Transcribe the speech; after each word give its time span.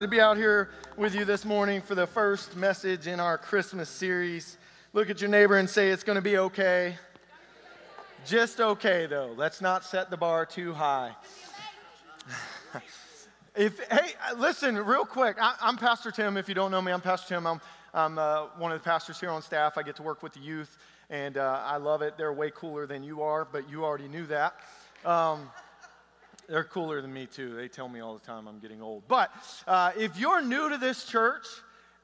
to 0.00 0.06
be 0.06 0.20
out 0.20 0.36
here 0.36 0.70
with 0.96 1.12
you 1.12 1.24
this 1.24 1.44
morning 1.44 1.82
for 1.82 1.96
the 1.96 2.06
first 2.06 2.54
message 2.54 3.08
in 3.08 3.18
our 3.18 3.36
Christmas 3.36 3.88
series. 3.88 4.56
Look 4.92 5.10
at 5.10 5.20
your 5.20 5.28
neighbor 5.28 5.56
and 5.56 5.68
say, 5.68 5.88
It's 5.88 6.04
going 6.04 6.14
to 6.14 6.22
be 6.22 6.38
okay. 6.38 6.96
Just 8.24 8.60
okay, 8.60 9.06
though. 9.06 9.34
Let's 9.36 9.60
not 9.60 9.84
set 9.84 10.08
the 10.08 10.16
bar 10.16 10.46
too 10.46 10.72
high. 10.72 11.16
if, 13.56 13.80
hey, 13.90 14.12
listen, 14.36 14.76
real 14.76 15.04
quick. 15.04 15.36
I, 15.40 15.56
am 15.62 15.76
Pastor 15.76 16.12
Tim. 16.12 16.36
If 16.36 16.48
you 16.48 16.54
don't 16.54 16.70
know 16.70 16.80
me, 16.80 16.92
I'm 16.92 17.00
Pastor 17.00 17.34
Tim. 17.34 17.44
I'm, 17.44 17.60
I'm 17.92 18.20
uh, 18.20 18.46
one 18.56 18.70
of 18.70 18.78
the 18.78 18.84
pastors 18.84 19.18
here 19.18 19.30
on 19.30 19.42
staff. 19.42 19.76
I 19.76 19.82
get 19.82 19.96
to 19.96 20.04
work 20.04 20.22
with 20.22 20.32
the 20.32 20.40
youth, 20.40 20.78
and 21.10 21.36
uh, 21.36 21.60
I 21.64 21.78
love 21.78 22.02
it. 22.02 22.16
They're 22.16 22.32
way 22.32 22.52
cooler 22.54 22.86
than 22.86 23.02
you 23.02 23.22
are, 23.22 23.44
but 23.44 23.68
you 23.68 23.84
already 23.84 24.06
knew 24.06 24.26
that. 24.26 24.54
Um, 25.04 25.50
they're 26.48 26.64
cooler 26.64 27.02
than 27.02 27.12
me, 27.12 27.26
too. 27.26 27.54
They 27.54 27.68
tell 27.68 27.88
me 27.88 28.00
all 28.00 28.14
the 28.14 28.24
time 28.24 28.48
I'm 28.48 28.58
getting 28.58 28.80
old. 28.80 29.06
But 29.06 29.30
uh, 29.66 29.92
if 29.96 30.18
you're 30.18 30.40
new 30.40 30.70
to 30.70 30.78
this 30.78 31.04
church 31.04 31.46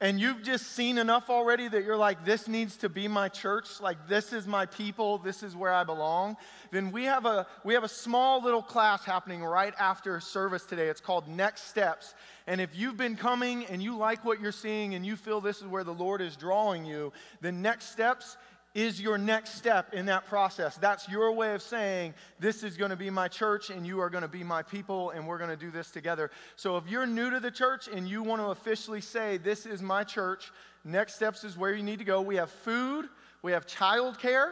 and 0.01 0.19
you've 0.19 0.43
just 0.43 0.73
seen 0.73 0.97
enough 0.97 1.29
already 1.29 1.67
that 1.67 1.83
you're 1.83 1.97
like, 1.97 2.25
this 2.25 2.47
needs 2.47 2.75
to 2.77 2.89
be 2.89 3.07
my 3.07 3.27
church, 3.27 3.81
like 3.81 4.07
this 4.07 4.33
is 4.33 4.45
my 4.45 4.65
people, 4.67 5.17
this 5.17 5.41
is 5.41 5.55
where 5.55 5.73
I 5.73 5.83
belong, 5.83 6.37
then 6.69 6.91
we 6.91 7.05
have 7.05 7.25
a, 7.25 7.47
we 7.63 7.73
have 7.73 7.83
a 7.83 7.89
small 7.89 8.43
little 8.43 8.61
class 8.61 9.03
happening 9.03 9.43
right 9.43 9.73
after 9.79 10.19
service 10.19 10.65
today. 10.65 10.89
It's 10.89 11.01
called 11.01 11.27
Next 11.27 11.69
Steps. 11.69 12.13
And 12.45 12.61
if 12.61 12.69
you've 12.75 12.97
been 12.97 13.15
coming 13.15 13.65
and 13.65 13.81
you 13.81 13.97
like 13.97 14.23
what 14.23 14.39
you're 14.39 14.51
seeing 14.51 14.93
and 14.93 15.03
you 15.03 15.15
feel 15.15 15.41
this 15.41 15.61
is 15.61 15.67
where 15.67 15.83
the 15.83 15.93
Lord 15.93 16.21
is 16.21 16.35
drawing 16.35 16.85
you, 16.85 17.11
then 17.41 17.63
Next 17.63 17.91
Steps 17.91 18.37
is 18.75 18.99
your 19.01 19.17
next 19.17 19.55
step 19.55 19.93
in 19.93 20.05
that 20.07 20.27
process. 20.27 20.75
That's 20.75 21.07
your 21.07 21.31
way 21.31 21.55
of 21.55 21.61
saying, 21.61 22.13
This 22.39 22.61
is 22.61 22.75
going 22.75 22.91
to 22.91 22.97
be 22.97 23.09
my 23.09 23.29
church, 23.29 23.69
and 23.69 23.87
you 23.87 24.01
are 24.01 24.09
going 24.09 24.21
to 24.21 24.27
be 24.27 24.43
my 24.43 24.61
people, 24.61 25.11
and 25.11 25.25
we're 25.25 25.37
going 25.37 25.49
to 25.49 25.55
do 25.55 25.71
this 25.71 25.89
together. 25.89 26.29
So, 26.57 26.75
if 26.75 26.87
you're 26.87 27.07
new 27.07 27.31
to 27.31 27.39
the 27.39 27.49
church 27.49 27.87
and 27.87 28.07
you 28.07 28.21
want 28.21 28.41
to 28.41 28.47
officially 28.47 29.01
say, 29.01 29.37
This 29.37 29.65
is 29.65 29.81
my 29.81 30.03
church, 30.03 30.51
next 30.83 31.15
steps 31.15 31.45
is 31.45 31.57
where 31.57 31.73
you 31.73 31.83
need 31.83 31.99
to 31.99 32.05
go. 32.05 32.21
We 32.21 32.35
have 32.35 32.51
food, 32.51 33.07
we 33.41 33.53
have 33.53 33.65
childcare, 33.65 34.51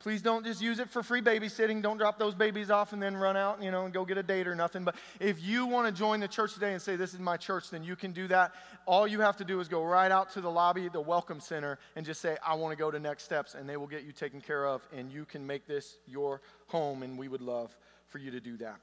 Please 0.00 0.22
don't 0.22 0.44
just 0.44 0.62
use 0.62 0.78
it 0.78 0.88
for 0.88 1.02
free 1.02 1.20
babysitting. 1.20 1.82
Don't 1.82 1.98
drop 1.98 2.20
those 2.20 2.34
babies 2.34 2.70
off 2.70 2.92
and 2.92 3.02
then 3.02 3.16
run 3.16 3.36
out, 3.36 3.60
you 3.60 3.72
know, 3.72 3.84
and 3.84 3.92
go 3.92 4.04
get 4.04 4.16
a 4.16 4.22
date 4.22 4.46
or 4.46 4.54
nothing. 4.54 4.84
But 4.84 4.94
if 5.18 5.42
you 5.42 5.66
want 5.66 5.92
to 5.92 5.92
join 5.92 6.20
the 6.20 6.28
church 6.28 6.54
today 6.54 6.72
and 6.72 6.80
say, 6.80 6.94
This 6.94 7.14
is 7.14 7.18
my 7.18 7.36
church, 7.36 7.70
then 7.70 7.82
you 7.82 7.96
can 7.96 8.12
do 8.12 8.28
that. 8.28 8.52
All 8.86 9.08
you 9.08 9.20
have 9.20 9.36
to 9.38 9.44
do 9.44 9.58
is 9.58 9.66
go 9.66 9.82
right 9.82 10.12
out 10.12 10.30
to 10.34 10.40
the 10.40 10.50
lobby, 10.50 10.88
the 10.88 11.00
Welcome 11.00 11.40
Center, 11.40 11.80
and 11.96 12.06
just 12.06 12.20
say, 12.20 12.36
I 12.46 12.54
want 12.54 12.70
to 12.70 12.76
go 12.78 12.92
to 12.92 13.00
next 13.00 13.24
steps, 13.24 13.56
and 13.56 13.68
they 13.68 13.76
will 13.76 13.88
get 13.88 14.04
you 14.04 14.12
taken 14.12 14.40
care 14.40 14.66
of, 14.66 14.86
and 14.96 15.10
you 15.10 15.24
can 15.24 15.44
make 15.44 15.66
this 15.66 15.98
your 16.06 16.42
home, 16.68 17.02
and 17.02 17.18
we 17.18 17.26
would 17.26 17.42
love 17.42 17.76
for 18.06 18.18
you 18.18 18.30
to 18.30 18.40
do 18.40 18.56
that. 18.58 18.76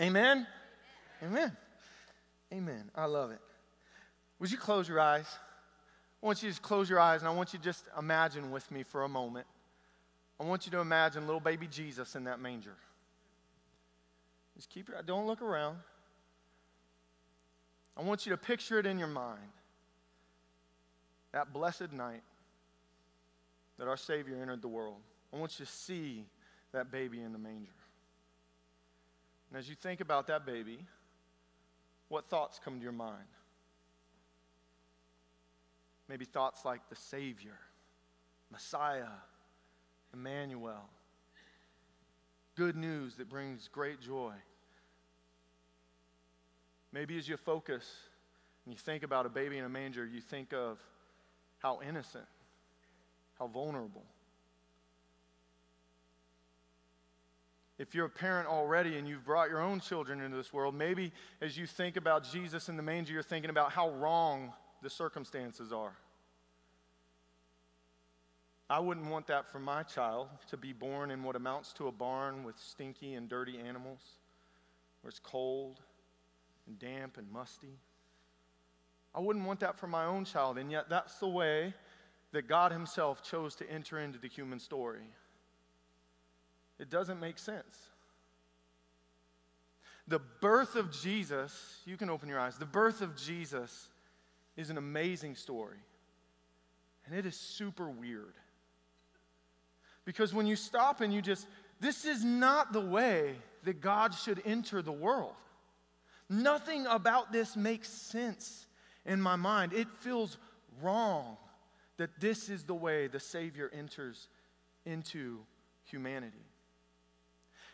Amen? 0.00 0.48
Amen. 1.22 1.56
Amen. 2.52 2.90
I 2.96 3.04
love 3.04 3.30
it. 3.30 3.40
Would 4.40 4.50
you 4.50 4.58
close 4.58 4.88
your 4.88 4.98
eyes? 4.98 5.28
I 6.20 6.26
want 6.26 6.42
you 6.42 6.48
to 6.48 6.52
just 6.52 6.62
close 6.62 6.90
your 6.90 6.98
eyes, 6.98 7.20
and 7.20 7.28
I 7.28 7.32
want 7.32 7.52
you 7.52 7.60
to 7.60 7.64
just 7.64 7.84
imagine 7.96 8.50
with 8.50 8.68
me 8.72 8.82
for 8.82 9.04
a 9.04 9.08
moment 9.08 9.46
I 10.40 10.44
want 10.44 10.66
you 10.66 10.72
to 10.72 10.80
imagine 10.80 11.26
little 11.26 11.40
baby 11.40 11.66
Jesus 11.66 12.16
in 12.16 12.24
that 12.24 12.40
manger. 12.40 12.74
Just 14.56 14.70
keep 14.70 14.88
your 14.88 15.00
don't 15.02 15.26
look 15.26 15.42
around. 15.42 15.78
I 17.96 18.02
want 18.02 18.26
you 18.26 18.30
to 18.30 18.36
picture 18.36 18.78
it 18.78 18.86
in 18.86 18.98
your 18.98 19.08
mind. 19.08 19.40
That 21.32 21.52
blessed 21.52 21.92
night 21.92 22.22
that 23.78 23.88
our 23.88 23.96
Savior 23.96 24.40
entered 24.40 24.62
the 24.62 24.68
world. 24.68 24.98
I 25.32 25.36
want 25.36 25.58
you 25.58 25.64
to 25.64 25.70
see 25.70 26.24
that 26.72 26.90
baby 26.90 27.20
in 27.20 27.32
the 27.32 27.38
manger. 27.38 27.72
And 29.50 29.58
as 29.58 29.68
you 29.68 29.74
think 29.74 30.00
about 30.00 30.26
that 30.28 30.46
baby, 30.46 30.78
what 32.08 32.28
thoughts 32.28 32.60
come 32.64 32.78
to 32.78 32.82
your 32.82 32.92
mind? 32.92 33.26
Maybe 36.08 36.24
thoughts 36.24 36.64
like 36.64 36.88
the 36.88 36.96
Savior, 36.96 37.58
Messiah, 38.50 39.06
Emmanuel. 40.14 40.88
Good 42.56 42.76
news 42.76 43.16
that 43.16 43.28
brings 43.28 43.68
great 43.68 44.00
joy. 44.00 44.32
Maybe 46.92 47.18
as 47.18 47.28
you 47.28 47.36
focus 47.36 47.84
and 48.64 48.72
you 48.72 48.78
think 48.78 49.02
about 49.02 49.26
a 49.26 49.28
baby 49.28 49.58
in 49.58 49.64
a 49.64 49.68
manger, 49.68 50.06
you 50.06 50.20
think 50.20 50.52
of 50.52 50.78
how 51.58 51.80
innocent, 51.86 52.24
how 53.38 53.48
vulnerable. 53.48 54.04
If 57.76 57.92
you're 57.92 58.06
a 58.06 58.10
parent 58.10 58.46
already 58.46 58.96
and 58.96 59.08
you've 59.08 59.24
brought 59.24 59.50
your 59.50 59.60
own 59.60 59.80
children 59.80 60.20
into 60.20 60.36
this 60.36 60.52
world, 60.52 60.76
maybe 60.76 61.10
as 61.42 61.58
you 61.58 61.66
think 61.66 61.96
about 61.96 62.22
Jesus 62.30 62.68
in 62.68 62.76
the 62.76 62.84
manger, 62.84 63.12
you're 63.12 63.22
thinking 63.24 63.50
about 63.50 63.72
how 63.72 63.90
wrong 63.90 64.52
the 64.80 64.90
circumstances 64.90 65.72
are. 65.72 65.96
I 68.70 68.78
wouldn't 68.78 69.10
want 69.10 69.26
that 69.26 69.50
for 69.52 69.58
my 69.58 69.82
child 69.82 70.28
to 70.48 70.56
be 70.56 70.72
born 70.72 71.10
in 71.10 71.22
what 71.22 71.36
amounts 71.36 71.72
to 71.74 71.88
a 71.88 71.92
barn 71.92 72.44
with 72.44 72.58
stinky 72.58 73.14
and 73.14 73.28
dirty 73.28 73.58
animals, 73.58 74.00
where 75.02 75.10
it's 75.10 75.18
cold 75.18 75.80
and 76.66 76.78
damp 76.78 77.18
and 77.18 77.30
musty. 77.30 77.78
I 79.14 79.20
wouldn't 79.20 79.46
want 79.46 79.60
that 79.60 79.78
for 79.78 79.86
my 79.86 80.06
own 80.06 80.24
child, 80.24 80.58
and 80.58 80.70
yet 80.70 80.88
that's 80.88 81.18
the 81.18 81.28
way 81.28 81.74
that 82.32 82.48
God 82.48 82.72
Himself 82.72 83.22
chose 83.22 83.54
to 83.56 83.70
enter 83.70 84.00
into 84.00 84.18
the 84.18 84.28
human 84.28 84.58
story. 84.58 85.04
It 86.78 86.90
doesn't 86.90 87.20
make 87.20 87.38
sense. 87.38 87.90
The 90.08 90.18
birth 90.40 90.74
of 90.74 90.90
Jesus, 90.90 91.80
you 91.86 91.96
can 91.96 92.10
open 92.10 92.28
your 92.28 92.40
eyes, 92.40 92.58
the 92.58 92.66
birth 92.66 93.02
of 93.02 93.16
Jesus 93.16 93.88
is 94.56 94.70
an 94.70 94.78
amazing 94.78 95.34
story. 95.36 95.78
And 97.06 97.14
it 97.14 97.26
is 97.26 97.36
super 97.36 97.88
weird. 97.88 98.34
Because 100.04 100.34
when 100.34 100.46
you 100.46 100.56
stop 100.56 101.00
and 101.00 101.12
you 101.12 101.22
just, 101.22 101.46
this 101.80 102.04
is 102.04 102.24
not 102.24 102.72
the 102.72 102.80
way 102.80 103.36
that 103.64 103.80
God 103.80 104.14
should 104.14 104.42
enter 104.44 104.82
the 104.82 104.92
world. 104.92 105.34
Nothing 106.28 106.86
about 106.86 107.32
this 107.32 107.56
makes 107.56 107.88
sense 107.88 108.66
in 109.04 109.20
my 109.20 109.36
mind. 109.36 109.72
It 109.72 109.88
feels 110.00 110.38
wrong 110.82 111.36
that 111.96 112.20
this 112.20 112.48
is 112.48 112.64
the 112.64 112.74
way 112.74 113.06
the 113.06 113.20
Savior 113.20 113.70
enters 113.72 114.28
into 114.84 115.38
humanity. 115.84 116.44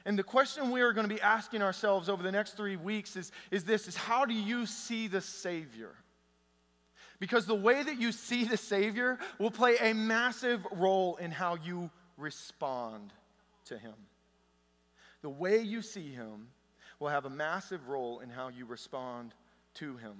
And 0.04 0.18
the 0.18 0.22
question 0.22 0.70
we 0.70 0.80
are 0.80 0.92
going 0.92 1.08
to 1.08 1.14
be 1.14 1.20
asking 1.20 1.62
ourselves 1.62 2.08
over 2.08 2.22
the 2.22 2.32
next 2.32 2.56
three 2.56 2.76
weeks 2.76 3.16
is, 3.16 3.32
is 3.50 3.64
this 3.64 3.86
is 3.86 3.96
how 3.96 4.24
do 4.24 4.34
you 4.34 4.66
see 4.66 5.08
the 5.08 5.20
Savior? 5.20 5.94
Because 7.18 7.44
the 7.44 7.54
way 7.54 7.82
that 7.82 8.00
you 8.00 8.12
see 8.12 8.44
the 8.44 8.56
Savior 8.56 9.18
will 9.38 9.50
play 9.50 9.76
a 9.78 9.92
massive 9.92 10.66
role 10.72 11.16
in 11.16 11.30
how 11.30 11.56
you 11.56 11.90
respond 12.20 13.12
to 13.66 13.78
him. 13.78 13.94
The 15.22 15.30
way 15.30 15.60
you 15.60 15.82
see 15.82 16.12
him 16.12 16.48
will 16.98 17.08
have 17.08 17.24
a 17.24 17.30
massive 17.30 17.88
role 17.88 18.20
in 18.20 18.28
how 18.28 18.48
you 18.48 18.66
respond 18.66 19.32
to 19.74 19.96
him. 19.96 20.14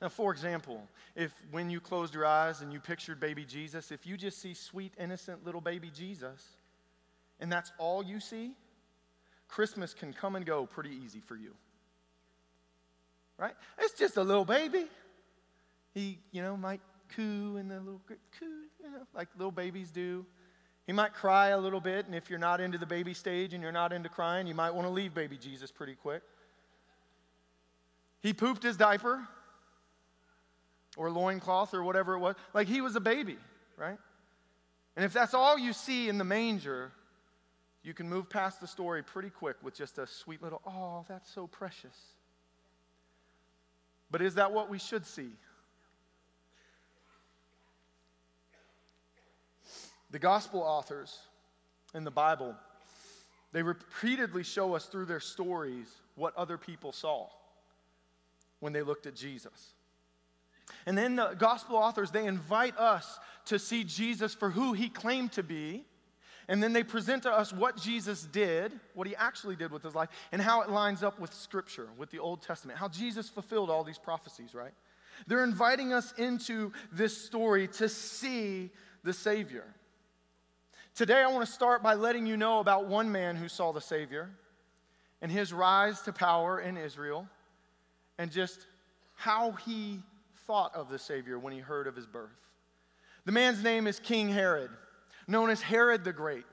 Now, 0.00 0.08
for 0.08 0.32
example, 0.32 0.82
if 1.14 1.32
when 1.50 1.68
you 1.68 1.80
closed 1.80 2.14
your 2.14 2.24
eyes 2.24 2.62
and 2.62 2.72
you 2.72 2.80
pictured 2.80 3.20
baby 3.20 3.44
Jesus, 3.44 3.92
if 3.92 4.06
you 4.06 4.16
just 4.16 4.40
see 4.40 4.54
sweet, 4.54 4.94
innocent 4.98 5.44
little 5.44 5.60
baby 5.60 5.90
Jesus, 5.94 6.42
and 7.38 7.52
that's 7.52 7.70
all 7.78 8.02
you 8.02 8.18
see, 8.18 8.52
Christmas 9.48 9.92
can 9.92 10.12
come 10.12 10.36
and 10.36 10.46
go 10.46 10.66
pretty 10.66 10.90
easy 11.04 11.20
for 11.20 11.36
you. 11.36 11.52
Right? 13.36 13.54
It's 13.78 13.98
just 13.98 14.16
a 14.16 14.22
little 14.22 14.44
baby. 14.44 14.86
He, 15.92 16.18
you 16.32 16.42
know, 16.42 16.56
might 16.56 16.80
coo 17.16 17.56
and 17.56 17.70
the 17.70 17.78
little 17.78 18.00
coo, 18.06 18.46
you 18.82 18.90
know, 18.90 19.06
like 19.14 19.28
little 19.36 19.50
babies 19.50 19.90
do. 19.90 20.24
He 20.90 20.92
might 20.92 21.14
cry 21.14 21.50
a 21.50 21.56
little 21.56 21.80
bit, 21.80 22.06
and 22.06 22.16
if 22.16 22.28
you're 22.28 22.40
not 22.40 22.60
into 22.60 22.76
the 22.76 22.84
baby 22.84 23.14
stage 23.14 23.54
and 23.54 23.62
you're 23.62 23.70
not 23.70 23.92
into 23.92 24.08
crying, 24.08 24.48
you 24.48 24.56
might 24.56 24.72
want 24.72 24.88
to 24.88 24.90
leave 24.90 25.14
baby 25.14 25.38
Jesus 25.38 25.70
pretty 25.70 25.94
quick. 25.94 26.20
He 28.22 28.32
pooped 28.32 28.64
his 28.64 28.76
diaper 28.76 29.24
or 30.96 31.08
loincloth 31.08 31.74
or 31.74 31.84
whatever 31.84 32.14
it 32.14 32.18
was. 32.18 32.34
Like 32.54 32.66
he 32.66 32.80
was 32.80 32.96
a 32.96 33.00
baby, 33.00 33.36
right? 33.76 33.98
And 34.96 35.04
if 35.04 35.12
that's 35.12 35.32
all 35.32 35.56
you 35.56 35.72
see 35.72 36.08
in 36.08 36.18
the 36.18 36.24
manger, 36.24 36.90
you 37.84 37.94
can 37.94 38.08
move 38.08 38.28
past 38.28 38.60
the 38.60 38.66
story 38.66 39.04
pretty 39.04 39.30
quick 39.30 39.58
with 39.62 39.76
just 39.76 39.96
a 39.96 40.08
sweet 40.08 40.42
little, 40.42 40.60
oh, 40.66 41.04
that's 41.06 41.32
so 41.32 41.46
precious. 41.46 41.96
But 44.10 44.22
is 44.22 44.34
that 44.34 44.50
what 44.50 44.68
we 44.68 44.80
should 44.80 45.06
see? 45.06 45.30
The 50.10 50.18
gospel 50.18 50.60
authors 50.60 51.18
in 51.94 52.04
the 52.04 52.10
Bible, 52.10 52.54
they 53.52 53.62
repeatedly 53.62 54.42
show 54.42 54.74
us 54.74 54.86
through 54.86 55.06
their 55.06 55.20
stories 55.20 55.86
what 56.14 56.36
other 56.36 56.58
people 56.58 56.92
saw 56.92 57.28
when 58.60 58.72
they 58.72 58.82
looked 58.82 59.06
at 59.06 59.14
Jesus. 59.14 59.74
And 60.86 60.96
then 60.96 61.16
the 61.16 61.34
gospel 61.38 61.76
authors, 61.76 62.10
they 62.10 62.26
invite 62.26 62.76
us 62.78 63.18
to 63.46 63.58
see 63.58 63.84
Jesus 63.84 64.34
for 64.34 64.50
who 64.50 64.72
he 64.72 64.88
claimed 64.88 65.32
to 65.32 65.42
be 65.42 65.84
And 66.50 66.60
then 66.60 66.72
they 66.72 66.82
present 66.82 67.22
to 67.22 67.30
us 67.30 67.52
what 67.52 67.76
Jesus 67.76 68.24
did, 68.24 68.72
what 68.94 69.06
he 69.06 69.14
actually 69.14 69.54
did 69.54 69.70
with 69.70 69.84
his 69.84 69.94
life, 69.94 70.08
and 70.32 70.42
how 70.42 70.62
it 70.62 70.68
lines 70.68 71.04
up 71.04 71.20
with 71.20 71.32
Scripture, 71.32 71.86
with 71.96 72.10
the 72.10 72.18
Old 72.18 72.42
Testament, 72.42 72.76
how 72.76 72.88
Jesus 72.88 73.28
fulfilled 73.28 73.70
all 73.70 73.84
these 73.84 73.98
prophecies, 73.98 74.52
right? 74.52 74.72
They're 75.28 75.44
inviting 75.44 75.92
us 75.92 76.12
into 76.18 76.72
this 76.90 77.16
story 77.16 77.68
to 77.68 77.88
see 77.88 78.70
the 79.04 79.12
Savior. 79.12 79.64
Today, 80.94 81.22
I 81.22 81.28
want 81.28 81.46
to 81.46 81.52
start 81.52 81.82
by 81.82 81.94
letting 81.94 82.26
you 82.26 82.36
know 82.36 82.58
about 82.58 82.86
one 82.86 83.10
man 83.10 83.36
who 83.36 83.48
saw 83.48 83.72
the 83.72 83.80
Savior 83.80 84.30
and 85.22 85.30
his 85.30 85.52
rise 85.52 86.02
to 86.02 86.12
power 86.12 86.60
in 86.60 86.76
Israel 86.76 87.26
and 88.18 88.30
just 88.30 88.66
how 89.14 89.52
he 89.52 90.00
thought 90.46 90.74
of 90.74 90.90
the 90.90 90.98
Savior 90.98 91.38
when 91.38 91.52
he 91.52 91.58
heard 91.60 91.86
of 91.86 91.96
his 91.96 92.06
birth. 92.06 92.30
The 93.24 93.32
man's 93.32 93.62
name 93.62 93.86
is 93.86 94.00
King 94.00 94.28
Herod, 94.28 94.70
known 95.26 95.50
as 95.50 95.60
Herod 95.60 96.04
the 96.04 96.12
Great. 96.12 96.44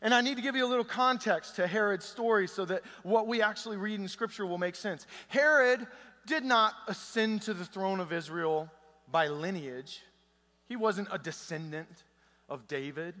And 0.00 0.14
I 0.14 0.20
need 0.20 0.36
to 0.36 0.42
give 0.42 0.56
you 0.56 0.64
a 0.64 0.68
little 0.68 0.84
context 0.84 1.56
to 1.56 1.66
Herod's 1.66 2.04
story 2.04 2.46
so 2.46 2.64
that 2.64 2.82
what 3.02 3.26
we 3.26 3.42
actually 3.42 3.76
read 3.76 4.00
in 4.00 4.08
Scripture 4.08 4.46
will 4.46 4.58
make 4.58 4.76
sense. 4.76 5.06
Herod 5.28 5.86
did 6.26 6.44
not 6.44 6.74
ascend 6.88 7.42
to 7.42 7.54
the 7.54 7.64
throne 7.64 8.00
of 8.00 8.12
Israel 8.12 8.70
by 9.10 9.28
lineage, 9.28 10.00
he 10.66 10.76
wasn't 10.76 11.08
a 11.12 11.18
descendant 11.18 12.04
of 12.48 12.66
David. 12.66 13.14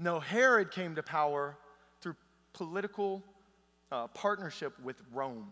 No, 0.00 0.18
Herod 0.18 0.70
came 0.70 0.94
to 0.94 1.02
power 1.02 1.58
through 2.00 2.16
political 2.54 3.22
uh, 3.92 4.06
partnership 4.06 4.72
with 4.82 4.96
Rome. 5.12 5.46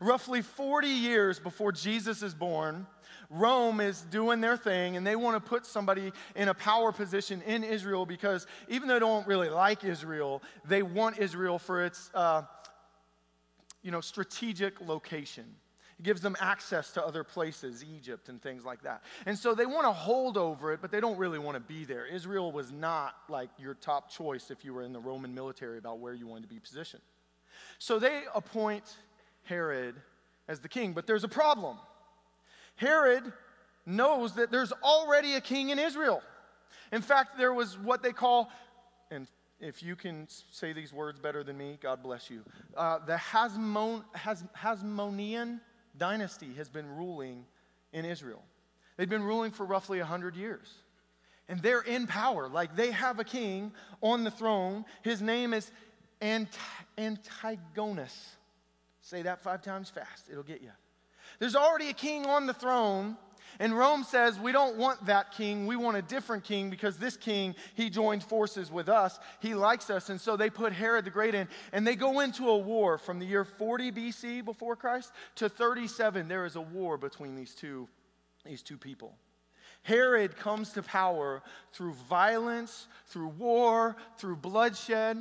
Roughly 0.00 0.42
40 0.42 0.88
years 0.88 1.38
before 1.38 1.70
Jesus 1.70 2.22
is 2.22 2.34
born, 2.34 2.86
Rome 3.30 3.80
is 3.80 4.02
doing 4.02 4.40
their 4.40 4.56
thing 4.56 4.96
and 4.96 5.06
they 5.06 5.14
want 5.14 5.42
to 5.42 5.48
put 5.48 5.64
somebody 5.64 6.12
in 6.34 6.48
a 6.48 6.54
power 6.54 6.90
position 6.90 7.42
in 7.42 7.62
Israel 7.62 8.04
because 8.04 8.48
even 8.68 8.88
though 8.88 8.94
they 8.94 9.00
don't 9.00 9.26
really 9.28 9.48
like 9.48 9.84
Israel, 9.84 10.42
they 10.64 10.82
want 10.82 11.18
Israel 11.18 11.58
for 11.58 11.84
its 11.84 12.10
uh, 12.12 12.42
you 13.82 13.92
know, 13.92 14.00
strategic 14.00 14.80
location. 14.80 15.44
It 16.00 16.04
gives 16.04 16.22
them 16.22 16.34
access 16.40 16.92
to 16.92 17.04
other 17.04 17.22
places, 17.22 17.84
Egypt 17.84 18.30
and 18.30 18.40
things 18.40 18.64
like 18.64 18.82
that. 18.84 19.02
And 19.26 19.38
so 19.38 19.54
they 19.54 19.66
want 19.66 19.84
to 19.84 19.92
hold 19.92 20.38
over 20.38 20.72
it, 20.72 20.80
but 20.80 20.90
they 20.90 20.98
don't 20.98 21.18
really 21.18 21.38
want 21.38 21.56
to 21.56 21.60
be 21.60 21.84
there. 21.84 22.06
Israel 22.06 22.52
was 22.52 22.72
not 22.72 23.16
like 23.28 23.50
your 23.58 23.74
top 23.74 24.10
choice 24.10 24.50
if 24.50 24.64
you 24.64 24.72
were 24.72 24.80
in 24.80 24.94
the 24.94 24.98
Roman 24.98 25.34
military 25.34 25.76
about 25.76 25.98
where 25.98 26.14
you 26.14 26.26
wanted 26.26 26.44
to 26.44 26.48
be 26.48 26.58
positioned. 26.58 27.02
So 27.78 27.98
they 27.98 28.22
appoint 28.34 28.96
Herod 29.42 29.94
as 30.48 30.60
the 30.60 30.70
king, 30.70 30.94
but 30.94 31.06
there's 31.06 31.22
a 31.22 31.28
problem. 31.28 31.76
Herod 32.76 33.30
knows 33.84 34.36
that 34.36 34.50
there's 34.50 34.72
already 34.82 35.34
a 35.34 35.40
king 35.42 35.68
in 35.68 35.78
Israel. 35.78 36.22
In 36.92 37.02
fact, 37.02 37.36
there 37.36 37.52
was 37.52 37.78
what 37.78 38.02
they 38.02 38.12
call, 38.12 38.50
and 39.10 39.26
if 39.60 39.82
you 39.82 39.96
can 39.96 40.28
say 40.50 40.72
these 40.72 40.94
words 40.94 41.20
better 41.20 41.44
than 41.44 41.58
me, 41.58 41.78
God 41.78 42.02
bless 42.02 42.30
you. 42.30 42.42
Uh, 42.74 43.00
the 43.04 43.16
Hasmon, 43.16 44.02
Has, 44.14 44.44
Hasmonean 44.56 45.60
dynasty 45.96 46.52
has 46.56 46.68
been 46.68 46.96
ruling 46.96 47.44
in 47.92 48.04
Israel. 48.04 48.42
They've 48.96 49.08
been 49.08 49.24
ruling 49.24 49.52
for 49.52 49.64
roughly 49.64 49.98
100 49.98 50.36
years. 50.36 50.68
And 51.48 51.60
they're 51.62 51.80
in 51.80 52.06
power. 52.06 52.48
Like 52.48 52.76
they 52.76 52.90
have 52.90 53.18
a 53.18 53.24
king 53.24 53.72
on 54.02 54.24
the 54.24 54.30
throne. 54.30 54.84
His 55.02 55.20
name 55.20 55.52
is 55.52 55.70
Ant- 56.20 56.58
Antigonus. 56.96 58.36
Say 59.00 59.22
that 59.22 59.40
five 59.40 59.62
times 59.62 59.90
fast, 59.90 60.26
it'll 60.30 60.42
get 60.42 60.62
you. 60.62 60.70
There's 61.38 61.56
already 61.56 61.88
a 61.88 61.94
king 61.94 62.26
on 62.26 62.46
the 62.46 62.54
throne 62.54 63.16
and 63.58 63.76
Rome 63.76 64.04
says, 64.04 64.38
We 64.38 64.52
don't 64.52 64.76
want 64.76 65.04
that 65.06 65.32
king. 65.32 65.66
We 65.66 65.76
want 65.76 65.96
a 65.96 66.02
different 66.02 66.44
king 66.44 66.70
because 66.70 66.96
this 66.96 67.16
king, 67.16 67.54
he 67.74 67.90
joined 67.90 68.22
forces 68.22 68.70
with 68.70 68.88
us. 68.88 69.18
He 69.40 69.54
likes 69.54 69.90
us. 69.90 70.08
And 70.08 70.20
so 70.20 70.36
they 70.36 70.50
put 70.50 70.72
Herod 70.72 71.04
the 71.04 71.10
Great 71.10 71.34
in. 71.34 71.48
And 71.72 71.86
they 71.86 71.96
go 71.96 72.20
into 72.20 72.48
a 72.48 72.58
war 72.58 72.98
from 72.98 73.18
the 73.18 73.26
year 73.26 73.44
40 73.44 73.92
BC 73.92 74.44
before 74.44 74.76
Christ 74.76 75.12
to 75.36 75.48
37. 75.48 76.28
There 76.28 76.46
is 76.46 76.56
a 76.56 76.60
war 76.60 76.96
between 76.96 77.34
these 77.34 77.54
two, 77.54 77.88
these 78.44 78.62
two 78.62 78.78
people. 78.78 79.14
Herod 79.82 80.36
comes 80.36 80.72
to 80.72 80.82
power 80.82 81.42
through 81.72 81.94
violence, 82.08 82.86
through 83.06 83.28
war, 83.28 83.96
through 84.18 84.36
bloodshed. 84.36 85.18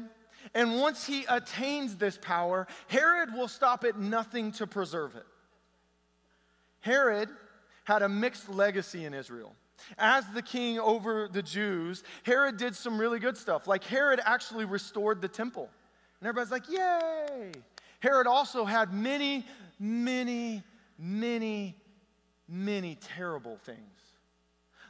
And 0.54 0.80
once 0.80 1.06
he 1.06 1.26
attains 1.30 1.96
this 1.96 2.18
power, 2.22 2.68
Herod 2.88 3.34
will 3.34 3.48
stop 3.48 3.84
at 3.84 3.98
nothing 3.98 4.52
to 4.54 4.68
preserve 4.68 5.16
it. 5.16 5.26
Herod 6.82 7.30
had 7.90 8.04
a 8.04 8.10
mixed 8.10 8.48
legacy 8.50 9.06
in 9.06 9.16
Israel. 9.16 9.56
As 9.98 10.24
the 10.28 10.44
king 10.44 10.78
over 10.78 11.28
the 11.28 11.42
Jews, 11.42 12.04
Herod 12.24 12.58
did 12.58 12.76
some 12.76 13.00
really 13.00 13.18
good 13.18 13.36
stuff. 13.36 13.66
Like 13.66 13.84
Herod 13.84 14.22
actually 14.24 14.66
restored 14.66 15.22
the 15.22 15.28
temple. 15.28 15.68
And 16.22 16.28
everybody's 16.30 16.52
like, 16.52 16.70
yay! 16.70 17.52
Herod 18.00 18.28
also 18.28 18.64
had 18.64 18.94
many, 18.94 19.44
many, 19.80 20.62
many, 21.00 21.76
many 22.48 22.96
terrible 22.96 23.58
things. 23.58 23.80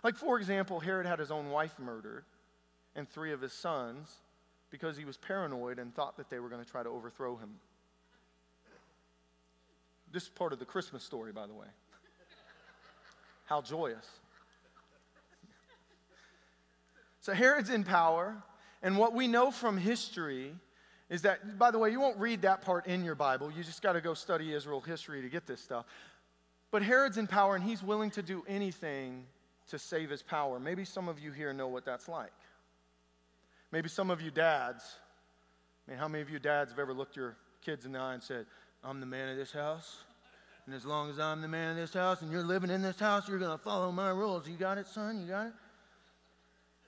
Like, 0.04 0.18
for 0.18 0.38
example, 0.38 0.82
Herod 0.82 1.06
had 1.06 1.20
his 1.20 1.32
own 1.32 1.50
wife 1.50 1.80
murdered 1.80 2.26
and 2.96 3.08
three 3.08 3.32
of 3.32 3.40
his 3.40 3.54
sons 3.54 4.14
because 4.72 4.98
he 4.98 5.06
was 5.06 5.16
paranoid 5.16 5.80
and 5.80 5.96
thought 5.96 6.18
that 6.18 6.30
they 6.30 6.40
were 6.40 6.50
going 6.50 6.64
to 6.64 6.70
try 6.70 6.84
to 6.84 6.90
overthrow 6.90 7.38
him. 7.38 7.50
This 10.12 10.24
is 10.24 10.30
part 10.30 10.52
of 10.52 10.60
the 10.60 10.66
Christmas 10.66 11.02
story, 11.04 11.32
by 11.32 11.48
the 11.48 11.54
way. 11.54 11.68
How 13.50 13.64
joyous. 13.64 14.06
So 17.20 17.34
Herod's 17.34 17.72
in 17.72 17.84
power, 17.84 18.38
and 18.84 18.96
what 18.96 19.16
we 19.16 19.28
know 19.28 19.50
from 19.50 19.76
history 19.76 20.54
is 21.10 21.24
that, 21.24 21.58
by 21.58 21.72
the 21.72 21.80
way, 21.80 21.90
you 21.90 22.00
won't 22.00 22.20
read 22.20 22.44
that 22.44 22.62
part 22.62 22.86
in 22.86 23.04
your 23.04 23.16
Bible. 23.16 23.52
You 23.52 23.64
just 23.64 23.82
got 23.82 23.94
to 23.94 24.02
go 24.02 24.14
study 24.14 24.54
Israel 24.54 24.82
history 24.82 25.24
to 25.24 25.30
get 25.30 25.48
this 25.48 25.60
stuff. 25.60 25.86
But 26.70 26.84
Herod's 26.84 27.18
in 27.18 27.26
power, 27.26 27.56
and 27.56 27.64
he's 27.64 27.82
willing 27.82 28.12
to 28.12 28.22
do 28.22 28.44
anything 28.48 29.26
to 29.70 29.80
save 29.80 30.12
his 30.12 30.22
power. 30.22 30.60
Maybe 30.60 30.86
some 30.86 31.10
of 31.10 31.18
you 31.18 31.32
here 31.32 31.52
know 31.52 31.70
what 31.70 31.86
that's 31.86 32.08
like. 32.08 32.32
Maybe 33.72 33.90
some 33.90 34.12
of 34.12 34.22
you 34.22 34.30
dads, 34.30 34.84
I 35.88 35.92
mean, 35.92 36.00
how 36.00 36.08
many 36.08 36.22
of 36.22 36.30
you 36.30 36.38
dads 36.38 36.70
have 36.70 36.80
ever 36.80 36.94
looked 36.94 37.16
your 37.16 37.36
kids 37.66 37.88
in 37.88 37.94
the 37.94 38.00
eye 38.00 38.14
and 38.14 38.22
said, 38.22 38.46
I'm 38.84 39.00
the 39.00 39.08
man 39.08 39.30
of 39.30 39.38
this 39.38 39.52
house? 39.52 40.04
And 40.70 40.76
as 40.76 40.86
long 40.86 41.10
as 41.10 41.18
I'm 41.18 41.42
the 41.42 41.48
man 41.48 41.72
of 41.72 41.78
this 41.78 41.96
house 41.96 42.22
and 42.22 42.32
you're 42.32 42.44
living 42.44 42.70
in 42.70 42.84
this 42.84 43.00
house, 43.00 43.28
you're 43.28 43.40
going 43.40 43.50
to 43.50 43.58
follow 43.58 43.92
my 43.92 44.12
rules. 44.12 44.48
You 44.48 44.56
got 44.56 44.78
it, 44.78 44.86
son? 44.86 45.20
You 45.20 45.26
got 45.26 45.48
it? 45.48 45.54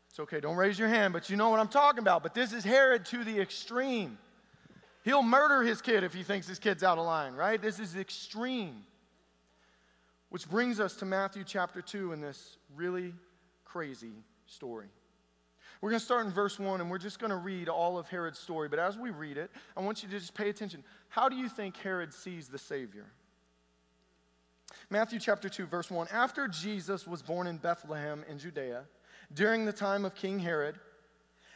It's 0.08 0.20
okay, 0.20 0.40
don't 0.40 0.56
raise 0.56 0.78
your 0.78 0.88
hand, 0.88 1.14
but 1.14 1.32
you 1.32 1.36
know 1.36 1.50
what 1.50 1.60
I'm 1.60 1.68
talking 1.68 1.98
about. 1.98 2.22
But 2.22 2.36
this 2.36 2.54
is 2.54 2.64
Herod 2.64 3.06
to 3.06 3.24
the 3.24 3.42
extreme. 3.42 4.20
He'll 5.04 5.24
murder 5.24 5.64
his 5.64 5.82
kid 5.82 6.04
if 6.04 6.14
he 6.14 6.22
thinks 6.22 6.48
his 6.48 6.60
kid's 6.60 6.84
out 6.84 7.00
of 7.00 7.08
line, 7.08 7.34
right? 7.34 7.60
This 7.60 7.80
is 7.80 7.96
extreme. 7.96 8.84
Which 10.30 10.48
brings 10.48 10.80
us 10.80 10.96
to 10.98 11.06
Matthew 11.06 11.44
chapter 11.44 11.82
2 11.82 12.14
in 12.14 12.22
this 12.22 12.58
really 12.76 13.16
crazy 13.66 14.14
story. 14.46 14.90
We're 15.82 15.90
going 15.90 16.00
to 16.00 16.06
start 16.06 16.28
in 16.28 16.32
verse 16.32 16.60
1 16.60 16.82
and 16.82 16.92
we're 16.92 17.00
just 17.00 17.18
going 17.18 17.32
to 17.32 17.38
read 17.38 17.68
all 17.68 17.98
of 17.98 18.08
Herod's 18.10 18.38
story. 18.38 18.70
But 18.70 18.78
as 18.78 18.96
we 18.96 19.10
read 19.10 19.40
it, 19.40 19.50
I 19.76 19.82
want 19.82 20.04
you 20.04 20.10
to 20.10 20.20
just 20.20 20.36
pay 20.36 20.50
attention. 20.50 20.84
How 21.10 21.30
do 21.30 21.36
you 21.36 21.50
think 21.50 21.76
Herod 21.78 22.14
sees 22.14 22.48
the 22.48 22.60
Savior? 22.60 23.08
Matthew 24.90 25.20
chapter 25.20 25.50
2, 25.50 25.66
verse 25.66 25.90
1. 25.90 26.08
After 26.12 26.48
Jesus 26.48 27.08
was 27.08 27.22
born 27.22 27.48
in 27.48 27.58
Bethlehem 27.58 28.24
in 28.30 28.40
Judea, 28.40 28.84
during 29.34 29.66
the 29.66 29.74
time 29.74 30.06
of 30.06 30.16
King 30.16 30.40
Herod, 30.40 30.76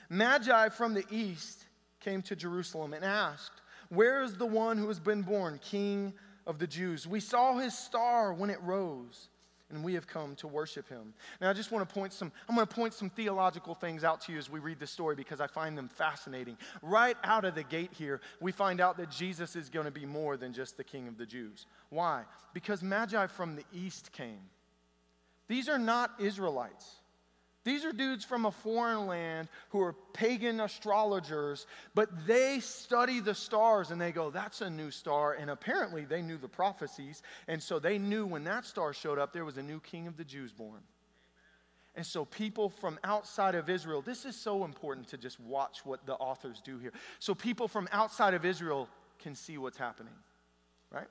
Magi 0.10 0.70
from 0.70 0.94
the 0.94 1.06
east 1.10 1.66
came 2.00 2.22
to 2.24 2.36
Jerusalem 2.36 2.94
and 2.94 3.04
asked, 3.04 3.62
Where 3.90 4.22
is 4.24 4.36
the 4.36 4.46
one 4.46 4.78
who 4.78 4.88
has 4.88 5.00
been 5.00 5.24
born, 5.24 5.60
King 5.64 6.14
of 6.46 6.60
the 6.60 6.68
Jews? 6.68 7.08
We 7.08 7.20
saw 7.20 7.58
his 7.58 7.78
star 7.78 8.34
when 8.34 8.50
it 8.50 8.62
rose 8.62 9.30
and 9.70 9.84
we 9.84 9.94
have 9.96 10.08
come 10.08 10.36
to 10.36 10.48
worship 10.48 10.88
him. 10.88 11.14
Now, 11.42 11.50
I 11.50 11.54
just 11.54 11.72
want 11.72 11.88
to 11.88 11.94
point 11.94 12.14
some, 12.14 12.32
I'm 12.48 12.56
going 12.56 12.68
to 12.68 12.74
point 12.74 12.94
some 12.94 13.10
theological 13.10 13.74
things 13.74 14.04
out 14.04 14.22
to 14.22 14.32
you 14.32 14.38
as 14.38 14.50
we 14.50 14.60
read 14.60 14.80
the 14.80 14.88
story 14.88 15.16
because 15.16 15.42
I 15.42 15.48
find 15.48 15.78
them 15.78 15.88
fascinating. 15.88 16.58
Right 16.82 17.18
out 17.24 17.46
of 17.46 17.56
the 17.56 17.64
gate 17.64 17.92
here, 17.92 18.22
we 18.40 18.52
find 18.52 18.80
out 18.80 18.98
that 18.98 19.10
Jesus 19.10 19.56
is 19.56 19.70
going 19.70 19.86
to 19.86 19.92
be 19.92 20.06
more 20.06 20.38
than 20.38 20.54
just 20.54 20.78
the 20.78 20.84
king 20.84 21.08
of 21.08 21.18
the 21.18 21.26
Jews. 21.26 21.66
Why? 21.90 22.24
Because 22.54 22.84
Magi 22.84 23.28
from 23.28 23.56
the 23.56 23.66
east 23.74 24.12
came. 24.12 24.42
These 25.48 25.68
are 25.68 25.80
not 25.80 26.12
Israelites. 26.20 27.02
These 27.66 27.84
are 27.84 27.92
dudes 27.92 28.24
from 28.24 28.46
a 28.46 28.52
foreign 28.52 29.08
land 29.08 29.50
who 29.70 29.82
are 29.82 29.94
pagan 30.14 30.60
astrologers, 30.60 31.66
but 31.96 32.10
they 32.28 32.60
study 32.60 33.20
the 33.20 33.34
stars 33.34 33.90
and 33.90 34.00
they 34.00 34.12
go, 34.12 34.30
that's 34.30 34.62
a 34.62 34.70
new 34.70 34.92
star. 34.92 35.34
And 35.34 35.50
apparently 35.50 36.06
they 36.06 36.22
knew 36.22 36.38
the 36.38 36.48
prophecies. 36.48 37.24
And 37.48 37.62
so 37.62 37.80
they 37.80 37.98
knew 37.98 38.28
when 38.28 38.44
that 38.44 38.66
star 38.66 38.94
showed 38.94 39.18
up, 39.18 39.34
there 39.34 39.44
was 39.46 39.58
a 39.58 39.64
new 39.64 39.80
king 39.80 40.06
of 40.06 40.16
the 40.16 40.24
Jews 40.24 40.52
born. 40.54 40.82
And 41.96 42.06
so 42.06 42.24
people 42.24 42.70
from 42.70 43.00
outside 43.04 43.56
of 43.56 43.68
Israel, 43.68 44.02
this 44.02 44.26
is 44.26 44.36
so 44.36 44.64
important 44.64 45.08
to 45.08 45.18
just 45.18 45.40
watch 45.40 45.84
what 45.86 46.06
the 46.06 46.14
authors 46.14 46.62
do 46.64 46.78
here. 46.78 46.94
So 47.18 47.34
people 47.34 47.68
from 47.68 47.90
outside 47.92 48.36
of 48.36 48.46
Israel 48.46 48.88
can 49.18 49.34
see 49.34 49.58
what's 49.58 49.78
happening, 49.78 50.14
right? 50.92 51.08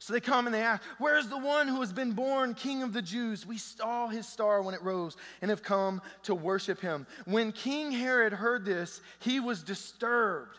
So 0.00 0.14
they 0.14 0.20
come 0.20 0.46
and 0.46 0.54
they 0.54 0.62
ask, 0.62 0.82
Where's 0.96 1.28
the 1.28 1.38
one 1.38 1.68
who 1.68 1.80
has 1.80 1.92
been 1.92 2.12
born 2.12 2.54
king 2.54 2.82
of 2.82 2.94
the 2.94 3.02
Jews? 3.02 3.46
We 3.46 3.58
saw 3.58 4.08
his 4.08 4.26
star 4.26 4.62
when 4.62 4.74
it 4.74 4.82
rose 4.82 5.14
and 5.42 5.50
have 5.50 5.62
come 5.62 6.00
to 6.22 6.34
worship 6.34 6.80
him. 6.80 7.06
When 7.26 7.52
King 7.52 7.92
Herod 7.92 8.32
heard 8.32 8.64
this, 8.64 9.02
he 9.18 9.40
was 9.40 9.62
disturbed. 9.62 10.56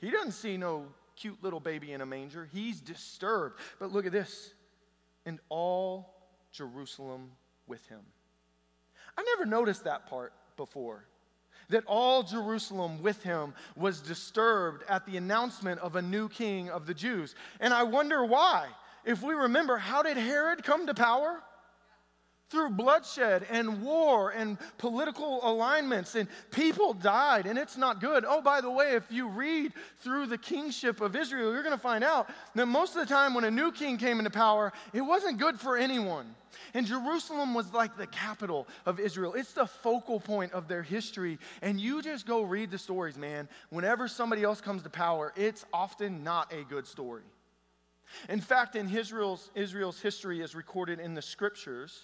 He 0.00 0.10
doesn't 0.10 0.32
see 0.32 0.56
no 0.56 0.86
cute 1.14 1.40
little 1.40 1.60
baby 1.60 1.92
in 1.92 2.00
a 2.00 2.06
manger, 2.06 2.48
he's 2.52 2.80
disturbed. 2.80 3.60
But 3.78 3.92
look 3.92 4.06
at 4.06 4.12
this 4.12 4.52
and 5.24 5.38
all 5.48 6.12
Jerusalem 6.50 7.30
with 7.68 7.86
him. 7.86 8.00
I 9.16 9.22
never 9.36 9.48
noticed 9.48 9.84
that 9.84 10.08
part 10.08 10.32
before 10.56 11.06
that 11.72 11.84
all 11.86 12.22
Jerusalem 12.22 13.02
with 13.02 13.22
him 13.22 13.52
was 13.76 14.00
disturbed 14.00 14.84
at 14.88 15.04
the 15.04 15.16
announcement 15.16 15.80
of 15.80 15.96
a 15.96 16.02
new 16.02 16.28
king 16.28 16.70
of 16.70 16.86
the 16.86 16.94
Jews. 16.94 17.34
And 17.60 17.74
I 17.74 17.82
wonder 17.82 18.24
why. 18.24 18.68
If 19.04 19.22
we 19.22 19.34
remember, 19.34 19.76
how 19.76 20.02
did 20.02 20.16
Herod 20.16 20.62
come 20.62 20.86
to 20.86 20.94
power? 20.94 21.42
Through 22.52 22.68
bloodshed 22.70 23.46
and 23.48 23.82
war 23.82 24.28
and 24.30 24.58
political 24.76 25.40
alignments, 25.42 26.16
and 26.16 26.28
people 26.50 26.92
died, 26.92 27.46
and 27.46 27.58
it's 27.58 27.78
not 27.78 27.98
good. 27.98 28.26
Oh, 28.28 28.42
by 28.42 28.60
the 28.60 28.70
way, 28.70 28.94
if 28.94 29.10
you 29.10 29.26
read 29.28 29.72
through 30.00 30.26
the 30.26 30.36
kingship 30.36 31.00
of 31.00 31.16
Israel, 31.16 31.54
you're 31.54 31.62
going 31.62 31.74
to 31.74 31.80
find 31.80 32.04
out 32.04 32.28
that 32.54 32.66
most 32.66 32.94
of 32.94 33.08
the 33.08 33.12
time 33.14 33.32
when 33.32 33.44
a 33.44 33.50
new 33.50 33.72
king 33.72 33.96
came 33.96 34.18
into 34.18 34.28
power, 34.28 34.70
it 34.92 35.00
wasn't 35.00 35.38
good 35.38 35.58
for 35.58 35.78
anyone. 35.78 36.26
And 36.74 36.86
Jerusalem 36.86 37.54
was 37.54 37.72
like 37.72 37.96
the 37.96 38.06
capital 38.06 38.68
of 38.84 39.00
Israel. 39.00 39.32
It's 39.32 39.54
the 39.54 39.66
focal 39.66 40.20
point 40.20 40.52
of 40.52 40.68
their 40.68 40.82
history. 40.82 41.38
And 41.62 41.80
you 41.80 42.02
just 42.02 42.26
go 42.26 42.42
read 42.42 42.70
the 42.70 42.76
stories, 42.76 43.16
man. 43.16 43.48
Whenever 43.70 44.08
somebody 44.08 44.42
else 44.42 44.60
comes 44.60 44.82
to 44.82 44.90
power, 44.90 45.32
it's 45.36 45.64
often 45.72 46.22
not 46.22 46.52
a 46.52 46.64
good 46.64 46.86
story. 46.86 47.22
In 48.28 48.42
fact, 48.42 48.76
in 48.76 48.94
Israel's, 48.94 49.50
Israel's 49.54 50.02
history, 50.02 50.42
as 50.42 50.54
recorded 50.54 51.00
in 51.00 51.14
the 51.14 51.22
scriptures, 51.22 51.98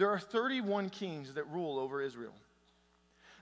there 0.00 0.08
are 0.08 0.18
31 0.18 0.88
kings 0.88 1.34
that 1.34 1.46
rule 1.50 1.78
over 1.78 2.00
Israel. 2.00 2.32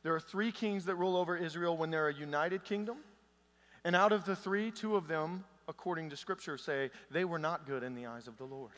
There 0.02 0.12
are 0.12 0.18
three 0.18 0.50
kings 0.50 0.86
that 0.86 0.96
rule 0.96 1.16
over 1.16 1.36
Israel 1.36 1.76
when 1.76 1.92
they're 1.92 2.08
a 2.08 2.14
united 2.14 2.64
kingdom. 2.64 2.96
And 3.84 3.94
out 3.94 4.10
of 4.10 4.24
the 4.24 4.34
three, 4.34 4.72
two 4.72 4.96
of 4.96 5.06
them, 5.06 5.44
according 5.68 6.10
to 6.10 6.16
scripture, 6.16 6.58
say 6.58 6.90
they 7.12 7.24
were 7.24 7.38
not 7.38 7.64
good 7.64 7.84
in 7.84 7.94
the 7.94 8.06
eyes 8.06 8.26
of 8.26 8.36
the 8.38 8.44
Lord. 8.44 8.72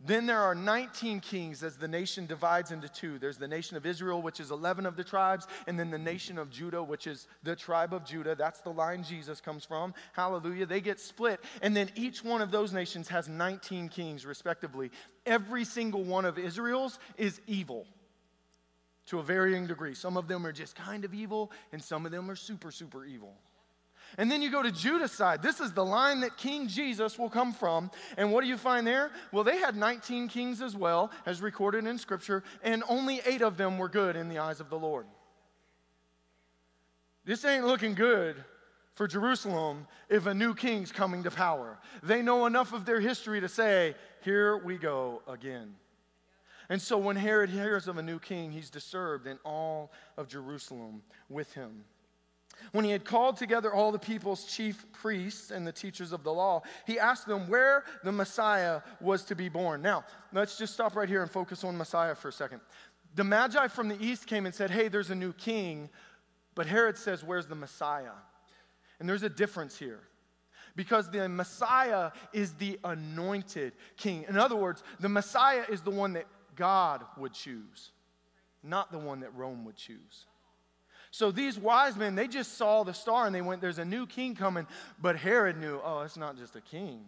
Then 0.00 0.26
there 0.26 0.40
are 0.40 0.54
19 0.54 1.20
kings 1.20 1.62
as 1.62 1.76
the 1.76 1.88
nation 1.88 2.26
divides 2.26 2.72
into 2.72 2.88
two. 2.88 3.18
There's 3.18 3.38
the 3.38 3.48
nation 3.48 3.76
of 3.76 3.86
Israel, 3.86 4.20
which 4.20 4.40
is 4.40 4.50
11 4.50 4.86
of 4.86 4.96
the 4.96 5.04
tribes, 5.04 5.46
and 5.66 5.78
then 5.78 5.90
the 5.90 5.98
nation 5.98 6.36
of 6.36 6.50
Judah, 6.50 6.82
which 6.82 7.06
is 7.06 7.26
the 7.42 7.56
tribe 7.56 7.94
of 7.94 8.04
Judah. 8.04 8.34
That's 8.34 8.60
the 8.60 8.70
line 8.70 9.04
Jesus 9.04 9.40
comes 9.40 9.64
from. 9.64 9.94
Hallelujah. 10.12 10.66
They 10.66 10.80
get 10.80 11.00
split. 11.00 11.40
And 11.62 11.74
then 11.74 11.90
each 11.94 12.24
one 12.24 12.42
of 12.42 12.50
those 12.50 12.72
nations 12.72 13.08
has 13.08 13.28
19 13.28 13.88
kings, 13.88 14.26
respectively. 14.26 14.90
Every 15.24 15.64
single 15.64 16.02
one 16.02 16.24
of 16.24 16.38
Israel's 16.38 16.98
is 17.16 17.40
evil 17.46 17.86
to 19.06 19.20
a 19.20 19.22
varying 19.22 19.66
degree. 19.66 19.94
Some 19.94 20.16
of 20.16 20.28
them 20.28 20.46
are 20.46 20.52
just 20.52 20.74
kind 20.74 21.04
of 21.04 21.14
evil, 21.14 21.52
and 21.72 21.82
some 21.82 22.04
of 22.04 22.12
them 22.12 22.30
are 22.30 22.36
super, 22.36 22.70
super 22.70 23.04
evil. 23.04 23.34
And 24.16 24.30
then 24.30 24.42
you 24.42 24.50
go 24.50 24.62
to 24.62 24.70
Judah's 24.70 25.12
side. 25.12 25.42
This 25.42 25.60
is 25.60 25.72
the 25.72 25.84
line 25.84 26.20
that 26.20 26.36
King 26.36 26.68
Jesus 26.68 27.18
will 27.18 27.30
come 27.30 27.52
from. 27.52 27.90
And 28.16 28.32
what 28.32 28.42
do 28.42 28.48
you 28.48 28.56
find 28.56 28.86
there? 28.86 29.10
Well, 29.32 29.44
they 29.44 29.58
had 29.58 29.76
19 29.76 30.28
kings 30.28 30.62
as 30.62 30.76
well, 30.76 31.10
as 31.26 31.42
recorded 31.42 31.86
in 31.86 31.98
Scripture, 31.98 32.44
and 32.62 32.84
only 32.88 33.20
eight 33.26 33.42
of 33.42 33.56
them 33.56 33.78
were 33.78 33.88
good 33.88 34.16
in 34.16 34.28
the 34.28 34.38
eyes 34.38 34.60
of 34.60 34.70
the 34.70 34.78
Lord. 34.78 35.06
This 37.24 37.44
ain't 37.44 37.66
looking 37.66 37.94
good 37.94 38.36
for 38.94 39.08
Jerusalem 39.08 39.86
if 40.08 40.26
a 40.26 40.34
new 40.34 40.54
king's 40.54 40.92
coming 40.92 41.24
to 41.24 41.30
power. 41.30 41.78
They 42.02 42.22
know 42.22 42.46
enough 42.46 42.72
of 42.72 42.84
their 42.84 43.00
history 43.00 43.40
to 43.40 43.48
say, 43.48 43.94
here 44.22 44.56
we 44.58 44.76
go 44.78 45.22
again. 45.26 45.74
And 46.68 46.80
so 46.80 46.96
when 46.96 47.16
Herod 47.16 47.50
hears 47.50 47.88
of 47.88 47.98
a 47.98 48.02
new 48.02 48.18
king, 48.18 48.50
he's 48.50 48.70
disturbed, 48.70 49.26
and 49.26 49.38
all 49.44 49.92
of 50.16 50.28
Jerusalem 50.28 51.02
with 51.28 51.52
him. 51.52 51.84
When 52.72 52.84
he 52.84 52.90
had 52.90 53.04
called 53.04 53.36
together 53.36 53.72
all 53.72 53.92
the 53.92 53.98
people's 53.98 54.44
chief 54.44 54.84
priests 54.92 55.50
and 55.50 55.66
the 55.66 55.72
teachers 55.72 56.12
of 56.12 56.24
the 56.24 56.32
law, 56.32 56.62
he 56.86 56.98
asked 56.98 57.26
them 57.26 57.48
where 57.48 57.84
the 58.02 58.12
Messiah 58.12 58.80
was 59.00 59.24
to 59.24 59.34
be 59.34 59.48
born. 59.48 59.82
Now, 59.82 60.04
let's 60.32 60.58
just 60.58 60.74
stop 60.74 60.96
right 60.96 61.08
here 61.08 61.22
and 61.22 61.30
focus 61.30 61.64
on 61.64 61.76
Messiah 61.76 62.14
for 62.14 62.28
a 62.28 62.32
second. 62.32 62.60
The 63.14 63.24
Magi 63.24 63.68
from 63.68 63.88
the 63.88 64.02
east 64.02 64.26
came 64.26 64.46
and 64.46 64.54
said, 64.54 64.70
Hey, 64.70 64.88
there's 64.88 65.10
a 65.10 65.14
new 65.14 65.32
king. 65.32 65.88
But 66.54 66.66
Herod 66.66 66.96
says, 66.96 67.22
Where's 67.22 67.46
the 67.46 67.54
Messiah? 67.54 68.12
And 69.00 69.08
there's 69.08 69.22
a 69.22 69.28
difference 69.28 69.78
here. 69.78 70.00
Because 70.76 71.08
the 71.10 71.28
Messiah 71.28 72.10
is 72.32 72.52
the 72.54 72.78
anointed 72.82 73.74
king. 73.96 74.24
In 74.28 74.36
other 74.36 74.56
words, 74.56 74.82
the 74.98 75.08
Messiah 75.08 75.64
is 75.68 75.82
the 75.82 75.90
one 75.90 76.14
that 76.14 76.26
God 76.56 77.04
would 77.16 77.32
choose, 77.32 77.92
not 78.62 78.90
the 78.90 78.98
one 78.98 79.20
that 79.20 79.34
Rome 79.34 79.64
would 79.64 79.76
choose. 79.76 80.26
So 81.14 81.30
these 81.30 81.56
wise 81.56 81.96
men, 81.96 82.16
they 82.16 82.26
just 82.26 82.58
saw 82.58 82.82
the 82.82 82.92
star 82.92 83.24
and 83.24 83.32
they 83.32 83.40
went, 83.40 83.60
There's 83.60 83.78
a 83.78 83.84
new 83.84 84.04
king 84.04 84.34
coming. 84.34 84.66
But 85.00 85.14
Herod 85.14 85.56
knew, 85.56 85.80
oh, 85.84 86.00
it's 86.00 86.16
not 86.16 86.36
just 86.36 86.56
a 86.56 86.60
king. 86.60 87.02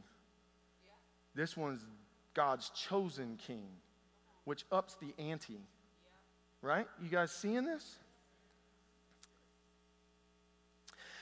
This 1.35 1.57
one's 1.57 1.85
God's 2.33 2.71
chosen 2.71 3.37
king, 3.49 3.67
which 4.45 4.65
ups 4.71 4.97
the 5.01 5.13
ante. 5.21 5.59
Right? 6.63 6.87
You 7.03 7.09
guys 7.09 7.33
seeing 7.33 7.65
this? 7.65 7.97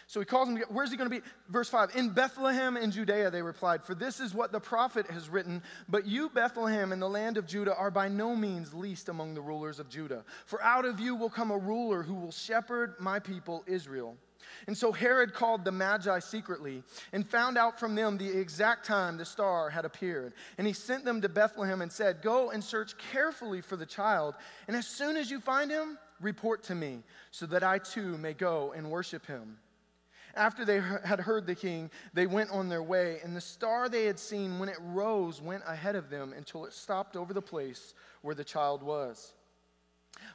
So 0.07 0.21
he 0.21 0.27
calls 0.27 0.49
him, 0.49 0.63
where's 0.69 0.91
he 0.91 0.97
going 0.97 1.11
to 1.11 1.21
be? 1.21 1.27
Verse 1.49 1.69
5 1.69 1.97
In 1.97 2.11
Bethlehem 2.11 2.77
in 2.77 2.91
Judea, 2.91 3.31
they 3.31 3.43
replied, 3.43 3.83
For 3.83 3.95
this 3.95 4.21
is 4.21 4.35
what 4.35 4.53
the 4.53 4.61
prophet 4.61 5.11
has 5.11 5.29
written. 5.29 5.63
But 5.89 6.07
you, 6.07 6.29
Bethlehem, 6.29 6.93
in 6.93 7.01
the 7.01 7.09
land 7.09 7.37
of 7.37 7.47
Judah, 7.47 7.75
are 7.75 7.91
by 7.91 8.09
no 8.09 8.37
means 8.37 8.75
least 8.75 9.09
among 9.09 9.35
the 9.35 9.41
rulers 9.41 9.79
of 9.79 9.89
Judah. 9.89 10.25
For 10.47 10.63
out 10.63 10.85
of 10.85 11.01
you 11.01 11.15
will 11.15 11.31
come 11.31 11.51
a 11.51 11.59
ruler 11.59 12.03
who 12.03 12.15
will 12.15 12.33
shepherd 12.33 12.95
my 12.99 13.19
people 13.19 13.65
Israel. 13.67 14.17
And 14.67 14.77
so 14.77 14.93
Herod 14.93 15.35
called 15.35 15.65
the 15.65 15.73
Magi 15.73 16.19
secretly 16.21 16.83
and 17.13 17.27
found 17.27 17.59
out 17.59 17.79
from 17.79 17.95
them 17.95 18.19
the 18.19 18.29
exact 18.29 18.87
time 18.87 19.17
the 19.17 19.25
star 19.25 19.71
had 19.71 19.85
appeared. 19.85 20.35
And 20.59 20.67
he 20.67 20.73
sent 20.73 21.05
them 21.05 21.21
to 21.23 21.29
Bethlehem 21.29 21.83
and 21.83 21.91
said, 21.91 22.23
Go 22.23 22.51
and 22.51 22.63
search 22.63 22.97
carefully 23.13 23.61
for 23.61 23.77
the 23.77 23.87
child, 23.87 24.35
and 24.69 24.77
as 24.77 24.87
soon 24.87 25.17
as 25.17 25.31
you 25.31 25.41
find 25.41 25.71
him, 25.71 25.99
report 26.21 26.63
to 26.65 26.75
me, 26.75 27.03
so 27.31 27.47
that 27.47 27.63
I 27.63 27.79
too 27.79 28.17
may 28.19 28.33
go 28.33 28.73
and 28.73 28.91
worship 28.91 29.27
him. 29.27 29.59
After 30.37 30.65
they 30.65 30.81
had 30.81 31.21
heard 31.21 31.47
the 31.47 31.55
king, 31.55 31.91
they 32.13 32.27
went 32.27 32.51
on 32.51 32.69
their 32.69 32.83
way, 32.83 33.21
and 33.23 33.37
the 33.37 33.41
star 33.41 33.89
they 33.89 34.05
had 34.05 34.19
seen 34.19 34.59
when 34.59 34.69
it 34.69 34.79
rose 34.81 35.41
went 35.41 35.63
ahead 35.67 35.95
of 35.95 36.11
them 36.11 36.33
until 36.37 36.65
it 36.65 36.73
stopped 36.73 37.17
over 37.17 37.33
the 37.33 37.43
place 37.43 37.95
where 38.23 38.35
the 38.35 38.45
child 38.45 38.83
was. 38.83 39.33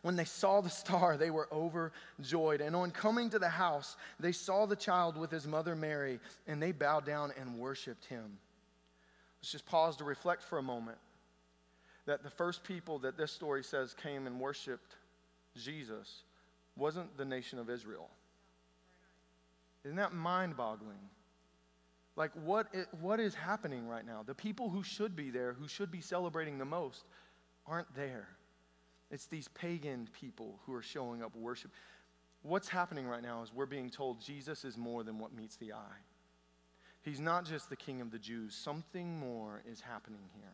When 0.01 0.15
they 0.15 0.25
saw 0.25 0.61
the 0.61 0.69
star, 0.69 1.17
they 1.17 1.31
were 1.31 1.49
overjoyed. 1.51 2.61
And 2.61 2.75
on 2.75 2.91
coming 2.91 3.29
to 3.31 3.39
the 3.39 3.49
house, 3.49 3.97
they 4.19 4.31
saw 4.31 4.65
the 4.65 4.75
child 4.75 5.17
with 5.17 5.31
his 5.31 5.47
mother 5.47 5.75
Mary, 5.75 6.19
and 6.47 6.61
they 6.61 6.71
bowed 6.71 7.05
down 7.05 7.33
and 7.39 7.59
worshiped 7.59 8.05
him. 8.05 8.37
Let's 9.41 9.51
just 9.51 9.65
pause 9.65 9.97
to 9.97 10.03
reflect 10.03 10.43
for 10.43 10.57
a 10.57 10.63
moment 10.63 10.97
that 12.05 12.23
the 12.23 12.29
first 12.29 12.63
people 12.63 12.99
that 12.99 13.17
this 13.17 13.31
story 13.31 13.63
says 13.63 13.93
came 13.93 14.27
and 14.27 14.39
worshiped 14.39 14.95
Jesus 15.55 16.23
wasn't 16.75 17.17
the 17.17 17.25
nation 17.25 17.59
of 17.59 17.69
Israel. 17.69 18.09
Isn't 19.83 19.97
that 19.97 20.13
mind 20.13 20.57
boggling? 20.57 20.99
Like, 22.15 22.31
what, 22.33 22.67
what 22.99 23.19
is 23.19 23.33
happening 23.33 23.87
right 23.87 24.05
now? 24.05 24.23
The 24.25 24.35
people 24.35 24.69
who 24.69 24.83
should 24.83 25.15
be 25.15 25.29
there, 25.29 25.53
who 25.53 25.67
should 25.67 25.89
be 25.89 26.01
celebrating 26.01 26.57
the 26.57 26.65
most, 26.65 27.05
aren't 27.65 27.93
there. 27.95 28.27
It's 29.11 29.25
these 29.25 29.47
pagan 29.49 30.07
people 30.19 30.59
who 30.65 30.73
are 30.73 30.81
showing 30.81 31.23
up 31.23 31.35
worship. 31.35 31.71
What's 32.41 32.67
happening 32.67 33.07
right 33.07 33.23
now 33.23 33.41
is 33.41 33.53
we're 33.53 33.65
being 33.65 33.89
told 33.89 34.21
Jesus 34.21 34.65
is 34.65 34.77
more 34.77 35.03
than 35.03 35.17
what 35.17 35.33
meets 35.33 35.55
the 35.55 35.73
eye. 35.73 36.01
He's 37.01 37.19
not 37.19 37.45
just 37.45 37.69
the 37.69 37.75
king 37.75 38.01
of 38.01 38.11
the 38.11 38.19
Jews, 38.19 38.53
something 38.53 39.17
more 39.17 39.63
is 39.65 39.81
happening 39.81 40.29
here. 40.35 40.53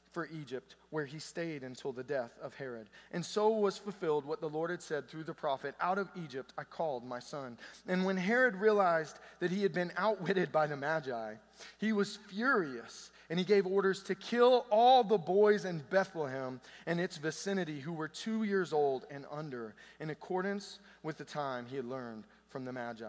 for 0.11 0.27
Egypt, 0.27 0.75
where 0.89 1.05
he 1.05 1.19
stayed 1.19 1.63
until 1.63 1.91
the 1.91 2.03
death 2.03 2.31
of 2.41 2.53
Herod. 2.55 2.87
And 3.11 3.25
so 3.25 3.49
was 3.49 3.77
fulfilled 3.77 4.25
what 4.25 4.41
the 4.41 4.49
Lord 4.49 4.69
had 4.69 4.81
said 4.81 5.07
through 5.07 5.23
the 5.23 5.33
prophet 5.33 5.75
Out 5.79 5.97
of 5.97 6.09
Egypt 6.15 6.53
I 6.57 6.63
called 6.63 7.05
my 7.05 7.19
son. 7.19 7.57
And 7.87 8.05
when 8.05 8.17
Herod 8.17 8.55
realized 8.55 9.17
that 9.39 9.51
he 9.51 9.63
had 9.63 9.73
been 9.73 9.91
outwitted 9.97 10.51
by 10.51 10.67
the 10.67 10.77
Magi, 10.77 11.35
he 11.77 11.93
was 11.93 12.17
furious, 12.29 13.11
and 13.29 13.39
he 13.39 13.45
gave 13.45 13.65
orders 13.65 14.03
to 14.03 14.15
kill 14.15 14.65
all 14.69 15.03
the 15.03 15.17
boys 15.17 15.65
in 15.65 15.81
Bethlehem 15.89 16.59
and 16.85 16.99
its 16.99 17.17
vicinity 17.17 17.79
who 17.79 17.93
were 17.93 18.07
two 18.07 18.43
years 18.43 18.73
old 18.73 19.05
and 19.09 19.25
under, 19.31 19.75
in 19.99 20.09
accordance 20.09 20.79
with 21.03 21.17
the 21.17 21.23
time 21.23 21.65
he 21.69 21.77
had 21.77 21.85
learned 21.85 22.25
from 22.49 22.65
the 22.65 22.73
Magi. 22.73 23.05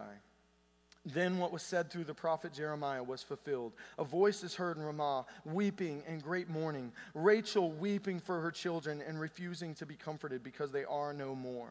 Then 1.04 1.38
what 1.38 1.52
was 1.52 1.62
said 1.62 1.90
through 1.90 2.04
the 2.04 2.14
prophet 2.14 2.52
Jeremiah 2.52 3.02
was 3.02 3.23
fulfilled. 3.23 3.73
A 3.99 4.04
voice 4.04 4.44
is 4.44 4.54
heard 4.54 4.76
in 4.76 4.85
Ramah, 4.85 5.26
weeping 5.44 6.04
and 6.06 6.23
great 6.23 6.49
mourning, 6.49 6.92
Rachel 7.14 7.73
weeping 7.73 8.21
for 8.21 8.40
her 8.40 8.52
children 8.52 9.02
and 9.06 9.21
refusing 9.21 9.75
to 9.76 9.87
be 9.87 9.97
comforted 9.97 10.44
because 10.44 10.71
they 10.71 10.85
are 10.85 11.12
no 11.12 11.35
more. 11.35 11.71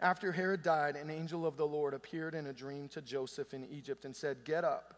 After 0.00 0.32
Herod 0.32 0.64
died, 0.64 0.96
an 0.96 1.10
angel 1.10 1.46
of 1.46 1.56
the 1.56 1.66
Lord 1.66 1.94
appeared 1.94 2.34
in 2.34 2.48
a 2.48 2.52
dream 2.52 2.88
to 2.88 3.00
Joseph 3.00 3.54
in 3.54 3.64
Egypt 3.70 4.04
and 4.04 4.14
said, 4.14 4.44
Get 4.44 4.64
up, 4.64 4.94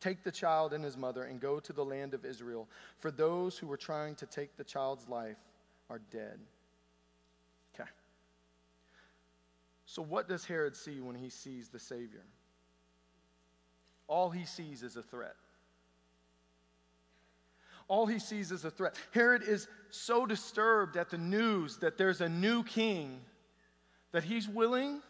take 0.00 0.24
the 0.24 0.32
child 0.32 0.72
and 0.72 0.82
his 0.82 0.96
mother, 0.96 1.22
and 1.22 1.40
go 1.40 1.60
to 1.60 1.72
the 1.72 1.84
land 1.84 2.12
of 2.14 2.24
Israel, 2.24 2.66
for 2.98 3.12
those 3.12 3.56
who 3.56 3.68
were 3.68 3.76
trying 3.76 4.16
to 4.16 4.26
take 4.26 4.56
the 4.56 4.64
child's 4.64 5.08
life 5.08 5.36
are 5.88 6.00
dead. 6.10 6.40
Okay. 7.72 7.88
So, 9.86 10.02
what 10.02 10.28
does 10.28 10.44
Herod 10.44 10.74
see 10.74 11.00
when 11.00 11.14
he 11.14 11.30
sees 11.30 11.68
the 11.68 11.78
Savior? 11.78 12.24
All 14.08 14.30
he 14.30 14.44
sees 14.44 14.82
is 14.82 14.96
a 14.96 15.02
threat. 15.02 15.36
All 17.86 18.06
he 18.06 18.18
sees 18.18 18.50
is 18.52 18.64
a 18.64 18.70
threat. 18.70 18.96
Herod 19.12 19.42
is 19.42 19.68
so 19.90 20.26
disturbed 20.26 20.96
at 20.96 21.10
the 21.10 21.18
news 21.18 21.78
that 21.78 21.96
there's 21.96 22.20
a 22.20 22.28
new 22.28 22.62
king 22.64 23.20
that 24.12 24.24
he's 24.24 24.48
willing. 24.48 25.00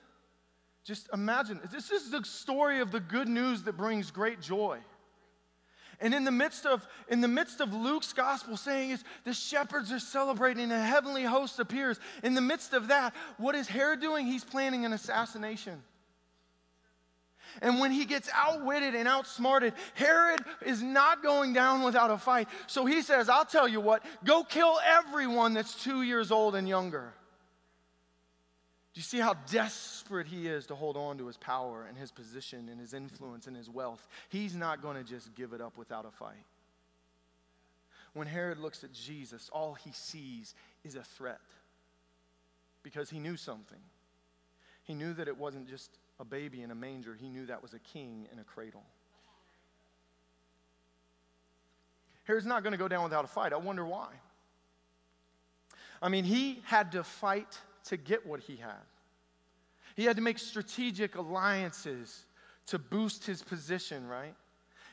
Just 0.85 1.09
imagine, 1.13 1.61
this 1.73 1.91
is 1.91 2.11
the 2.11 2.23
story 2.25 2.81
of 2.81 2.93
the 2.93 3.01
good 3.01 3.29
news 3.29 3.63
that 3.65 3.77
brings 3.77 4.11
great 4.11 4.41
joy. 4.41 4.79
And 6.01 6.15
in 6.15 6.25
the 6.25 6.31
midst 6.31 6.67
of, 6.67 6.87
in 7.09 7.21
the 7.21 7.29
midst 7.29 7.61
of 7.61 7.75
Luke's 7.75 8.13
gospel 8.13 8.57
saying 8.57 8.91
is 8.91 9.03
the 9.25 9.35
shepherds 9.35 9.91
are 9.91 9.99
celebrating, 9.99 10.71
a 10.71 10.81
heavenly 10.81 11.25
host 11.25 11.59
appears. 11.59 11.99
In 12.23 12.35
the 12.35 12.41
midst 12.41 12.73
of 12.73 12.89
that, 12.89 13.15
what 13.37 13.57
is 13.57 13.67
Herod 13.67 14.01
doing? 14.01 14.27
He's 14.27 14.45
planning 14.45 14.85
an 14.85 14.93
assassination. 14.93 15.83
And 17.63 17.81
when 17.81 17.91
he 17.91 18.05
gets 18.05 18.29
outwitted 18.35 18.95
and 18.95 19.09
outsmarted, 19.09 19.75
Herod 19.95 20.41
is 20.65 20.83
not 20.83 21.23
going 21.23 21.53
down 21.53 21.83
without 21.83 22.11
a 22.11 22.19
fight. 22.19 22.49
So 22.67 22.87
he 22.87 23.03
says, 23.03 23.29
I'll 23.29 23.45
tell 23.45 23.69
you 23.69 23.81
what, 23.81 24.05
go 24.25 24.45
kill 24.45 24.79
everyone 24.85 25.55
that's 25.55 25.83
two 25.83 26.03
years 26.03 26.31
old 26.31 26.55
and 26.55 26.69
younger. 26.69 27.13
Do 28.95 29.01
you 29.01 29.05
see 29.05 29.19
how 29.19 29.35
desperate 29.51 30.27
he 30.27 30.49
is 30.49 30.67
to 30.67 30.75
hold 30.75 30.97
on 30.97 31.19
to 31.19 31.27
his 31.27 31.37
power 31.37 31.87
and 31.89 31.97
his 31.97 32.11
position 32.11 32.69
and 32.69 32.81
his 32.81 32.95
influence 32.95 33.47
and 33.47 33.57
his 33.57 33.71
wealth? 33.71 34.07
He's 34.29 34.57
not 34.57 34.83
going 34.83 34.97
to 34.97 35.05
just 35.05 35.35
give 35.35 35.53
it 35.53 35.61
up 35.61 35.77
without 35.77 36.05
a 36.05 36.11
fight. 36.11 36.45
When 38.15 38.27
Herod 38.27 38.59
looks 38.59 38.83
at 38.83 38.93
Jesus, 38.93 39.49
all 39.53 39.75
he 39.75 39.93
sees 39.93 40.55
is 40.83 40.97
a 40.97 41.03
threat 41.03 41.41
because 42.83 43.11
he 43.11 43.21
knew 43.21 43.37
something. 43.37 43.79
He 44.83 44.95
knew 44.95 45.13
that 45.13 45.29
it 45.29 45.37
wasn't 45.37 45.69
just 45.69 45.91
a 46.21 46.25
baby 46.25 46.63
in 46.63 46.71
a 46.71 46.75
manger, 46.75 47.15
he 47.15 47.29
knew 47.29 47.47
that 47.47 47.63
was 47.63 47.75
a 47.75 47.79
king 47.79 48.27
in 48.33 48.39
a 48.39 48.45
cradle. 48.45 48.85
Herod's 52.25 52.47
not 52.47 52.63
going 52.63 52.73
to 52.73 52.79
go 52.79 52.89
down 52.89 53.05
without 53.05 53.25
a 53.25 53.29
fight. 53.29 53.53
I 53.53 53.57
wonder 53.57 53.87
why. 53.87 54.09
I 56.03 56.09
mean, 56.09 56.25
he 56.25 56.61
had 56.65 56.93
to 56.93 57.03
fight 57.03 57.59
to 57.85 57.97
get 57.97 58.27
what 58.27 58.41
he 58.41 58.57
had. 58.57 58.85
He 59.97 60.05
had 60.05 60.17
to 60.17 60.23
make 60.23 60.39
strategic 60.39 61.17
alliances 61.17 62.25
to 62.67 62.79
boost 62.79 63.25
his 63.25 63.43
position, 63.43 64.07
right? 64.07 64.35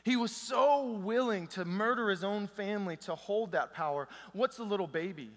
He 0.02 0.16
was 0.16 0.30
so 0.30 0.92
willing 0.92 1.46
to 1.48 1.64
murder 1.64 2.08
his 2.08 2.24
own 2.24 2.46
family 2.46 2.96
to 2.98 3.14
hold 3.14 3.52
that 3.52 3.74
power. 3.74 4.08
What's 4.32 4.56
the 4.56 4.64
little 4.64 4.86
baby 4.86 5.30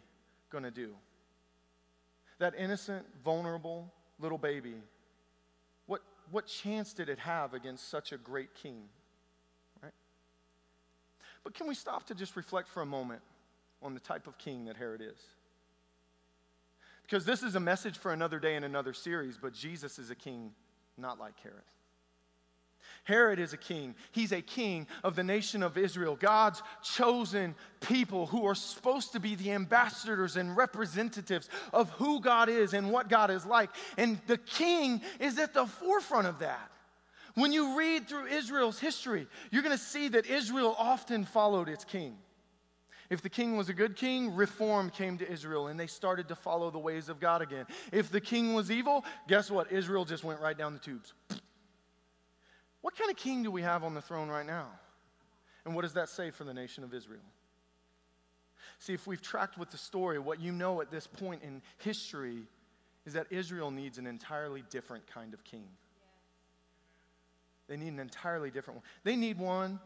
going 0.50 0.63
to 0.63 0.72
do? 0.72 0.93
That 2.38 2.53
innocent, 2.58 3.05
vulnerable 3.24 3.91
little 4.19 4.38
baby 4.38 4.75
what 6.31 6.48
chance 6.48 6.93
did 6.93 7.09
it 7.09 7.19
have 7.19 7.53
against 7.53 7.89
such 7.89 8.12
a 8.12 8.17
great 8.17 8.53
king? 8.55 8.83
Right? 9.81 9.93
But 11.43 11.53
can 11.53 11.67
we 11.67 11.75
stop 11.75 12.05
to 12.07 12.15
just 12.15 12.36
reflect 12.36 12.67
for 12.67 12.81
a 12.81 12.86
moment 12.86 13.22
on 13.81 13.94
the 13.94 14.00
type 14.00 14.27
of 14.27 14.37
king 14.37 14.65
that 14.65 14.77
Herod 14.77 15.01
is? 15.01 15.20
Because 17.03 17.25
this 17.25 17.42
is 17.42 17.55
a 17.55 17.59
message 17.59 17.98
for 17.98 18.13
another 18.13 18.39
day 18.39 18.55
in 18.55 18.63
another 18.63 18.94
series, 18.94 19.37
but 19.37 19.53
Jesus 19.53 19.98
is 19.98 20.11
a 20.11 20.15
king 20.15 20.51
not 20.98 21.20
like 21.20 21.39
Herod. 21.42 21.63
Herod 23.03 23.40
is 23.40 23.53
a 23.53 23.57
king. 23.57 23.96
He's 24.12 24.31
a 24.31 24.42
king 24.42 24.88
of 25.03 25.16
the 25.16 25.24
nation 25.24 25.64
of 25.64 25.77
Israel, 25.77 26.16
God's 26.16 26.62
chosen 26.83 27.55
people 27.81 28.27
who 28.27 28.46
are 28.46 28.55
supposed 28.55 29.14
to 29.14 29.20
be 29.20 29.35
the 29.35 29.51
ambassadors 29.51 30.35
and 30.35 30.55
representatives 30.55 31.50
of 31.74 31.90
who 31.92 32.22
God 32.22 32.50
is 32.50 32.74
and 32.74 32.92
what 32.92 33.09
God 33.09 33.31
is 33.31 33.46
like. 33.46 33.70
And 33.98 34.20
the 34.27 34.38
king 34.38 35.01
is 35.20 35.40
at 35.40 35.53
the 35.53 35.66
forefront 35.66 36.27
of 36.27 36.40
that. 36.40 36.72
When 37.35 37.53
you 37.53 37.77
read 37.77 38.07
through 38.07 38.25
Israel's 38.25 38.79
history, 38.79 39.27
you're 39.51 39.64
going 39.64 39.77
to 39.77 39.83
see 39.83 40.09
that 40.09 40.25
Israel 40.25 40.75
often 40.77 41.25
followed 41.25 41.70
its 41.70 41.85
king. 41.85 42.18
If 43.09 43.22
the 43.24 43.29
king 43.29 43.57
was 43.57 43.70
a 43.70 43.74
good 43.74 43.96
king, 43.96 44.35
reform 44.35 44.92
came 44.92 45.18
to 45.18 45.31
Israel 45.31 45.68
and 45.68 45.79
they 45.79 45.88
started 45.88 46.27
to 46.27 46.35
follow 46.35 46.70
the 46.70 46.79
ways 46.79 47.09
of 47.09 47.20
God 47.20 47.42
again. 47.42 47.66
If 47.92 48.12
the 48.12 48.22
king 48.22 48.53
was 48.53 48.70
evil, 48.70 49.03
guess 49.27 49.50
what? 49.50 49.72
Israel 49.72 50.05
just 50.05 50.24
went 50.24 50.40
right 50.40 50.57
down 50.57 50.74
the 50.74 50.79
tubes. 50.79 51.14
What 52.81 52.98
kind 52.98 53.11
of 53.11 53.18
king 53.18 53.44
do 53.44 53.51
we 53.51 53.61
have 53.61 53.83
on 53.83 53.94
the 53.94 54.01
throne 54.01 54.29
right 54.29 54.46
now? 54.46 54.68
And 55.65 55.75
what 55.75 55.81
does 55.81 55.94
that 55.94 56.09
say 56.09 56.31
for 56.31 56.44
the 56.44 56.53
nation 56.53 56.83
of 56.83 56.94
Israel? 56.94 57.22
See, 58.79 58.94
if 58.94 59.05
we've 59.05 59.22
tracked 59.22 59.57
with 59.57 59.72
the 59.72 59.77
story, 59.77 60.20
what 60.20 60.39
you 60.39 60.51
know 60.51 60.81
at 60.81 60.89
this 60.89 61.05
point 61.05 61.44
in 61.44 61.61
history 61.77 62.44
is 63.05 63.13
that 63.13 63.27
Israel 63.29 63.72
needs 63.72 63.98
an 63.98 64.07
entirely 64.07 64.63
different 64.70 65.05
kind 65.07 65.33
of 65.33 65.44
king. 65.44 65.68
They 67.68 67.77
need 67.77 67.89
an 67.89 68.00
entirely 68.00 68.51
different 68.51 68.77
one. 68.77 68.85
They 69.03 69.15
need 69.15 69.37
one 69.37 69.79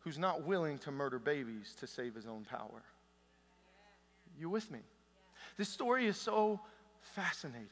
who's 0.00 0.18
not 0.18 0.46
willing 0.46 0.78
to 0.78 0.90
murder 0.90 1.18
babies 1.18 1.74
to 1.80 1.86
save 1.86 2.14
his 2.14 2.26
own 2.26 2.44
power. 2.44 2.82
You 4.38 4.50
with 4.50 4.70
me? 4.70 4.80
This 5.56 5.68
story 5.68 6.06
is 6.06 6.16
so 6.16 6.60
fascinating. 7.14 7.68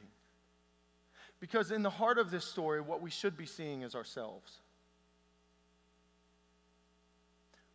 Because 1.41 1.71
in 1.71 1.83
the 1.83 1.91
heart 1.91 2.19
of 2.19 2.31
this 2.31 2.45
story, 2.45 2.83
what 2.83 3.01
we 3.01 3.11
should 3.11 3.37
be 3.37 3.47
seeing 3.47 3.83
is 3.83 3.95
ourselves. 3.95 4.59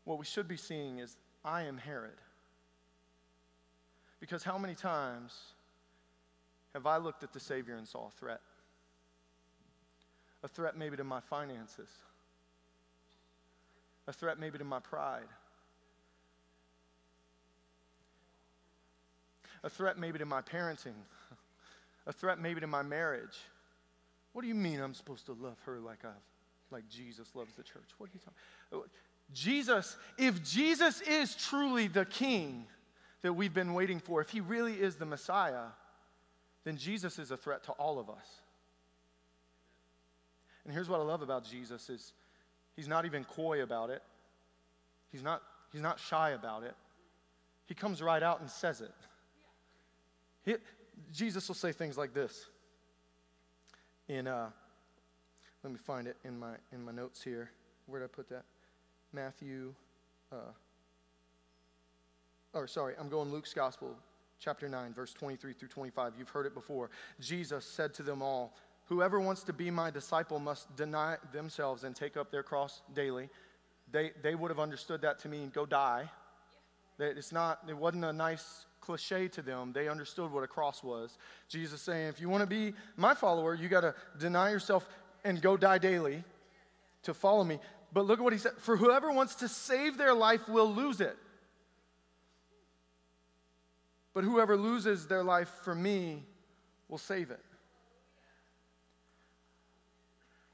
What 0.03 0.19
we 0.19 0.25
should 0.25 0.47
be 0.47 0.55
seeing 0.55 0.99
is, 0.99 1.17
I 1.43 1.63
am 1.63 1.79
Herod. 1.79 2.11
Because 4.19 4.43
how 4.43 4.59
many 4.59 4.75
times 4.75 5.35
have 6.73 6.85
I 6.85 6.97
looked 6.97 7.23
at 7.23 7.33
the 7.33 7.39
Savior 7.39 7.75
and 7.75 7.87
saw 7.87 8.07
a 8.07 8.11
threat? 8.11 8.41
A 10.43 10.47
threat 10.47 10.77
maybe 10.77 10.95
to 10.95 11.03
my 11.03 11.19
finances, 11.21 11.89
a 14.07 14.13
threat 14.13 14.39
maybe 14.39 14.59
to 14.59 14.63
my 14.63 14.79
pride, 14.79 15.25
a 19.63 19.69
threat 19.69 19.97
maybe 19.97 20.19
to 20.19 20.25
my 20.25 20.41
parenting, 20.43 20.93
a 22.05 22.13
threat 22.13 22.39
maybe 22.39 22.61
to 22.61 22.67
my 22.67 22.83
marriage 22.83 23.39
what 24.35 24.41
do 24.41 24.49
you 24.49 24.55
mean 24.55 24.81
I'm 24.81 24.93
supposed 24.93 25.27
to 25.27 25.31
love 25.31 25.57
her 25.65 25.79
like 25.79 26.03
I've 26.03 26.11
like 26.69 26.89
Jesus 26.89 27.33
loves 27.35 27.53
the 27.55 27.63
church? 27.63 27.87
What 27.97 28.09
are 28.09 28.13
you 28.13 28.19
talking? 28.19 28.37
Oh, 28.73 28.85
Jesus, 29.31 29.95
if 30.17 30.43
Jesus 30.43 30.99
is 30.99 31.35
truly 31.35 31.87
the 31.87 32.03
king 32.03 32.65
that 33.21 33.31
we've 33.31 33.53
been 33.53 33.73
waiting 33.73 34.01
for, 34.01 34.19
if 34.19 34.29
he 34.29 34.41
really 34.41 34.73
is 34.73 34.97
the 34.97 35.05
Messiah, 35.05 35.67
then 36.65 36.75
Jesus 36.75 37.17
is 37.17 37.31
a 37.31 37.37
threat 37.37 37.63
to 37.63 37.71
all 37.73 37.97
of 37.97 38.09
us. 38.09 38.27
And 40.65 40.73
here's 40.73 40.89
what 40.89 40.99
I 40.99 41.03
love 41.03 41.21
about 41.21 41.45
Jesus 41.45 41.89
is 41.89 42.11
he's 42.75 42.89
not 42.89 43.05
even 43.05 43.23
coy 43.23 43.63
about 43.63 43.89
it. 43.89 44.03
He's 45.13 45.23
not, 45.23 45.43
he's 45.71 45.81
not 45.81 45.97
shy 45.97 46.31
about 46.31 46.63
it. 46.63 46.75
He 47.67 47.73
comes 47.73 48.01
right 48.01 48.21
out 48.21 48.41
and 48.41 48.49
says 48.49 48.81
it. 48.81 48.91
He, 50.43 50.55
Jesus 51.13 51.47
will 51.47 51.55
say 51.55 51.71
things 51.71 51.97
like 51.97 52.13
this 52.13 52.47
in 54.07 54.27
uh, 54.27 54.49
let 55.63 55.73
me 55.73 55.79
find 55.79 56.07
it 56.07 56.17
in 56.23 56.37
my 56.37 56.55
in 56.71 56.83
my 56.83 56.91
notes 56.91 57.23
here. 57.23 57.49
Where 57.87 57.99
did 57.99 58.05
I 58.05 58.09
put 58.09 58.29
that? 58.29 58.43
Matthew. 59.13 59.73
Uh, 60.31 60.51
or 62.53 62.67
sorry, 62.67 62.93
I'm 62.99 63.09
going 63.09 63.31
Luke's 63.31 63.53
Gospel, 63.53 63.95
chapter 64.39 64.69
9, 64.69 64.93
verse 64.93 65.13
23 65.13 65.53
through 65.53 65.67
25. 65.67 66.13
You've 66.17 66.29
heard 66.29 66.45
it 66.45 66.53
before. 66.53 66.89
Jesus 67.19 67.65
said 67.65 67.93
to 67.95 68.03
them 68.03 68.21
all, 68.21 68.55
Whoever 68.85 69.19
wants 69.19 69.43
to 69.43 69.53
be 69.53 69.69
my 69.71 69.89
disciple 69.91 70.39
must 70.39 70.73
deny 70.75 71.17
themselves 71.33 71.83
and 71.83 71.95
take 71.95 72.15
up 72.15 72.31
their 72.31 72.43
cross 72.43 72.81
daily. 72.93 73.29
They, 73.91 74.11
they 74.21 74.35
would 74.35 74.51
have 74.51 74.59
understood 74.59 75.01
that 75.01 75.19
to 75.19 75.27
mean 75.27 75.51
go 75.53 75.65
die. 75.65 76.09
That 76.97 77.17
it's 77.17 77.31
not, 77.31 77.59
it 77.67 77.75
wasn't 77.75 78.05
a 78.05 78.13
nice 78.13 78.65
cliche 78.79 79.27
to 79.29 79.41
them. 79.41 79.73
They 79.73 79.87
understood 79.87 80.31
what 80.31 80.43
a 80.43 80.47
cross 80.47 80.83
was. 80.83 81.17
Jesus 81.49 81.81
saying, 81.81 82.07
if 82.07 82.21
you 82.21 82.29
want 82.29 82.41
to 82.41 82.47
be 82.47 82.73
my 82.95 83.13
follower, 83.13 83.53
you 83.53 83.67
got 83.67 83.81
to 83.81 83.95
deny 84.19 84.51
yourself 84.51 84.87
and 85.23 85.41
go 85.41 85.57
die 85.57 85.79
daily 85.79 86.23
to 87.03 87.13
follow 87.13 87.43
me. 87.43 87.59
But 87.91 88.05
look 88.05 88.19
at 88.19 88.23
what 88.23 88.33
he 88.33 88.39
said 88.39 88.53
For 88.57 88.77
whoever 88.77 89.11
wants 89.11 89.35
to 89.35 89.47
save 89.47 89.97
their 89.97 90.13
life 90.13 90.47
will 90.47 90.71
lose 90.73 91.01
it. 91.01 91.17
But 94.13 94.23
whoever 94.23 94.55
loses 94.55 95.07
their 95.07 95.23
life 95.23 95.49
for 95.63 95.75
me 95.75 96.23
will 96.87 96.97
save 96.97 97.31
it. 97.31 97.43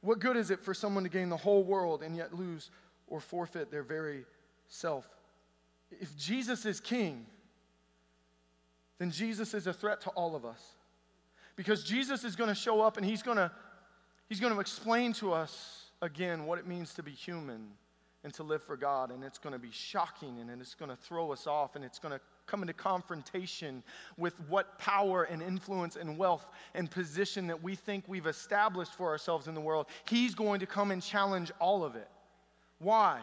What 0.01 0.19
good 0.19 0.35
is 0.35 0.49
it 0.49 0.59
for 0.59 0.73
someone 0.73 1.03
to 1.03 1.09
gain 1.09 1.29
the 1.29 1.37
whole 1.37 1.63
world 1.63 2.01
and 2.01 2.15
yet 2.15 2.33
lose 2.33 2.71
or 3.07 3.19
forfeit 3.19 3.69
their 3.69 3.83
very 3.83 4.25
self? 4.67 5.07
If 5.99 6.17
Jesus 6.17 6.65
is 6.65 6.79
king, 6.79 7.25
then 8.99 9.11
Jesus 9.11 9.53
is 9.53 9.67
a 9.67 9.73
threat 9.73 10.01
to 10.01 10.09
all 10.11 10.35
of 10.35 10.45
us. 10.45 10.61
Because 11.55 11.83
Jesus 11.83 12.23
is 12.23 12.35
going 12.35 12.49
to 12.49 12.55
show 12.55 12.81
up 12.81 12.97
and 12.97 13.05
he's 13.05 13.23
going 13.23 13.37
to 13.37 13.51
he's 14.29 14.39
going 14.39 14.53
to 14.53 14.59
explain 14.59 15.11
to 15.13 15.33
us 15.33 15.85
again 16.01 16.45
what 16.45 16.57
it 16.57 16.65
means 16.65 16.93
to 16.93 17.03
be 17.03 17.11
human 17.11 17.67
and 18.23 18.33
to 18.33 18.43
live 18.43 18.63
for 18.63 18.77
God 18.77 19.11
and 19.11 19.23
it's 19.23 19.37
going 19.37 19.53
to 19.53 19.59
be 19.59 19.71
shocking 19.71 20.39
and 20.39 20.61
it's 20.61 20.75
going 20.75 20.89
to 20.89 20.95
throw 20.95 21.31
us 21.31 21.47
off 21.47 21.75
and 21.75 21.83
it's 21.83 21.99
going 21.99 22.13
to 22.13 22.21
come 22.45 22.61
into 22.61 22.73
confrontation 22.73 23.83
with 24.17 24.39
what 24.49 24.77
power 24.77 25.23
and 25.23 25.41
influence 25.41 25.95
and 25.95 26.17
wealth 26.17 26.45
and 26.73 26.89
position 26.91 27.47
that 27.47 27.61
we 27.61 27.75
think 27.75 28.03
we've 28.07 28.27
established 28.27 28.93
for 28.93 29.09
ourselves 29.09 29.47
in 29.47 29.55
the 29.55 29.61
world. 29.61 29.87
He's 30.07 30.35
going 30.35 30.59
to 30.59 30.65
come 30.65 30.91
and 30.91 31.01
challenge 31.01 31.51
all 31.59 31.83
of 31.83 31.95
it. 31.95 32.07
Why? 32.79 33.19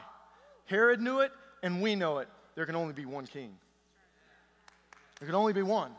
Herod 0.64 1.00
knew 1.00 1.20
it 1.20 1.32
and 1.62 1.82
we 1.82 1.94
know 1.94 2.18
it. 2.18 2.28
There 2.58 2.66
can 2.66 2.74
only 2.74 2.92
be 2.92 3.06
one 3.06 3.24
king. 3.24 3.56
There 5.20 5.26
can 5.26 5.36
only 5.36 5.52
be 5.52 5.62
one. 5.62 5.92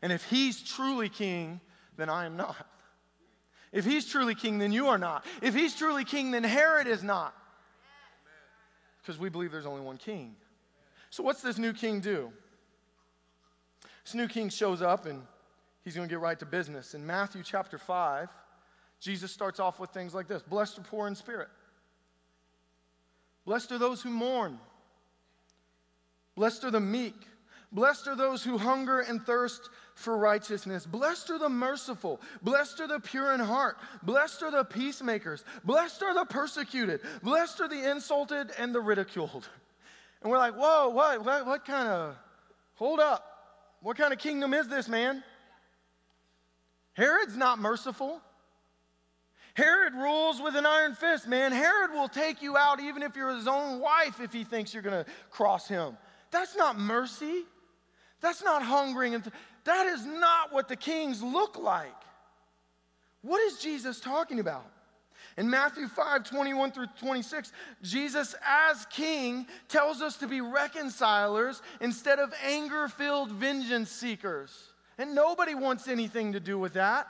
And 0.00 0.10
if 0.10 0.24
he's 0.24 0.62
truly 0.62 1.10
king, 1.10 1.60
then 1.98 2.08
I 2.08 2.24
am 2.24 2.38
not. 2.38 2.66
If 3.70 3.84
he's 3.84 4.08
truly 4.08 4.34
king, 4.34 4.58
then 4.58 4.72
you 4.72 4.88
are 4.88 4.96
not. 4.96 5.26
If 5.42 5.54
he's 5.54 5.76
truly 5.76 6.06
king, 6.06 6.30
then 6.30 6.42
Herod 6.42 6.86
is 6.86 7.02
not. 7.02 7.34
Because 9.02 9.18
we 9.18 9.28
believe 9.28 9.52
there's 9.52 9.66
only 9.66 9.82
one 9.82 9.98
king. 9.98 10.36
So, 11.10 11.22
what's 11.22 11.42
this 11.42 11.58
new 11.58 11.74
king 11.74 12.00
do? 12.00 12.32
This 14.06 14.14
new 14.14 14.28
king 14.28 14.48
shows 14.48 14.80
up 14.80 15.04
and 15.04 15.20
he's 15.84 15.94
going 15.94 16.08
to 16.08 16.10
get 16.10 16.20
right 16.20 16.38
to 16.38 16.46
business. 16.46 16.94
In 16.94 17.06
Matthew 17.06 17.42
chapter 17.42 17.76
5, 17.76 18.30
Jesus 19.00 19.30
starts 19.30 19.60
off 19.60 19.78
with 19.78 19.90
things 19.90 20.14
like 20.14 20.28
this 20.28 20.40
Blessed 20.40 20.78
are 20.78 20.82
poor 20.82 21.08
in 21.08 21.14
spirit, 21.14 21.48
blessed 23.44 23.70
are 23.72 23.78
those 23.78 24.00
who 24.00 24.08
mourn, 24.08 24.58
blessed 26.36 26.64
are 26.64 26.70
the 26.70 26.80
meek. 26.80 27.14
Blessed 27.72 28.06
are 28.06 28.16
those 28.16 28.44
who 28.44 28.58
hunger 28.58 29.00
and 29.00 29.22
thirst 29.22 29.70
for 29.94 30.16
righteousness. 30.16 30.84
Blessed 30.84 31.30
are 31.30 31.38
the 31.38 31.48
merciful. 31.48 32.20
Blessed 32.42 32.80
are 32.80 32.88
the 32.88 33.00
pure 33.00 33.32
in 33.32 33.40
heart. 33.40 33.78
Blessed 34.02 34.42
are 34.42 34.50
the 34.50 34.64
peacemakers. 34.64 35.44
Blessed 35.64 36.02
are 36.02 36.14
the 36.14 36.26
persecuted. 36.26 37.00
Blessed 37.22 37.60
are 37.60 37.68
the 37.68 37.90
insulted 37.90 38.50
and 38.58 38.74
the 38.74 38.80
ridiculed. 38.80 39.48
And 40.22 40.30
we're 40.30 40.38
like, 40.38 40.54
whoa, 40.54 40.90
what, 40.90 41.24
what, 41.24 41.46
what 41.46 41.64
kind 41.64 41.88
of, 41.88 42.16
hold 42.74 43.00
up. 43.00 43.26
What 43.80 43.96
kind 43.96 44.12
of 44.12 44.18
kingdom 44.18 44.54
is 44.54 44.68
this, 44.68 44.88
man? 44.88 45.24
Herod's 46.92 47.36
not 47.36 47.58
merciful. 47.58 48.20
Herod 49.54 49.94
rules 49.94 50.40
with 50.40 50.56
an 50.56 50.64
iron 50.64 50.94
fist, 50.94 51.26
man. 51.26 51.52
Herod 51.52 51.92
will 51.92 52.08
take 52.08 52.40
you 52.42 52.56
out 52.56 52.80
even 52.80 53.02
if 53.02 53.16
you're 53.16 53.34
his 53.34 53.48
own 53.48 53.80
wife 53.80 54.20
if 54.20 54.32
he 54.32 54.44
thinks 54.44 54.72
you're 54.72 54.82
going 54.82 55.04
to 55.04 55.10
cross 55.30 55.68
him. 55.68 55.96
That's 56.32 56.56
not 56.56 56.78
mercy. 56.78 57.44
That's 58.20 58.42
not 58.42 58.62
hungering. 58.62 59.14
And 59.14 59.22
th- 59.22 59.34
that 59.64 59.86
is 59.86 60.04
not 60.04 60.52
what 60.52 60.68
the 60.68 60.76
kings 60.76 61.22
look 61.22 61.56
like. 61.56 61.94
What 63.20 63.40
is 63.42 63.58
Jesus 63.58 64.00
talking 64.00 64.40
about? 64.40 64.64
In 65.36 65.48
Matthew 65.48 65.88
5 65.88 66.24
21 66.24 66.72
through 66.72 66.86
26, 66.98 67.52
Jesus, 67.82 68.34
as 68.46 68.86
king, 68.86 69.46
tells 69.68 70.02
us 70.02 70.16
to 70.18 70.26
be 70.26 70.40
reconcilers 70.40 71.62
instead 71.80 72.18
of 72.18 72.34
anger 72.44 72.88
filled 72.88 73.30
vengeance 73.30 73.90
seekers. 73.90 74.72
And 74.98 75.14
nobody 75.14 75.54
wants 75.54 75.88
anything 75.88 76.32
to 76.32 76.40
do 76.40 76.58
with 76.58 76.74
that. 76.74 77.06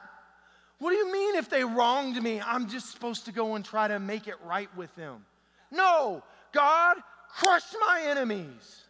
What 0.78 0.90
do 0.90 0.96
you 0.96 1.12
mean 1.12 1.37
if 1.37 1.48
they 1.48 1.64
wronged 1.64 2.20
me, 2.22 2.40
I'm 2.40 2.68
just 2.68 2.90
supposed 2.90 3.24
to 3.26 3.32
go 3.32 3.54
and 3.54 3.64
try 3.64 3.88
to 3.88 3.98
make 3.98 4.28
it 4.28 4.35
right 4.44 4.68
with 4.76 4.94
them? 4.94 5.24
No, 5.70 6.22
God, 6.52 6.96
crush 7.28 7.64
my 7.80 8.02
enemies. 8.06 8.81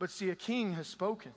But 0.00 0.10
see, 0.10 0.30
a 0.30 0.34
king 0.34 0.72
has 0.72 0.88
spoken. 0.88 1.32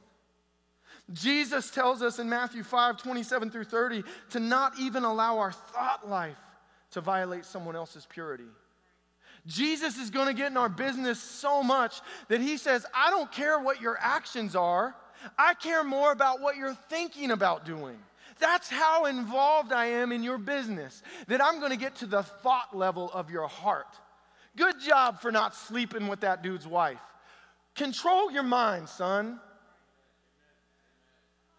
Jesus 1.11 1.69
tells 1.69 2.01
us 2.01 2.17
in 2.17 2.29
Matthew 2.29 2.63
5 2.63 2.97
27 2.97 3.51
through 3.51 3.65
30 3.65 4.03
to 4.31 4.39
not 4.39 4.79
even 4.79 5.03
allow 5.03 5.39
our 5.39 5.51
thought 5.51 6.09
life 6.09 6.37
to 6.91 7.01
violate 7.01 7.45
someone 7.45 7.75
else's 7.75 8.07
purity. 8.09 8.47
Jesus 9.45 9.97
is 9.97 10.09
going 10.09 10.27
to 10.27 10.33
get 10.33 10.49
in 10.49 10.57
our 10.57 10.69
business 10.69 11.19
so 11.19 11.61
much 11.61 11.99
that 12.29 12.39
he 12.39 12.55
says, 12.55 12.85
I 12.95 13.09
don't 13.09 13.29
care 13.29 13.59
what 13.59 13.81
your 13.81 13.97
actions 13.99 14.55
are, 14.55 14.95
I 15.37 15.53
care 15.55 15.83
more 15.83 16.13
about 16.13 16.39
what 16.39 16.55
you're 16.55 16.77
thinking 16.89 17.31
about 17.31 17.65
doing. 17.65 17.99
That's 18.39 18.69
how 18.69 19.05
involved 19.05 19.73
I 19.73 19.87
am 19.87 20.13
in 20.13 20.23
your 20.23 20.37
business, 20.37 21.03
that 21.27 21.43
I'm 21.43 21.59
going 21.59 21.71
to 21.71 21.77
get 21.77 21.97
to 21.97 22.05
the 22.05 22.23
thought 22.23 22.75
level 22.75 23.11
of 23.13 23.29
your 23.29 23.47
heart. 23.47 23.87
Good 24.55 24.79
job 24.79 25.19
for 25.19 25.31
not 25.31 25.53
sleeping 25.53 26.07
with 26.07 26.21
that 26.21 26.41
dude's 26.41 26.67
wife. 26.67 27.01
Control 27.75 28.31
your 28.31 28.43
mind, 28.43 28.87
son. 28.87 29.39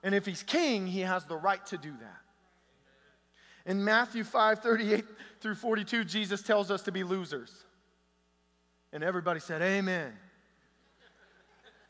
And 0.03 0.14
if 0.14 0.27
he's 0.27 0.42
king, 0.42 0.87
he 0.87 1.00
has 1.00 1.24
the 1.24 1.37
right 1.37 1.64
to 1.66 1.79
do 1.79 1.90
that. 1.90 2.20
In 3.66 3.83
Matthew 3.83 4.22
5 4.22 4.59
38 4.61 5.05
through 5.40 5.55
42, 5.55 6.05
Jesus 6.05 6.42
tells 6.42 6.70
us 6.70 6.83
to 6.83 6.92
be 6.92 7.03
losers. 7.03 7.64
And 8.92 9.03
everybody 9.03 9.40
said, 9.40 9.62
Amen. 9.62 10.12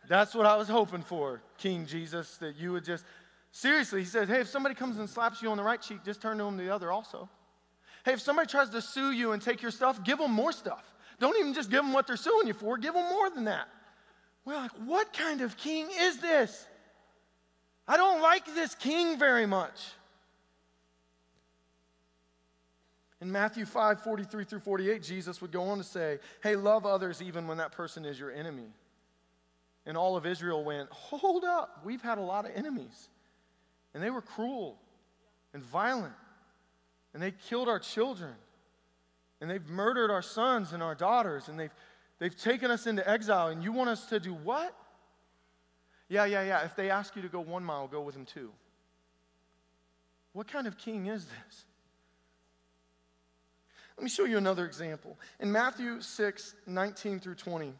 That's 0.08 0.34
what 0.34 0.46
I 0.46 0.56
was 0.56 0.68
hoping 0.68 1.02
for, 1.02 1.42
King 1.58 1.86
Jesus, 1.86 2.36
that 2.38 2.56
you 2.56 2.72
would 2.72 2.84
just. 2.84 3.04
Seriously, 3.50 4.00
he 4.00 4.06
says, 4.06 4.28
Hey, 4.28 4.40
if 4.40 4.48
somebody 4.48 4.74
comes 4.74 4.98
and 4.98 5.08
slaps 5.08 5.42
you 5.42 5.50
on 5.50 5.56
the 5.56 5.62
right 5.62 5.80
cheek, 5.80 6.04
just 6.04 6.22
turn 6.22 6.38
to 6.38 6.44
them 6.44 6.56
the 6.56 6.72
other 6.72 6.92
also. 6.92 7.28
Hey, 8.04 8.12
if 8.12 8.20
somebody 8.20 8.48
tries 8.48 8.70
to 8.70 8.82
sue 8.82 9.12
you 9.12 9.32
and 9.32 9.40
take 9.40 9.62
your 9.62 9.70
stuff, 9.70 10.04
give 10.04 10.18
them 10.18 10.30
more 10.30 10.52
stuff. 10.52 10.84
Don't 11.18 11.36
even 11.38 11.54
just 11.54 11.70
give 11.70 11.82
them 11.82 11.92
what 11.92 12.06
they're 12.06 12.16
suing 12.16 12.46
you 12.46 12.52
for, 12.52 12.76
give 12.76 12.94
them 12.94 13.08
more 13.08 13.30
than 13.30 13.44
that. 13.44 13.68
We're 14.44 14.56
like, 14.56 14.72
what 14.84 15.12
kind 15.12 15.40
of 15.40 15.56
king 15.56 15.88
is 16.00 16.18
this? 16.18 16.66
I 17.86 17.96
don't 17.96 18.20
like 18.20 18.46
this 18.46 18.74
king 18.74 19.18
very 19.18 19.46
much. 19.46 19.80
In 23.20 23.32
Matthew 23.32 23.64
5 23.64 24.02
43 24.02 24.44
through 24.44 24.60
48, 24.60 25.02
Jesus 25.02 25.40
would 25.40 25.50
go 25.50 25.62
on 25.62 25.78
to 25.78 25.84
say, 25.84 26.18
Hey, 26.42 26.56
love 26.56 26.84
others 26.84 27.22
even 27.22 27.46
when 27.46 27.58
that 27.58 27.72
person 27.72 28.04
is 28.04 28.18
your 28.18 28.30
enemy. 28.30 28.68
And 29.86 29.96
all 29.96 30.16
of 30.16 30.26
Israel 30.26 30.62
went, 30.62 30.90
Hold 30.90 31.44
up, 31.44 31.80
we've 31.84 32.02
had 32.02 32.18
a 32.18 32.22
lot 32.22 32.44
of 32.44 32.52
enemies. 32.54 33.08
And 33.94 34.02
they 34.02 34.10
were 34.10 34.22
cruel 34.22 34.78
and 35.54 35.62
violent. 35.62 36.12
And 37.14 37.22
they 37.22 37.30
killed 37.30 37.68
our 37.68 37.78
children. 37.78 38.34
And 39.40 39.50
they've 39.50 39.66
murdered 39.68 40.10
our 40.10 40.22
sons 40.22 40.72
and 40.72 40.82
our 40.82 40.94
daughters. 40.94 41.48
And 41.48 41.58
they've 41.58 41.74
They've 42.18 42.36
taken 42.36 42.70
us 42.70 42.86
into 42.86 43.08
exile, 43.08 43.48
and 43.48 43.62
you 43.62 43.72
want 43.72 43.90
us 43.90 44.06
to 44.06 44.20
do 44.20 44.34
what? 44.34 44.74
Yeah, 46.08 46.24
yeah, 46.24 46.44
yeah. 46.44 46.64
If 46.64 46.76
they 46.76 46.90
ask 46.90 47.16
you 47.16 47.22
to 47.22 47.28
go 47.28 47.40
one 47.40 47.64
mile, 47.64 47.88
go 47.88 48.00
with 48.00 48.14
them 48.14 48.24
two. 48.24 48.50
What 50.32 50.48
kind 50.48 50.66
of 50.66 50.76
king 50.78 51.06
is 51.06 51.24
this? 51.24 51.64
Let 53.96 54.04
me 54.04 54.10
show 54.10 54.24
you 54.24 54.38
another 54.38 54.66
example. 54.66 55.16
In 55.38 55.52
Matthew 55.52 56.00
6, 56.00 56.54
19 56.66 57.20
through 57.20 57.36
20, 57.36 57.72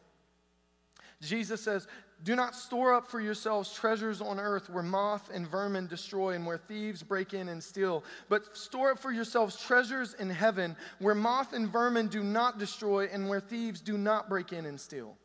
Jesus 1.21 1.61
says, 1.61 1.87
do 2.23 2.35
not 2.35 2.55
store 2.55 2.93
up 2.93 3.07
for 3.07 3.19
yourselves 3.19 3.73
treasures 3.73 4.21
on 4.21 4.39
earth 4.39 4.69
where 4.69 4.83
moth 4.83 5.29
and 5.33 5.47
vermin 5.47 5.87
destroy 5.87 6.33
and 6.33 6.45
where 6.45 6.57
thieves 6.57 7.03
break 7.03 7.33
in 7.33 7.49
and 7.49 7.63
steal, 7.63 8.03
but 8.29 8.55
store 8.57 8.91
up 8.91 8.99
for 8.99 9.11
yourselves 9.11 9.61
treasures 9.61 10.13
in 10.15 10.29
heaven 10.29 10.75
where 10.99 11.15
moth 11.15 11.53
and 11.53 11.69
vermin 11.69 12.07
do 12.07 12.23
not 12.23 12.57
destroy 12.57 13.05
and 13.11 13.27
where 13.27 13.41
thieves 13.41 13.81
do 13.81 13.97
not 13.97 14.29
break 14.29 14.53
in 14.53 14.65
and 14.65 14.79
steal. 14.79 15.15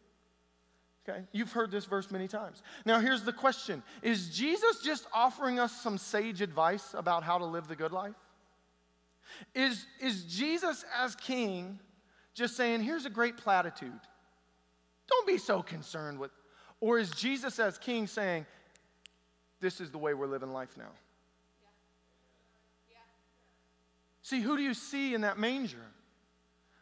Okay, 1.09 1.22
you've 1.33 1.53
heard 1.53 1.70
this 1.70 1.87
verse 1.87 2.11
many 2.11 2.29
times. 2.29 2.62
Now, 2.85 3.00
here's 3.00 3.22
the 3.22 3.33
question 3.33 3.83
Is 4.03 4.37
Jesus 4.37 4.83
just 4.83 5.07
offering 5.14 5.59
us 5.59 5.72
some 5.72 5.96
sage 5.96 6.42
advice 6.42 6.94
about 6.94 7.22
how 7.22 7.38
to 7.38 7.44
live 7.44 7.68
the 7.68 7.76
good 7.76 7.92
life? 7.92 8.14
Is, 9.55 9.87
is 10.03 10.24
Jesus 10.24 10.85
as 10.98 11.14
king 11.14 11.79
just 12.35 12.57
saying, 12.57 12.83
here's 12.83 13.07
a 13.07 13.11
great 13.11 13.37
platitude? 13.37 14.00
Don't 15.09 15.26
be 15.26 15.38
so 15.38 15.62
concerned 15.62 16.18
with 16.18 16.31
or 16.80 16.98
is 16.98 17.10
Jesus 17.10 17.58
as 17.58 17.78
king 17.78 18.06
saying, 18.06 18.46
This 19.60 19.80
is 19.80 19.90
the 19.90 19.98
way 19.98 20.14
we're 20.14 20.26
living 20.26 20.52
life 20.52 20.76
now? 20.76 20.90
See, 24.22 24.40
who 24.40 24.56
do 24.56 24.62
you 24.62 24.74
see 24.74 25.14
in 25.14 25.22
that 25.22 25.38
manger? 25.38 25.84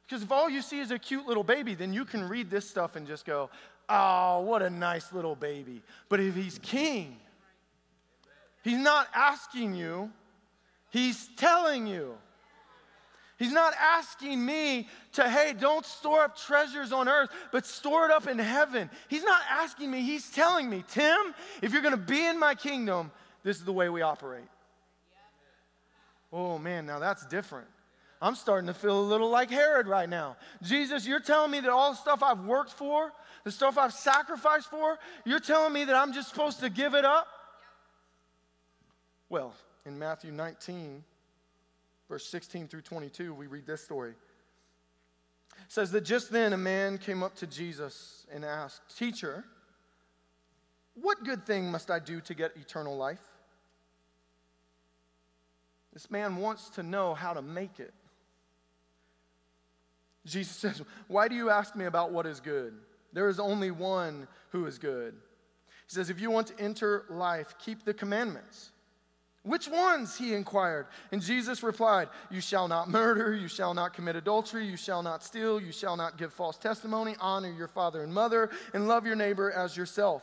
Because 0.06 0.22
if 0.22 0.32
all 0.32 0.48
you 0.48 0.62
see 0.62 0.80
is 0.80 0.90
a 0.90 0.98
cute 0.98 1.26
little 1.26 1.44
baby, 1.44 1.74
then 1.74 1.92
you 1.92 2.04
can 2.04 2.28
read 2.28 2.50
this 2.50 2.68
stuff 2.68 2.96
and 2.96 3.06
just 3.06 3.24
go, 3.24 3.50
oh, 3.88 4.40
what 4.40 4.62
a 4.62 4.70
nice 4.70 5.12
little 5.12 5.34
baby. 5.34 5.82
But 6.08 6.20
if 6.20 6.34
he's 6.34 6.58
king, 6.58 7.16
he's 8.62 8.78
not 8.78 9.08
asking 9.14 9.74
you, 9.74 10.10
he's 10.90 11.28
telling 11.36 11.86
you. 11.86 12.16
He's 13.38 13.52
not 13.52 13.72
asking 13.80 14.44
me 14.44 14.88
to, 15.12 15.28
hey, 15.28 15.54
don't 15.58 15.86
store 15.86 16.24
up 16.24 16.36
treasures 16.36 16.92
on 16.92 17.08
earth, 17.08 17.30
but 17.52 17.64
store 17.64 18.06
it 18.06 18.10
up 18.10 18.26
in 18.26 18.38
heaven. 18.38 18.90
He's 19.08 19.22
not 19.22 19.40
asking 19.48 19.90
me, 19.90 20.02
he's 20.02 20.28
telling 20.30 20.68
me, 20.68 20.84
Tim, 20.88 21.34
if 21.62 21.72
you're 21.72 21.82
gonna 21.82 21.96
be 21.96 22.26
in 22.26 22.38
my 22.38 22.56
kingdom, 22.56 23.12
this 23.44 23.56
is 23.56 23.64
the 23.64 23.72
way 23.72 23.88
we 23.88 24.02
operate. 24.02 24.48
Oh 26.32 26.58
man, 26.58 26.84
now 26.84 26.98
that's 26.98 27.24
different. 27.26 27.68
I'm 28.20 28.34
starting 28.34 28.66
to 28.66 28.74
feel 28.74 28.98
a 28.98 29.00
little 29.00 29.30
like 29.30 29.50
Herod 29.50 29.86
right 29.86 30.08
now. 30.08 30.36
Jesus, 30.62 31.06
you're 31.06 31.20
telling 31.20 31.52
me 31.52 31.60
that 31.60 31.70
all 31.70 31.92
the 31.92 31.96
stuff 31.96 32.22
I've 32.22 32.44
worked 32.44 32.72
for, 32.72 33.12
the 33.44 33.52
stuff 33.52 33.78
I've 33.78 33.92
sacrificed 33.92 34.68
for, 34.68 34.98
you're 35.24 35.38
telling 35.38 35.72
me 35.72 35.84
that 35.84 35.94
I'm 35.94 36.12
just 36.12 36.28
supposed 36.28 36.58
to 36.60 36.70
give 36.70 36.94
it 36.94 37.04
up? 37.04 37.28
Well, 39.28 39.54
in 39.86 39.96
Matthew 39.96 40.32
19, 40.32 41.04
verse 42.08 42.26
16 42.26 42.68
through 42.68 42.82
22, 42.82 43.34
we 43.34 43.46
read 43.46 43.66
this 43.66 43.82
story. 43.82 44.10
It 44.10 45.72
says 45.72 45.90
that 45.92 46.02
just 46.02 46.30
then 46.30 46.52
a 46.52 46.58
man 46.58 46.98
came 46.98 47.22
up 47.22 47.34
to 47.36 47.46
Jesus 47.46 48.26
and 48.32 48.44
asked, 48.44 48.96
Teacher, 48.96 49.44
what 50.94 51.24
good 51.24 51.44
thing 51.44 51.70
must 51.70 51.90
I 51.90 51.98
do 51.98 52.20
to 52.22 52.34
get 52.34 52.56
eternal 52.56 52.96
life? 52.96 53.20
This 55.92 56.10
man 56.10 56.36
wants 56.36 56.70
to 56.70 56.82
know 56.82 57.14
how 57.14 57.32
to 57.32 57.42
make 57.42 57.80
it. 57.80 57.92
Jesus 60.24 60.56
says, 60.56 60.82
Why 61.08 61.28
do 61.28 61.34
you 61.34 61.50
ask 61.50 61.76
me 61.76 61.86
about 61.86 62.12
what 62.12 62.26
is 62.26 62.40
good? 62.40 62.74
There 63.12 63.28
is 63.28 63.40
only 63.40 63.70
one 63.70 64.28
who 64.50 64.66
is 64.66 64.78
good. 64.78 65.14
He 65.88 65.94
says, 65.94 66.10
If 66.10 66.20
you 66.20 66.30
want 66.30 66.48
to 66.48 66.60
enter 66.60 67.04
life, 67.10 67.54
keep 67.58 67.84
the 67.84 67.94
commandments. 67.94 68.70
Which 69.42 69.68
ones? 69.68 70.16
He 70.16 70.34
inquired. 70.34 70.86
And 71.12 71.22
Jesus 71.22 71.62
replied, 71.62 72.08
You 72.30 72.40
shall 72.40 72.68
not 72.68 72.90
murder, 72.90 73.34
you 73.34 73.48
shall 73.48 73.72
not 73.72 73.94
commit 73.94 74.16
adultery, 74.16 74.66
you 74.66 74.76
shall 74.76 75.02
not 75.02 75.22
steal, 75.22 75.60
you 75.60 75.72
shall 75.72 75.96
not 75.96 76.18
give 76.18 76.32
false 76.32 76.58
testimony, 76.58 77.14
honor 77.20 77.50
your 77.50 77.68
father 77.68 78.02
and 78.02 78.12
mother, 78.12 78.50
and 78.74 78.88
love 78.88 79.06
your 79.06 79.16
neighbor 79.16 79.50
as 79.50 79.76
yourself. 79.76 80.22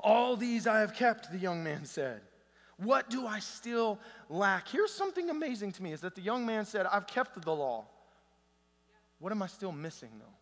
All 0.00 0.36
these 0.36 0.66
I 0.66 0.80
have 0.80 0.94
kept, 0.94 1.32
the 1.32 1.38
young 1.38 1.64
man 1.64 1.84
said. 1.84 2.20
What 2.78 3.08
do 3.08 3.26
I 3.26 3.38
still 3.38 3.98
lack? 4.28 4.68
Here's 4.68 4.92
something 4.92 5.30
amazing 5.30 5.72
to 5.72 5.82
me 5.82 5.92
is 5.92 6.02
that 6.02 6.14
the 6.14 6.20
young 6.20 6.44
man 6.44 6.66
said, 6.66 6.86
I've 6.86 7.06
kept 7.06 7.40
the 7.40 7.54
law. 7.54 7.86
What 9.18 9.32
am 9.32 9.42
I 9.42 9.46
still 9.46 9.72
missing, 9.72 10.10
though? 10.18 10.35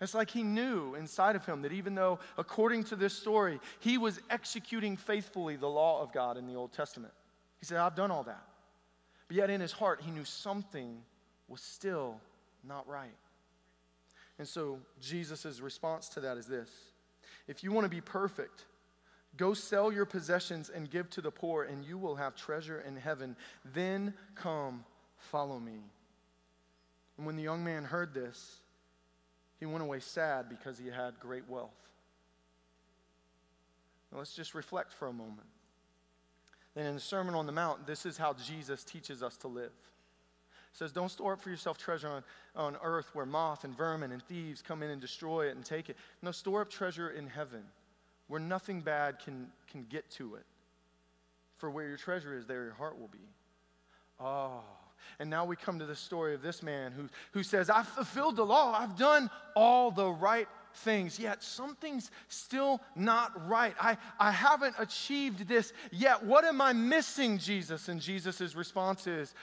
It's 0.00 0.14
like 0.14 0.30
he 0.30 0.44
knew 0.44 0.94
inside 0.94 1.34
of 1.34 1.44
him 1.44 1.62
that 1.62 1.72
even 1.72 1.94
though, 1.94 2.20
according 2.36 2.84
to 2.84 2.96
this 2.96 3.12
story, 3.12 3.60
he 3.80 3.98
was 3.98 4.20
executing 4.30 4.96
faithfully 4.96 5.56
the 5.56 5.66
law 5.66 6.00
of 6.00 6.12
God 6.12 6.36
in 6.36 6.46
the 6.46 6.54
Old 6.54 6.72
Testament. 6.72 7.12
He 7.58 7.66
said, 7.66 7.78
I've 7.78 7.96
done 7.96 8.10
all 8.10 8.22
that. 8.22 8.44
But 9.26 9.36
yet 9.36 9.50
in 9.50 9.60
his 9.60 9.72
heart, 9.72 10.00
he 10.04 10.12
knew 10.12 10.24
something 10.24 11.02
was 11.48 11.60
still 11.60 12.20
not 12.66 12.88
right. 12.88 13.16
And 14.38 14.46
so 14.46 14.78
Jesus' 15.00 15.60
response 15.60 16.08
to 16.10 16.20
that 16.20 16.36
is 16.36 16.46
this 16.46 16.70
If 17.48 17.64
you 17.64 17.72
want 17.72 17.84
to 17.84 17.90
be 17.90 18.00
perfect, 18.00 18.66
go 19.36 19.52
sell 19.52 19.92
your 19.92 20.06
possessions 20.06 20.70
and 20.70 20.88
give 20.88 21.10
to 21.10 21.20
the 21.20 21.32
poor, 21.32 21.64
and 21.64 21.84
you 21.84 21.98
will 21.98 22.14
have 22.14 22.36
treasure 22.36 22.84
in 22.86 22.96
heaven. 22.96 23.36
Then 23.74 24.14
come, 24.36 24.84
follow 25.16 25.58
me. 25.58 25.80
And 27.16 27.26
when 27.26 27.34
the 27.34 27.42
young 27.42 27.64
man 27.64 27.82
heard 27.82 28.14
this, 28.14 28.58
he 29.58 29.66
went 29.66 29.82
away 29.82 30.00
sad 30.00 30.48
because 30.48 30.78
he 30.78 30.86
had 30.88 31.18
great 31.20 31.48
wealth. 31.48 31.70
Now 34.12 34.18
let's 34.18 34.34
just 34.34 34.54
reflect 34.54 34.92
for 34.92 35.08
a 35.08 35.12
moment. 35.12 35.46
Then 36.74 36.86
in 36.86 36.94
the 36.94 37.00
Sermon 37.00 37.34
on 37.34 37.46
the 37.46 37.52
Mount, 37.52 37.86
this 37.86 38.06
is 38.06 38.16
how 38.16 38.34
Jesus 38.34 38.84
teaches 38.84 39.22
us 39.22 39.36
to 39.38 39.48
live. 39.48 39.72
Says, 40.72 40.92
Don't 40.92 41.10
store 41.10 41.32
up 41.32 41.40
for 41.40 41.50
yourself 41.50 41.76
treasure 41.76 42.08
on, 42.08 42.22
on 42.54 42.76
earth 42.82 43.10
where 43.14 43.26
moth 43.26 43.64
and 43.64 43.76
vermin 43.76 44.12
and 44.12 44.22
thieves 44.22 44.62
come 44.62 44.82
in 44.82 44.90
and 44.90 45.00
destroy 45.00 45.48
it 45.48 45.56
and 45.56 45.64
take 45.64 45.90
it. 45.90 45.96
No, 46.22 46.30
store 46.30 46.60
up 46.60 46.70
treasure 46.70 47.10
in 47.10 47.26
heaven 47.26 47.64
where 48.28 48.40
nothing 48.40 48.80
bad 48.80 49.18
can, 49.18 49.48
can 49.70 49.84
get 49.90 50.08
to 50.12 50.36
it. 50.36 50.44
For 51.56 51.70
where 51.70 51.88
your 51.88 51.96
treasure 51.96 52.36
is, 52.36 52.46
there 52.46 52.62
your 52.62 52.74
heart 52.74 52.98
will 52.98 53.08
be. 53.08 53.18
Oh, 54.20 54.62
and 55.18 55.28
now 55.28 55.44
we 55.44 55.56
come 55.56 55.78
to 55.78 55.86
the 55.86 55.96
story 55.96 56.34
of 56.34 56.42
this 56.42 56.62
man 56.62 56.92
who, 56.92 57.08
who 57.32 57.42
says, 57.42 57.70
I've 57.70 57.88
fulfilled 57.88 58.36
the 58.36 58.46
law, 58.46 58.76
I've 58.78 58.96
done 58.96 59.30
all 59.54 59.90
the 59.90 60.08
right 60.08 60.48
things, 60.74 61.18
yet 61.18 61.42
something's 61.42 62.10
still 62.28 62.80
not 62.94 63.48
right. 63.48 63.74
I, 63.80 63.96
I 64.18 64.30
haven't 64.30 64.76
achieved 64.78 65.48
this 65.48 65.72
yet. 65.90 66.24
What 66.24 66.44
am 66.44 66.60
I 66.60 66.72
missing, 66.72 67.38
Jesus? 67.38 67.88
And 67.88 68.00
Jesus' 68.00 68.54
response 68.54 69.06
is 69.06 69.34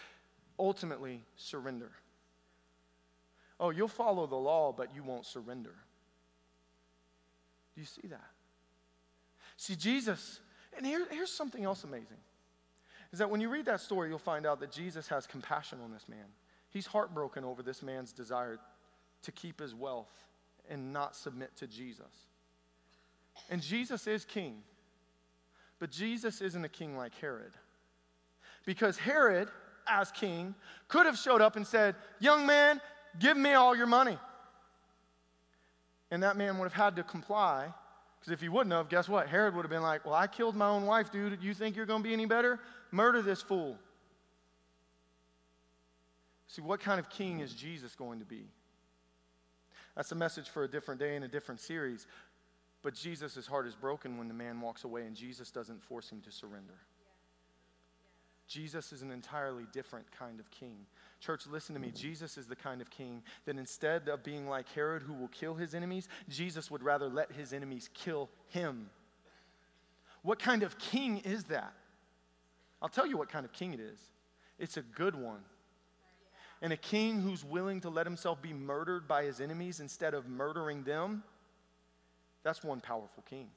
ultimately 0.57 1.23
surrender. 1.35 1.91
Oh, 3.59 3.69
you'll 3.69 3.87
follow 3.87 4.27
the 4.27 4.35
law, 4.35 4.73
but 4.73 4.95
you 4.95 5.03
won't 5.03 5.25
surrender. 5.25 5.73
Do 7.73 7.81
you 7.81 7.87
see 7.87 8.07
that? 8.07 8.31
See, 9.57 9.75
Jesus, 9.75 10.39
and 10.75 10.85
here, 10.85 11.05
here's 11.09 11.31
something 11.31 11.63
else 11.63 11.83
amazing 11.83 12.17
is 13.11 13.19
that 13.19 13.29
when 13.29 13.41
you 13.41 13.49
read 13.49 13.65
that 13.65 13.81
story, 13.81 14.09
you'll 14.09 14.19
find 14.19 14.45
out 14.45 14.59
that 14.59 14.71
Jesus 14.71 15.07
has 15.07 15.27
compassion 15.27 15.79
on 15.83 15.91
this 15.91 16.07
man. 16.07 16.25
He's 16.69 16.85
heartbroken 16.85 17.43
over 17.43 17.63
this 17.63 17.81
man's 17.81 18.11
desire 18.11 18.59
to 19.23 19.31
keep 19.31 19.59
his 19.59 19.73
wealth 19.73 20.11
and 20.69 20.91
not 20.91 21.15
submit 21.15 21.55
to 21.57 21.67
Jesus. 21.67 22.11
And 23.49 23.61
Jesus 23.61 24.07
is 24.07 24.25
king. 24.25 24.63
But 25.79 25.91
Jesus 25.91 26.41
isn't 26.41 26.63
a 26.63 26.69
king 26.69 26.97
like 26.97 27.13
Herod. 27.15 27.53
Because 28.65 28.97
Herod, 28.97 29.49
as 29.87 30.11
king, 30.11 30.55
could 30.87 31.05
have 31.05 31.17
showed 31.17 31.41
up 31.41 31.55
and 31.55 31.67
said, 31.67 31.95
Young 32.19 32.45
man, 32.45 32.81
give 33.19 33.37
me 33.37 33.53
all 33.53 33.75
your 33.75 33.87
money. 33.87 34.17
And 36.11 36.23
that 36.23 36.37
man 36.37 36.57
would 36.57 36.65
have 36.65 36.73
had 36.73 36.95
to 36.95 37.03
comply. 37.03 37.67
Because 38.25 38.39
if 38.39 38.41
he 38.41 38.49
wouldn't 38.49 38.73
have, 38.73 38.89
guess 38.89 39.07
what? 39.07 39.27
Herod 39.27 39.55
would 39.55 39.61
have 39.61 39.69
been 39.69 39.83
like, 39.83 40.03
Well, 40.03 40.15
I 40.15 40.25
killed 40.25 40.55
my 40.55 40.67
own 40.67 40.87
wife, 40.87 41.11
dude. 41.11 41.37
You 41.43 41.53
think 41.53 41.75
you're 41.75 41.85
going 41.85 42.01
to 42.01 42.07
be 42.07 42.13
any 42.13 42.25
better? 42.25 42.59
Murder 42.89 43.21
this 43.21 43.43
fool. 43.43 43.77
See, 46.47 46.63
what 46.63 46.79
kind 46.79 46.99
of 46.99 47.07
king 47.09 47.41
is 47.41 47.53
Jesus 47.53 47.93
going 47.93 48.17
to 48.17 48.25
be? 48.25 48.45
That's 49.95 50.11
a 50.11 50.15
message 50.15 50.49
for 50.49 50.63
a 50.63 50.67
different 50.67 50.99
day 50.99 51.15
and 51.15 51.23
a 51.23 51.27
different 51.27 51.61
series. 51.61 52.07
But 52.81 52.95
Jesus' 52.95 53.45
heart 53.45 53.67
is 53.67 53.75
broken 53.75 54.17
when 54.17 54.27
the 54.27 54.33
man 54.33 54.59
walks 54.59 54.85
away, 54.85 55.03
and 55.03 55.15
Jesus 55.15 55.51
doesn't 55.51 55.83
force 55.83 56.09
him 56.09 56.21
to 56.21 56.31
surrender. 56.31 56.79
Jesus 58.47 58.93
is 58.93 59.01
an 59.01 59.11
entirely 59.11 59.65
different 59.71 60.05
kind 60.11 60.39
of 60.39 60.49
king. 60.51 60.85
Church, 61.19 61.47
listen 61.47 61.73
to 61.73 61.81
me. 61.81 61.91
Jesus 61.91 62.37
is 62.37 62.45
the 62.45 62.55
kind 62.55 62.81
of 62.81 62.89
king 62.89 63.23
that 63.45 63.57
instead 63.57 64.07
of 64.07 64.23
being 64.23 64.47
like 64.47 64.69
Herod, 64.69 65.01
who 65.01 65.13
will 65.13 65.29
kill 65.29 65.55
his 65.55 65.73
enemies, 65.73 66.07
Jesus 66.29 66.69
would 66.69 66.83
rather 66.83 67.09
let 67.09 67.31
his 67.31 67.53
enemies 67.53 67.89
kill 67.93 68.29
him. 68.49 68.89
What 70.21 70.39
kind 70.39 70.63
of 70.63 70.77
king 70.77 71.19
is 71.19 71.45
that? 71.45 71.73
I'll 72.81 72.89
tell 72.89 73.07
you 73.07 73.17
what 73.17 73.29
kind 73.29 73.45
of 73.45 73.51
king 73.51 73.73
it 73.73 73.79
is 73.79 73.99
it's 74.57 74.77
a 74.77 74.81
good 74.81 75.15
one. 75.15 75.41
And 76.61 76.71
a 76.71 76.77
king 76.77 77.19
who's 77.19 77.43
willing 77.43 77.81
to 77.81 77.89
let 77.89 78.05
himself 78.05 78.41
be 78.41 78.53
murdered 78.53 79.07
by 79.07 79.23
his 79.23 79.41
enemies 79.41 79.81
instead 79.81 80.13
of 80.13 80.27
murdering 80.27 80.83
them, 80.83 81.23
that's 82.43 82.63
one 82.63 82.79
powerful 82.79 83.23
king. 83.29 83.49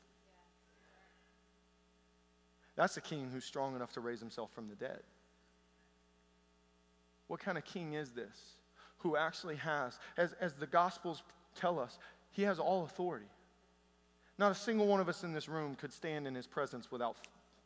That's 2.79 2.97
a 2.97 3.01
king 3.01 3.29
who's 3.33 3.45
strong 3.45 3.75
enough 3.75 3.93
to 3.95 4.01
raise 4.01 4.21
himself 4.21 4.53
from 4.53 4.69
the 4.69 4.77
dead. 4.77 5.01
What 7.27 7.41
kind 7.41 7.59
of 7.59 7.64
king 7.64 7.95
is 7.95 8.12
this? 8.12 8.53
Who 8.99 9.17
actually 9.17 9.57
has, 9.57 9.99
as, 10.17 10.33
as 10.41 10.53
the 10.53 10.67
Gospels 10.69 11.25
tell 11.57 11.81
us, 11.81 11.99
he 12.31 12.43
has 12.43 12.61
all 12.61 12.85
authority. 12.85 13.27
Not 14.38 14.53
a 14.53 14.55
single 14.55 14.87
one 14.87 15.01
of 15.01 15.09
us 15.09 15.25
in 15.25 15.33
this 15.33 15.49
room 15.49 15.75
could 15.75 15.93
stand 15.93 16.29
in 16.29 16.37
his 16.37 16.47
presence 16.47 16.93
without 16.93 17.17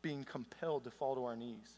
being 0.00 0.24
compelled 0.24 0.84
to 0.84 0.90
fall 0.90 1.14
to 1.14 1.26
our 1.26 1.36
knees. 1.36 1.76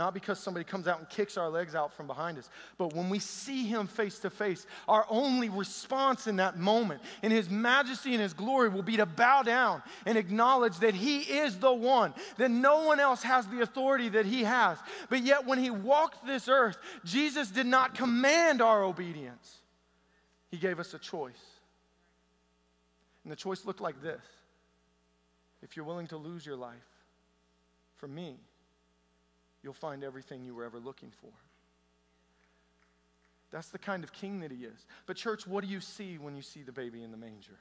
Not 0.00 0.14
because 0.14 0.38
somebody 0.38 0.64
comes 0.64 0.88
out 0.88 0.98
and 0.98 1.06
kicks 1.10 1.36
our 1.36 1.50
legs 1.50 1.74
out 1.74 1.92
from 1.92 2.06
behind 2.06 2.38
us, 2.38 2.48
but 2.78 2.94
when 2.94 3.10
we 3.10 3.18
see 3.18 3.66
him 3.66 3.86
face 3.86 4.18
to 4.20 4.30
face, 4.30 4.66
our 4.88 5.04
only 5.10 5.50
response 5.50 6.26
in 6.26 6.36
that 6.36 6.56
moment, 6.56 7.02
in 7.22 7.30
his 7.30 7.50
majesty 7.50 8.14
and 8.14 8.22
his 8.22 8.32
glory, 8.32 8.70
will 8.70 8.80
be 8.80 8.96
to 8.96 9.04
bow 9.04 9.42
down 9.42 9.82
and 10.06 10.16
acknowledge 10.16 10.78
that 10.78 10.94
he 10.94 11.18
is 11.18 11.58
the 11.58 11.70
one, 11.70 12.14
that 12.38 12.50
no 12.50 12.82
one 12.84 12.98
else 12.98 13.22
has 13.22 13.46
the 13.48 13.60
authority 13.60 14.08
that 14.08 14.24
he 14.24 14.42
has. 14.42 14.78
But 15.10 15.20
yet, 15.20 15.44
when 15.44 15.58
he 15.58 15.68
walked 15.68 16.26
this 16.26 16.48
earth, 16.48 16.78
Jesus 17.04 17.50
did 17.50 17.66
not 17.66 17.94
command 17.94 18.62
our 18.62 18.82
obedience, 18.82 19.58
he 20.50 20.56
gave 20.56 20.80
us 20.80 20.94
a 20.94 20.98
choice. 20.98 21.44
And 23.22 23.30
the 23.30 23.36
choice 23.36 23.66
looked 23.66 23.82
like 23.82 24.00
this 24.00 24.22
if 25.60 25.76
you're 25.76 25.84
willing 25.84 26.06
to 26.06 26.16
lose 26.16 26.46
your 26.46 26.56
life, 26.56 26.88
for 27.98 28.08
me, 28.08 28.38
you'll 29.62 29.72
find 29.72 30.02
everything 30.02 30.44
you 30.44 30.54
were 30.54 30.64
ever 30.64 30.78
looking 30.78 31.12
for. 31.20 31.30
That's 33.50 33.68
the 33.68 33.78
kind 33.78 34.04
of 34.04 34.12
king 34.12 34.40
that 34.40 34.50
he 34.52 34.58
is. 34.58 34.86
But, 35.06 35.16
church, 35.16 35.46
what 35.46 35.64
do 35.64 35.70
you 35.70 35.80
see 35.80 36.18
when 36.18 36.36
you 36.36 36.42
see 36.42 36.62
the 36.62 36.72
baby 36.72 37.02
in 37.02 37.10
the 37.10 37.16
manger? 37.16 37.58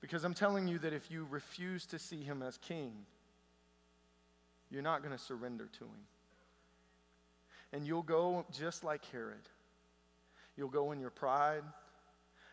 Because 0.00 0.24
I'm 0.24 0.34
telling 0.34 0.68
you 0.68 0.78
that 0.78 0.92
if 0.92 1.10
you 1.10 1.26
refuse 1.30 1.86
to 1.86 1.98
see 1.98 2.22
him 2.22 2.42
as 2.42 2.58
king, 2.58 2.92
you're 4.70 4.82
not 4.82 5.02
going 5.02 5.16
to 5.16 5.22
surrender 5.22 5.68
to 5.78 5.84
him. 5.84 6.06
And 7.72 7.86
you'll 7.86 8.02
go 8.02 8.44
just 8.52 8.84
like 8.84 9.04
Herod. 9.10 9.48
You'll 10.56 10.68
go 10.68 10.92
in 10.92 11.00
your 11.00 11.10
pride 11.10 11.64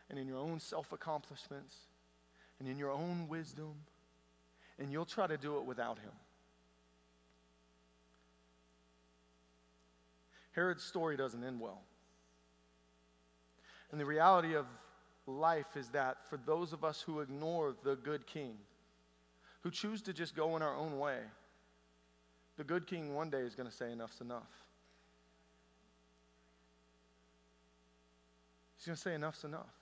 and 0.10 0.18
in 0.18 0.28
your 0.28 0.38
own 0.38 0.60
self 0.60 0.92
accomplishments 0.92 1.76
and 2.60 2.68
in 2.68 2.78
your 2.78 2.92
own 2.92 3.28
wisdom, 3.28 3.74
and 4.80 4.92
you'll 4.92 5.06
try 5.06 5.28
to 5.28 5.38
do 5.38 5.58
it 5.58 5.66
without 5.66 6.00
him. 6.00 6.12
Herod's 10.52 10.84
story 10.84 11.18
doesn't 11.18 11.44
end 11.44 11.60
well. 11.60 11.82
And 13.92 14.00
the 14.00 14.06
reality 14.06 14.56
of 14.56 14.66
life 15.28 15.76
is 15.76 15.90
that 15.90 16.18
for 16.30 16.38
those 16.38 16.74
of 16.74 16.84
us 16.84 17.02
who 17.02 17.20
ignore 17.20 17.76
the 17.84 17.96
good 17.96 18.26
king, 18.28 18.56
who 19.62 19.72
choose 19.72 20.02
to 20.04 20.14
just 20.14 20.36
go 20.36 20.56
in 20.56 20.62
our 20.62 20.76
own 20.76 20.98
way, 20.98 21.20
the 22.58 22.64
good 22.64 22.88
king 22.88 23.14
one 23.14 23.30
day 23.30 23.42
is 23.42 23.56
going 23.56 23.70
to 23.70 23.76
say, 23.76 23.92
Enough's 23.92 24.22
enough. 24.22 24.50
He's 28.78 28.86
going 28.86 28.96
to 28.96 29.02
say, 29.02 29.16
Enough's 29.16 29.44
enough. 29.44 29.81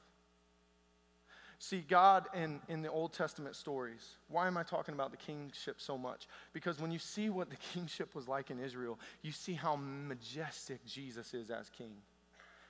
See, 1.62 1.84
God 1.88 2.28
in, 2.34 2.62
in 2.70 2.82
the 2.82 2.90
Old 2.90 3.12
Testament 3.12 3.54
stories, 3.54 4.16
why 4.30 4.48
am 4.48 4.56
I 4.56 4.64
talking 4.64 4.94
about 4.94 5.12
the 5.12 5.18
kingship 5.18 5.82
so 5.82 5.98
much? 5.98 6.26
Because 6.54 6.80
when 6.80 6.90
you 6.90 7.00
see 7.00 7.30
what 7.30 7.50
the 7.50 7.56
kingship 7.74 8.16
was 8.16 8.30
like 8.30 8.50
in 8.50 8.60
Israel, 8.60 8.98
you 9.22 9.34
see 9.34 9.54
how 9.54 9.76
majestic 9.76 10.86
Jesus 10.86 11.34
is 11.34 11.50
as 11.50 11.70
king. 11.70 11.92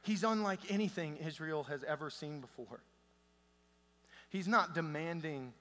He's 0.02 0.24
unlike 0.24 0.60
anything 0.70 1.18
Israel 1.18 1.64
has 1.66 1.84
ever 1.84 2.10
seen 2.10 2.42
before. 2.42 2.82
He's 4.30 4.48
not 4.48 4.74
demanding 4.74 5.54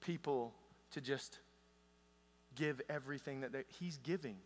people 0.00 0.52
to 0.92 1.00
just 1.00 1.38
give 2.54 2.82
everything 2.90 3.40
that 3.40 3.52
they, 3.52 3.64
he's 3.80 3.96
giving. 3.98 4.36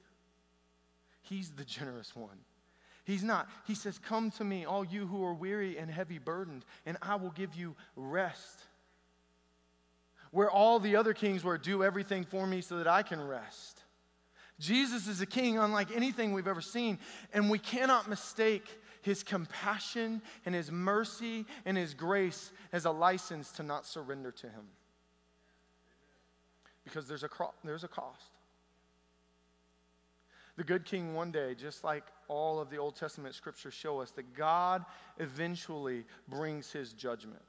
He's 1.23 1.51
the 1.51 1.65
generous 1.65 2.15
one. 2.15 2.39
He's 3.09 3.25
not. 3.25 3.49
He 3.67 3.75
says, 3.75 3.99
Come 3.99 4.31
to 4.33 4.45
me, 4.45 4.67
all 4.67 4.85
you 4.85 5.07
who 5.07 5.25
are 5.25 5.33
weary 5.33 5.79
and 5.79 5.91
heavy 5.91 6.19
burdened, 6.19 6.67
and 6.85 6.99
I 7.01 7.17
will 7.17 7.31
give 7.31 7.55
you 7.55 7.75
rest. 7.97 8.61
Where 10.31 10.51
all 10.51 10.79
the 10.79 10.97
other 10.97 11.15
kings 11.15 11.43
were, 11.43 11.57
do 11.57 11.83
everything 11.83 12.27
for 12.27 12.47
me 12.47 12.61
so 12.61 12.77
that 12.77 12.87
I 12.87 13.03
can 13.03 13.19
rest. 13.19 13.83
Jesus 14.61 15.09
is 15.09 15.23
a 15.23 15.27
king 15.27 15.57
unlike 15.57 15.91
anything 15.97 16.35
we've 16.35 16.47
ever 16.47 16.61
seen, 16.61 16.99
and 17.33 17.49
we 17.49 17.59
cannot 17.59 18.11
mistake 18.11 18.69
his 19.01 19.23
compassion 19.23 20.21
and 20.45 20.55
his 20.55 20.71
mercy 20.71 21.47
and 21.65 21.79
his 21.79 21.95
grace 21.95 22.53
as 22.75 22.85
a 22.85 22.91
license 22.91 23.53
to 23.53 23.63
not 23.63 23.87
surrender 23.87 24.33
to 24.33 24.49
him. 24.49 24.67
Because 26.85 27.09
there's 27.09 27.25
a, 27.25 27.31
there's 27.65 27.85
a 27.85 27.89
cost. 27.89 28.33
The 30.59 30.65
good 30.65 30.85
king 30.85 31.15
one 31.15 31.31
day, 31.31 31.55
just 31.55 31.85
like 31.85 32.03
all 32.27 32.59
of 32.59 32.69
the 32.69 32.79
Old 32.79 32.97
Testament 32.97 33.37
scriptures 33.37 33.73
show 33.73 34.01
us, 34.01 34.11
that 34.11 34.35
God 34.35 34.85
eventually 35.19 36.05
brings 36.27 36.73
his 36.73 36.93
judgment. 36.93 37.43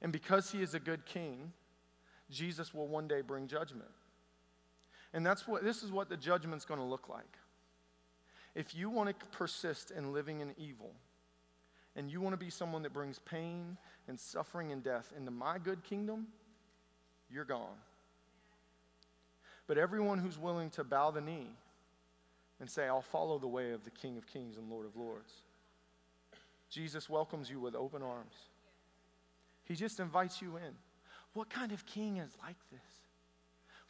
And 0.00 0.12
because 0.12 0.52
he 0.52 0.62
is 0.62 0.74
a 0.74 0.78
good 0.78 1.04
king, 1.06 1.52
Jesus 2.30 2.72
will 2.72 2.86
one 2.86 3.08
day 3.08 3.20
bring 3.20 3.48
judgment. 3.48 3.90
And 5.12 5.26
that's 5.26 5.48
what 5.48 5.64
this 5.64 5.82
is 5.82 5.90
what 5.90 6.08
the 6.08 6.16
judgment's 6.16 6.64
going 6.64 6.78
to 6.78 6.86
look 6.86 7.08
like. 7.08 7.36
If 8.54 8.76
you 8.76 8.90
want 8.90 9.08
to 9.08 9.26
persist 9.36 9.90
in 9.90 10.12
living 10.12 10.40
in 10.40 10.54
evil, 10.56 10.92
and 11.96 12.08
you 12.08 12.20
want 12.20 12.32
to 12.32 12.44
be 12.44 12.50
someone 12.50 12.84
that 12.84 12.92
brings 12.92 13.18
pain 13.18 13.76
and 14.06 14.20
suffering 14.20 14.70
and 14.70 14.84
death 14.84 15.12
into 15.16 15.32
my 15.32 15.58
good 15.58 15.82
kingdom, 15.82 16.28
you're 17.28 17.44
gone. 17.44 17.76
But 19.66 19.78
everyone 19.78 20.18
who's 20.18 20.38
willing 20.38 20.70
to 20.70 20.84
bow 20.84 21.10
the 21.10 21.20
knee 21.20 21.48
and 22.60 22.70
say, 22.70 22.86
I'll 22.86 23.02
follow 23.02 23.38
the 23.38 23.48
way 23.48 23.72
of 23.72 23.84
the 23.84 23.90
King 23.90 24.16
of 24.16 24.26
Kings 24.26 24.56
and 24.56 24.70
Lord 24.70 24.86
of 24.86 24.96
Lords. 24.96 25.32
Jesus 26.70 27.08
welcomes 27.08 27.50
you 27.50 27.60
with 27.60 27.74
open 27.74 28.02
arms. 28.02 28.34
He 29.64 29.74
just 29.74 30.00
invites 30.00 30.42
you 30.42 30.56
in. 30.56 30.74
What 31.32 31.50
kind 31.50 31.72
of 31.72 31.84
king 31.86 32.18
is 32.18 32.30
like 32.42 32.56
this? 32.70 32.80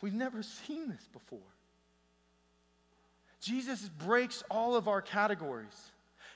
We've 0.00 0.14
never 0.14 0.42
seen 0.42 0.88
this 0.88 1.08
before. 1.12 1.38
Jesus 3.40 3.88
breaks 3.88 4.42
all 4.50 4.74
of 4.76 4.88
our 4.88 5.02
categories. 5.02 5.90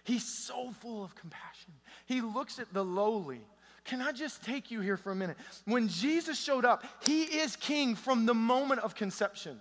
He's 0.04 0.24
so 0.46 0.70
full 0.80 1.02
of 1.02 1.14
compassion. 1.14 1.72
He 2.06 2.20
looks 2.20 2.58
at 2.58 2.72
the 2.72 2.84
lowly. 2.84 3.40
Can 3.84 4.02
I 4.02 4.12
just 4.12 4.44
take 4.44 4.70
you 4.70 4.80
here 4.80 4.98
for 4.98 5.12
a 5.12 5.14
minute? 5.14 5.38
When 5.64 5.88
Jesus 5.88 6.38
showed 6.38 6.66
up, 6.66 6.84
he 7.06 7.22
is 7.22 7.56
king 7.56 7.94
from 7.94 8.26
the 8.26 8.34
moment 8.34 8.82
of 8.82 8.94
conception. 8.94 9.58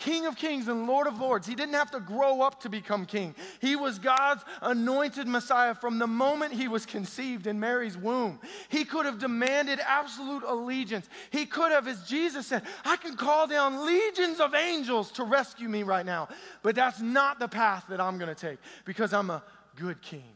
King 0.00 0.24
of 0.24 0.34
kings 0.34 0.66
and 0.66 0.86
Lord 0.86 1.06
of 1.06 1.20
lords. 1.20 1.46
He 1.46 1.54
didn't 1.54 1.74
have 1.74 1.90
to 1.90 2.00
grow 2.00 2.40
up 2.40 2.60
to 2.62 2.70
become 2.70 3.04
king. 3.04 3.34
He 3.60 3.76
was 3.76 3.98
God's 3.98 4.42
anointed 4.62 5.28
Messiah 5.28 5.74
from 5.74 5.98
the 5.98 6.06
moment 6.06 6.54
he 6.54 6.68
was 6.68 6.86
conceived 6.86 7.46
in 7.46 7.60
Mary's 7.60 7.98
womb. 7.98 8.40
He 8.70 8.86
could 8.86 9.04
have 9.04 9.18
demanded 9.18 9.78
absolute 9.86 10.42
allegiance. 10.42 11.06
He 11.30 11.44
could 11.44 11.70
have, 11.70 11.86
as 11.86 12.02
Jesus 12.04 12.46
said, 12.46 12.62
I 12.82 12.96
can 12.96 13.14
call 13.14 13.46
down 13.46 13.84
legions 13.84 14.40
of 14.40 14.54
angels 14.54 15.12
to 15.12 15.24
rescue 15.24 15.68
me 15.68 15.82
right 15.82 16.06
now. 16.06 16.28
But 16.62 16.74
that's 16.74 17.02
not 17.02 17.38
the 17.38 17.48
path 17.48 17.84
that 17.90 18.00
I'm 18.00 18.16
going 18.16 18.34
to 18.34 18.40
take 18.48 18.58
because 18.86 19.12
I'm 19.12 19.28
a 19.28 19.42
good 19.76 20.00
king. 20.00 20.32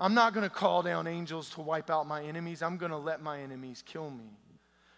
I'm 0.00 0.14
not 0.14 0.34
going 0.34 0.42
to 0.42 0.52
call 0.52 0.82
down 0.82 1.06
angels 1.06 1.50
to 1.50 1.60
wipe 1.60 1.88
out 1.88 2.08
my 2.08 2.24
enemies. 2.24 2.62
I'm 2.62 2.78
going 2.78 2.90
to 2.90 2.98
let 2.98 3.22
my 3.22 3.38
enemies 3.38 3.84
kill 3.86 4.10
me 4.10 4.28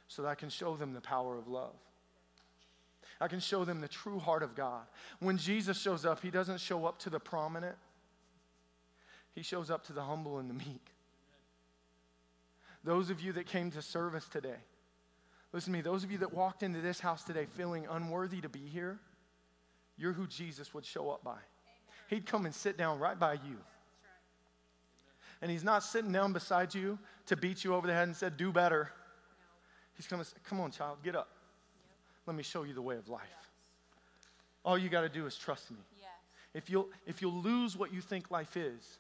so 0.08 0.22
that 0.22 0.28
I 0.28 0.34
can 0.34 0.48
show 0.48 0.74
them 0.74 0.94
the 0.94 1.02
power 1.02 1.36
of 1.36 1.48
love. 1.48 1.74
I 3.20 3.28
can 3.28 3.40
show 3.40 3.64
them 3.64 3.80
the 3.80 3.88
true 3.88 4.18
heart 4.18 4.42
of 4.42 4.54
God. 4.54 4.82
When 5.20 5.38
Jesus 5.38 5.80
shows 5.80 6.04
up, 6.04 6.20
he 6.20 6.30
doesn't 6.30 6.60
show 6.60 6.86
up 6.86 6.98
to 7.00 7.10
the 7.10 7.20
prominent, 7.20 7.76
he 9.34 9.42
shows 9.42 9.70
up 9.70 9.84
to 9.86 9.92
the 9.92 10.02
humble 10.02 10.38
and 10.38 10.48
the 10.48 10.54
meek. 10.54 10.92
Those 12.84 13.08
of 13.10 13.20
you 13.20 13.32
that 13.32 13.46
came 13.46 13.70
to 13.72 13.82
service 13.82 14.28
today, 14.28 14.58
listen 15.52 15.72
to 15.72 15.78
me, 15.78 15.82
those 15.82 16.04
of 16.04 16.12
you 16.12 16.18
that 16.18 16.34
walked 16.34 16.62
into 16.62 16.80
this 16.80 17.00
house 17.00 17.24
today 17.24 17.46
feeling 17.56 17.86
unworthy 17.90 18.40
to 18.42 18.48
be 18.48 18.60
here, 18.60 18.98
you're 19.96 20.12
who 20.12 20.26
Jesus 20.26 20.74
would 20.74 20.84
show 20.84 21.10
up 21.10 21.24
by. 21.24 21.38
He'd 22.08 22.26
come 22.26 22.44
and 22.44 22.54
sit 22.54 22.76
down 22.76 22.98
right 22.98 23.18
by 23.18 23.34
you. 23.34 23.56
And 25.40 25.50
he's 25.50 25.64
not 25.64 25.82
sitting 25.82 26.12
down 26.12 26.32
beside 26.32 26.74
you 26.74 26.98
to 27.26 27.36
beat 27.36 27.64
you 27.64 27.74
over 27.74 27.86
the 27.86 27.92
head 27.92 28.08
and 28.08 28.16
said, 28.16 28.36
Do 28.36 28.52
better. 28.52 28.90
He's 29.94 30.06
coming, 30.06 30.26
come 30.48 30.60
on, 30.60 30.70
child, 30.70 30.98
get 31.02 31.16
up. 31.16 31.28
Let 32.26 32.36
me 32.36 32.42
show 32.42 32.62
you 32.62 32.74
the 32.74 32.82
way 32.82 32.96
of 32.96 33.08
life. 33.08 33.22
All 34.64 34.78
you 34.78 34.88
got 34.88 35.02
to 35.02 35.08
do 35.08 35.26
is 35.26 35.36
trust 35.36 35.70
me. 35.70 35.78
If, 36.54 36.70
you'll, 36.70 36.88
if 37.06 37.20
you'll 37.20 37.42
lose 37.42 37.76
what 37.76 37.92
you 37.92 38.00
think 38.00 38.30
life 38.30 38.56
is, 38.56 38.98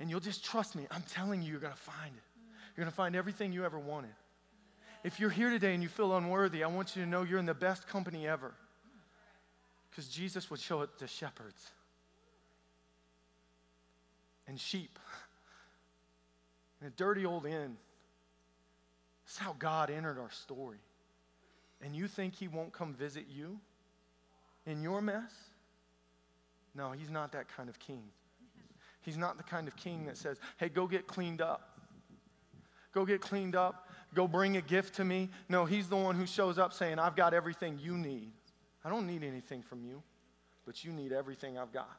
and 0.00 0.10
you'll 0.10 0.20
just 0.20 0.44
trust 0.44 0.74
me, 0.74 0.86
I'm 0.90 1.02
telling 1.12 1.42
you, 1.42 1.52
you're 1.52 1.60
going 1.60 1.72
to 1.72 1.78
find 1.78 2.14
it. 2.14 2.22
Mm. 2.38 2.76
You're 2.76 2.84
going 2.84 2.90
to 2.90 2.96
find 2.96 3.16
everything 3.16 3.52
you 3.52 3.64
ever 3.64 3.78
wanted. 3.78 4.10
If 5.04 5.20
you're 5.20 5.30
here 5.30 5.48
today 5.50 5.74
and 5.74 5.82
you 5.82 5.88
feel 5.88 6.16
unworthy, 6.16 6.64
I 6.64 6.66
want 6.66 6.96
you 6.96 7.04
to 7.04 7.08
know 7.08 7.22
you're 7.22 7.38
in 7.38 7.46
the 7.46 7.54
best 7.54 7.86
company 7.86 8.26
ever. 8.26 8.52
Because 9.90 10.08
Jesus 10.08 10.50
would 10.50 10.60
show 10.60 10.82
it 10.82 10.90
to 10.98 11.06
shepherds 11.06 11.70
and 14.48 14.58
sheep 14.58 14.98
in 16.80 16.88
a 16.88 16.90
dirty 16.90 17.24
old 17.24 17.46
inn. 17.46 17.76
That's 19.24 19.38
how 19.38 19.54
God 19.58 19.90
entered 19.90 20.18
our 20.18 20.30
story 20.30 20.78
and 21.82 21.94
you 21.94 22.08
think 22.08 22.34
he 22.34 22.48
won't 22.48 22.72
come 22.72 22.94
visit 22.94 23.26
you 23.28 23.58
in 24.66 24.82
your 24.82 25.00
mess? 25.00 25.32
No, 26.74 26.92
he's 26.92 27.10
not 27.10 27.32
that 27.32 27.46
kind 27.54 27.68
of 27.68 27.78
king. 27.78 28.02
He's 29.00 29.16
not 29.16 29.36
the 29.36 29.42
kind 29.42 29.68
of 29.68 29.76
king 29.76 30.06
that 30.06 30.16
says, 30.16 30.38
hey, 30.58 30.68
go 30.68 30.86
get 30.86 31.06
cleaned 31.06 31.40
up. 31.40 31.78
Go 32.92 33.04
get 33.04 33.20
cleaned 33.20 33.56
up. 33.56 33.88
Go 34.14 34.26
bring 34.26 34.56
a 34.56 34.60
gift 34.60 34.94
to 34.96 35.04
me. 35.04 35.28
No, 35.48 35.64
he's 35.64 35.88
the 35.88 35.96
one 35.96 36.14
who 36.14 36.26
shows 36.26 36.58
up 36.58 36.72
saying, 36.72 36.98
I've 36.98 37.16
got 37.16 37.34
everything 37.34 37.78
you 37.80 37.96
need. 37.96 38.32
I 38.84 38.88
don't 38.88 39.06
need 39.06 39.22
anything 39.22 39.62
from 39.62 39.84
you, 39.84 40.02
but 40.66 40.84
you 40.84 40.92
need 40.92 41.12
everything 41.12 41.58
I've 41.58 41.72
got. 41.72 41.98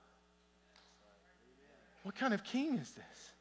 What 2.04 2.16
kind 2.16 2.34
of 2.34 2.44
king 2.44 2.76
is 2.78 2.92
this? 2.92 3.32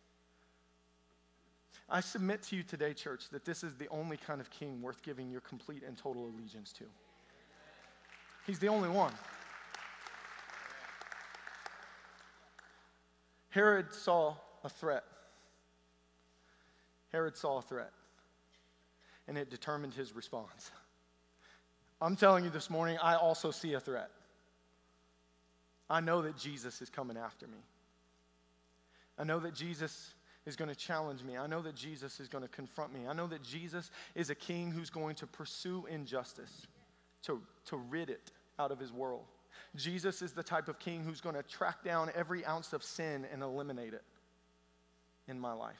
I 1.91 2.01
submit 2.01 2.43
to 2.45 2.57
you 2.57 2.63
today, 2.63 2.93
church, 2.93 3.31
that 3.31 3.45
this 3.45 3.65
is 3.65 3.75
the 3.77 3.89
only 3.89 4.19
kind 4.19 4.41
of 4.41 4.51
king 4.51 4.83
worth 4.83 5.03
giving 5.03 5.31
your 5.31 5.41
complete 5.41 5.83
and 5.87 5.97
total 5.97 6.27
allegiance 6.27 6.73
to. 6.75 6.85
He's 8.47 8.59
the 8.59 8.69
only 8.69 8.91
one. 8.91 9.13
Herod 13.51 13.93
saw 13.93 14.35
a 14.65 14.69
threat. 14.69 15.05
Herod 17.11 17.37
saw 17.37 17.59
a 17.59 17.63
threat, 17.63 17.91
and 19.27 19.39
it 19.39 19.51
determined 19.51 19.95
his 19.95 20.15
response. 20.15 20.71
I'm 22.03 22.17
telling 22.17 22.45
you 22.45 22.51
this 22.51 22.69
morning, 22.69 22.99
I 23.03 23.15
also 23.17 23.51
see 23.51 23.73
a 23.73 23.81
threat. 23.81 24.11
I 25.89 26.01
know 26.01 26.21
that 26.23 26.37
Jesus 26.37 26.83
is 26.83 26.91
coming 26.91 27.17
after 27.17 27.47
me. 27.47 27.59
I 29.19 29.25
know 29.25 29.41
that 29.41 29.55
Jesus 29.55 30.15
is 30.49 30.57
going 30.57 30.71
to 30.71 30.75
challenge 30.75 31.23
me. 31.23 31.37
I 31.37 31.47
know 31.47 31.61
that 31.61 31.75
Jesus 31.75 32.21
is 32.21 32.29
going 32.29 32.43
to 32.43 32.49
confront 32.49 32.93
me. 32.93 33.01
I 33.07 33.13
know 33.13 33.27
that 33.27 33.43
Jesus 33.43 33.91
is 34.15 34.31
a 34.31 34.35
king 34.35 34.71
who's 34.71 34.89
going 34.89 35.15
to 35.17 35.27
pursue 35.27 35.87
injustice, 35.91 36.67
to, 37.25 37.41
to 37.67 37.77
rid 37.77 38.09
it 38.09 38.33
out 38.59 38.73
of 38.73 38.81
his 38.81 38.91
world. 38.91 39.27
Jesus 39.77 40.23
is 40.23 40.33
the 40.33 40.43
type 40.43 40.69
of 40.69 40.79
king 40.79 41.05
who's 41.05 41.21
going 41.21 41.35
to 41.35 41.43
track 41.43 41.85
down 41.85 42.11
every 42.15 42.45
ounce 42.47 42.73
of 42.73 42.83
sin 42.83 43.27
and 43.31 43.43
eliminate 43.43 43.93
it 43.93 44.03
in 45.29 45.39
my 45.39 45.53
life. 45.53 45.77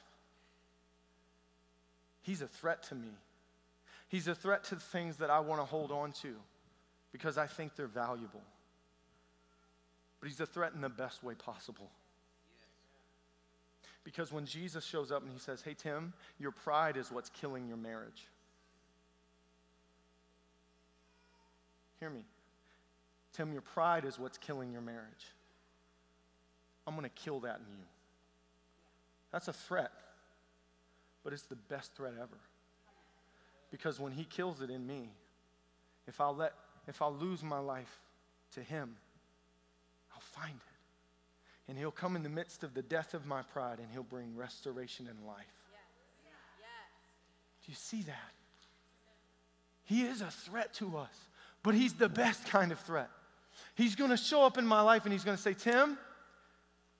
He's 2.21 2.43
a 2.43 2.47
threat 2.47 2.83
to 2.83 2.95
me. 2.95 3.09
He's 4.07 4.27
a 4.27 4.35
threat 4.35 4.63
to 4.65 4.75
the 4.75 4.81
things 4.81 5.17
that 5.17 5.31
I 5.31 5.39
want 5.39 5.61
to 5.61 5.65
hold 5.65 5.91
on 5.91 6.11
to 6.21 6.35
because 7.11 7.39
I 7.39 7.47
think 7.47 7.75
they're 7.75 7.87
valuable. 7.87 8.43
But 10.19 10.29
he's 10.29 10.39
a 10.39 10.45
threat 10.45 10.73
in 10.75 10.81
the 10.81 10.89
best 10.89 11.23
way 11.23 11.33
possible. 11.33 11.89
Because 14.03 14.31
when 14.31 14.45
Jesus 14.45 14.85
shows 14.85 15.11
up 15.11 15.23
and 15.23 15.31
he 15.31 15.39
says, 15.39 15.61
Hey, 15.61 15.75
Tim, 15.77 16.13
your 16.39 16.51
pride 16.51 16.97
is 16.97 17.11
what's 17.11 17.29
killing 17.29 17.67
your 17.67 17.77
marriage. 17.77 18.27
Hear 21.99 22.09
me. 22.09 22.23
Tim, 23.33 23.51
your 23.51 23.61
pride 23.61 24.05
is 24.05 24.17
what's 24.17 24.37
killing 24.37 24.71
your 24.71 24.81
marriage. 24.81 25.33
I'm 26.87 26.95
going 26.95 27.03
to 27.03 27.09
kill 27.09 27.41
that 27.41 27.57
in 27.57 27.77
you. 27.77 27.85
That's 29.31 29.47
a 29.47 29.53
threat, 29.53 29.91
but 31.23 31.33
it's 31.33 31.43
the 31.43 31.55
best 31.55 31.93
threat 31.95 32.13
ever. 32.17 32.37
Because 33.69 33.99
when 33.99 34.11
he 34.11 34.23
kills 34.23 34.61
it 34.61 34.69
in 34.69 34.87
me, 34.87 35.09
if 36.07 36.19
I'll 36.19 36.35
let 36.35 36.53
if 36.87 37.01
I'll 37.03 37.13
lose 37.13 37.43
my 37.43 37.59
life 37.59 37.99
to 38.55 38.63
him, 38.63 38.95
I'll 40.11 40.21
find 40.21 40.55
it. 40.55 40.68
And 41.69 41.77
he'll 41.77 41.91
come 41.91 42.15
in 42.15 42.23
the 42.23 42.29
midst 42.29 42.63
of 42.63 42.73
the 42.73 42.81
death 42.81 43.13
of 43.13 43.27
my 43.27 43.43
pride 43.43 43.77
and 43.77 43.87
he'll 43.93 44.01
bring 44.01 44.35
restoration 44.35 45.07
and 45.07 45.27
life. 45.27 45.37
Do 47.63 47.71
you 47.71 47.75
see 47.75 48.01
that? 48.01 48.31
He 49.83 50.01
is 50.01 50.21
a 50.21 50.31
threat 50.31 50.73
to 50.75 50.97
us, 50.97 51.13
but 51.61 51.75
he's 51.75 51.93
the 51.93 52.09
best 52.09 52.47
kind 52.47 52.71
of 52.71 52.79
threat. 52.79 53.09
He's 53.75 53.95
going 53.95 54.09
to 54.09 54.17
show 54.17 54.43
up 54.43 54.57
in 54.57 54.65
my 54.65 54.81
life 54.81 55.03
and 55.03 55.13
he's 55.13 55.23
going 55.23 55.37
to 55.37 55.41
say, 55.41 55.53
Tim, 55.53 55.97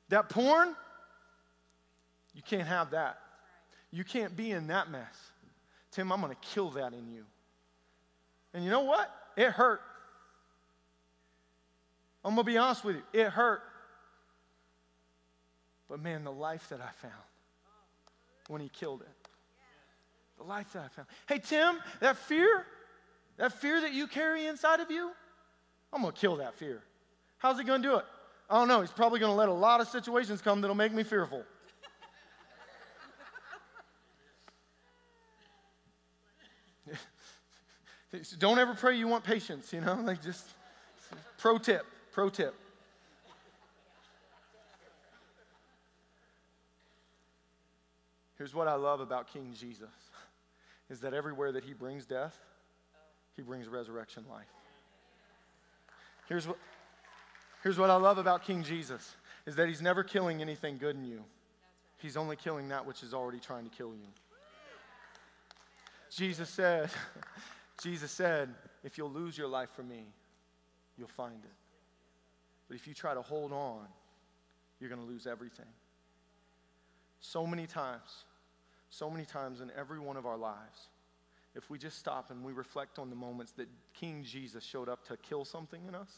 that 0.09 0.29
porn, 0.29 0.75
you 2.35 2.43
can't 2.43 2.67
have 2.67 2.91
that. 2.91 3.17
You 3.89 4.03
can't 4.03 4.35
be 4.35 4.51
in 4.51 4.67
that 4.67 4.91
mess. 4.91 5.15
Tim, 5.91 6.11
I'm 6.11 6.21
going 6.21 6.31
to 6.31 6.47
kill 6.53 6.69
that 6.71 6.93
in 6.93 7.11
you. 7.11 7.25
And 8.53 8.63
you 8.63 8.69
know 8.69 8.83
what? 8.83 9.09
It 9.35 9.49
hurt. 9.49 9.81
I'm 12.23 12.35
going 12.35 12.45
to 12.45 12.51
be 12.51 12.57
honest 12.57 12.83
with 12.83 12.97
you. 12.97 13.03
It 13.13 13.29
hurt. 13.29 13.63
But 15.89 16.01
man, 16.01 16.23
the 16.23 16.31
life 16.31 16.69
that 16.69 16.79
I 16.81 16.91
found 17.01 17.13
when 18.47 18.61
he 18.61 18.69
killed 18.69 19.01
it, 19.01 19.09
the 20.37 20.43
life 20.43 20.71
that 20.73 20.83
I 20.85 20.87
found. 20.87 21.07
Hey, 21.27 21.39
Tim, 21.39 21.79
that 21.99 22.15
fear, 22.17 22.65
that 23.37 23.53
fear 23.53 23.81
that 23.81 23.91
you 23.91 24.05
carry 24.07 24.45
inside 24.45 24.79
of 24.79 24.91
you, 24.91 25.11
I'm 25.91 26.01
going 26.01 26.13
to 26.13 26.19
kill 26.19 26.35
that 26.37 26.53
fear. 26.53 26.83
How's 27.39 27.57
he 27.57 27.63
going 27.63 27.81
to 27.81 27.87
do 27.87 27.95
it? 27.97 28.05
I 28.49 28.57
don't 28.57 28.67
know. 28.67 28.81
He's 28.81 28.91
probably 28.91 29.19
going 29.19 29.31
to 29.31 29.35
let 29.37 29.49
a 29.49 29.53
lot 29.53 29.81
of 29.81 29.87
situations 29.87 30.41
come 30.41 30.61
that'll 30.61 30.75
make 30.75 30.93
me 30.93 31.03
fearful. 31.03 31.43
Don't 38.39 38.59
ever 38.59 38.75
pray 38.75 38.95
you 38.97 39.07
want 39.07 39.23
patience, 39.23 39.73
you 39.73 39.81
know? 39.81 39.95
Like 40.03 40.23
just 40.23 40.45
pro 41.37 41.57
tip, 41.57 41.85
pro 42.11 42.29
tip. 42.29 42.55
Here's 48.39 48.55
what 48.55 48.69
I 48.69 48.75
love 48.75 49.01
about 49.01 49.31
King 49.31 49.53
Jesus 49.53 49.89
is 50.89 51.01
that 51.01 51.13
everywhere 51.13 51.51
that 51.51 51.63
he 51.63 51.73
brings 51.73 52.05
death, 52.05 52.35
he 53.35 53.41
brings 53.41 53.67
resurrection 53.67 54.23
life. 54.29 54.47
Here's 56.29 56.47
what, 56.47 56.57
here's 57.61 57.77
what 57.77 57.89
I 57.89 57.97
love 57.97 58.17
about 58.17 58.43
King 58.43 58.63
Jesus 58.63 59.15
is 59.45 59.55
that 59.57 59.67
he's 59.67 59.81
never 59.81 60.03
killing 60.03 60.41
anything 60.41 60.77
good 60.77 60.95
in 60.95 61.03
you. 61.03 61.25
He's 61.97 62.15
only 62.15 62.37
killing 62.37 62.69
that 62.69 62.85
which 62.85 63.03
is 63.03 63.13
already 63.13 63.39
trying 63.39 63.65
to 63.65 63.69
kill 63.69 63.89
you. 63.89 64.07
Jesus 66.09 66.49
said, 66.49 66.89
Jesus 67.83 68.09
said, 68.09 68.55
if 68.85 68.97
you'll 68.97 69.11
lose 69.11 69.37
your 69.37 69.49
life 69.49 69.69
for 69.75 69.83
me, 69.83 70.05
you'll 70.97 71.09
find 71.09 71.43
it. 71.43 71.51
But 72.69 72.77
if 72.77 72.87
you 72.87 72.93
try 72.93 73.13
to 73.13 73.21
hold 73.21 73.51
on, 73.51 73.85
you're 74.79 74.89
going 74.89 75.01
to 75.01 75.07
lose 75.07 75.27
everything. 75.27 75.65
So 77.19 77.45
many 77.45 77.67
times, 77.67 78.23
so 78.89 79.09
many 79.09 79.25
times 79.25 79.61
in 79.61 79.71
every 79.77 79.99
one 79.99 80.17
of 80.17 80.25
our 80.25 80.37
lives, 80.37 80.89
if 81.55 81.69
we 81.69 81.77
just 81.77 81.97
stop 81.97 82.31
and 82.31 82.43
we 82.43 82.53
reflect 82.53 82.99
on 82.99 83.09
the 83.09 83.15
moments 83.15 83.51
that 83.53 83.67
King 83.93 84.23
Jesus 84.23 84.63
showed 84.63 84.89
up 84.89 85.05
to 85.07 85.17
kill 85.17 85.45
something 85.45 85.81
in 85.87 85.95
us, 85.95 86.11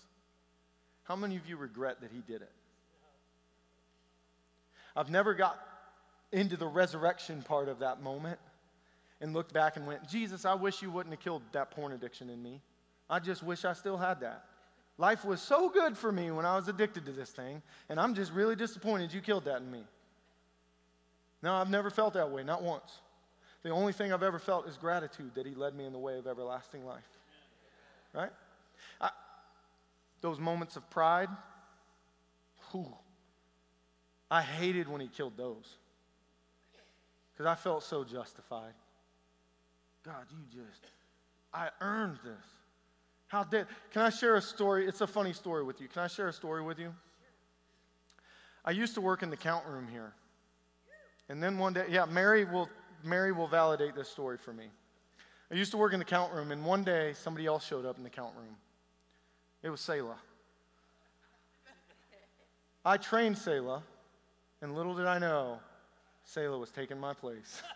how 1.04 1.16
many 1.16 1.36
of 1.36 1.48
you 1.48 1.58
regret 1.58 2.02
that 2.02 2.12
he 2.12 2.22
did 2.22 2.42
it? 2.42 2.52
I've 4.96 5.10
never 5.10 5.34
got 5.34 5.60
into 6.32 6.58
the 6.58 6.68
resurrection 6.68 7.42
part 7.42 7.70
of 7.70 7.80
that 7.80 8.02
moment 8.02 8.40
and 9.20 9.34
looked 9.34 9.54
back 9.54 9.78
and 9.78 9.88
went, 9.88 10.08
Jesus, 10.10 10.46
I 10.46 10.54
wish 10.54 10.82
you 10.82 10.92
wouldn't 10.92 11.14
have 11.14 11.24
killed 11.24 11.44
that 11.52 11.72
porn 11.72 11.92
addiction 11.92 12.30
in 12.30 12.42
me. 12.42 12.62
I 13.10 13.20
just 13.20 13.44
wish 13.44 13.66
I 13.66 13.74
still 13.74 13.98
had 13.98 14.22
that. 14.22 14.46
Life 14.98 15.26
was 15.26 15.42
so 15.42 15.70
good 15.70 15.98
for 15.98 16.12
me 16.12 16.32
when 16.32 16.46
I 16.46 16.56
was 16.56 16.68
addicted 16.68 17.06
to 17.06 17.12
this 17.12 17.30
thing, 17.30 17.62
and 17.90 18.00
I'm 18.00 18.14
just 18.14 18.32
really 18.32 18.56
disappointed 18.56 19.14
you 19.14 19.22
killed 19.22 19.46
that 19.46 19.62
in 19.62 19.72
me. 19.72 19.84
No, 21.42 21.54
I've 21.54 21.70
never 21.70 21.90
felt 21.90 22.14
that 22.14 22.30
way, 22.30 22.44
not 22.44 22.62
once. 22.62 23.00
The 23.64 23.70
only 23.70 23.94
thing 23.94 24.12
I've 24.12 24.24
ever 24.24 24.40
felt 24.40 24.68
is 24.68 24.78
gratitude 24.78 25.32
that 25.36 25.46
He 25.46 25.56
led 25.56 25.76
me 25.76 25.86
in 25.86 25.94
the 25.94 26.00
way 26.00 26.18
of 26.18 26.28
everlasting 26.28 26.86
life. 26.86 27.08
Right? 28.14 28.32
I, 29.00 29.10
those 30.22 30.40
moments 30.40 30.76
of 30.76 30.90
pride, 30.90 31.30
whew, 32.72 32.94
I 34.30 34.42
hated 34.42 34.88
when 34.88 35.02
He 35.02 35.08
killed 35.08 35.38
those 35.38 35.78
because 37.34 37.46
I 37.46 37.56
felt 37.56 37.84
so 37.84 38.04
justified. 38.04 38.74
God, 40.04 40.26
you 40.32 40.38
just, 40.52 40.82
I 41.54 41.70
earned 41.80 42.20
this. 42.24 42.46
How 43.28 43.44
did, 43.44 43.68
can 43.92 44.02
I 44.02 44.10
share 44.10 44.36
a 44.36 44.42
story? 44.42 44.88
It's 44.88 45.02
a 45.02 45.08
funny 45.08 45.34
story 45.34 45.64
with 45.64 45.80
you. 45.80 45.88
Can 45.88 46.04
I 46.04 46.08
share 46.08 46.28
a 46.28 46.34
story 46.34 46.62
with 46.62 46.80
you? 46.80 46.94
I 48.66 48.72
used 48.72 48.94
to 48.96 49.02
work 49.02 49.24
in 49.24 49.30
the 49.30 49.38
count 49.38 49.66
room 49.66 49.88
here. 49.88 50.14
And 51.32 51.42
then 51.42 51.58
one 51.58 51.72
day, 51.72 51.86
yeah, 51.90 52.04
Mary 52.04 52.44
will, 52.44 52.70
Mary 53.06 53.32
will 53.32 53.48
validate 53.48 53.96
this 53.96 54.10
story 54.10 54.38
for 54.38 54.52
me. 54.52 54.66
I 55.50 55.56
used 55.56 55.72
to 55.72 55.78
work 55.78 55.94
in 55.94 56.00
the 56.00 56.06
count 56.06 56.34
room, 56.34 56.52
and 56.52 56.66
one 56.66 56.84
day 56.84 57.14
somebody 57.14 57.46
else 57.46 57.66
showed 57.66 57.86
up 57.86 57.98
in 57.98 58.04
the 58.04 58.10
count 58.10 58.36
room. 58.36 58.58
It 59.64 59.70
was 59.70 59.80
Selah. 59.80 60.18
I 62.84 62.98
trained 62.98 63.38
Selah, 63.38 63.82
and 64.62 64.76
little 64.76 64.94
did 64.94 65.06
I 65.06 65.20
know, 65.20 65.62
Selah 66.26 66.58
was 66.58 66.70
taking 66.70 67.00
my 67.00 67.14
place. 67.14 67.64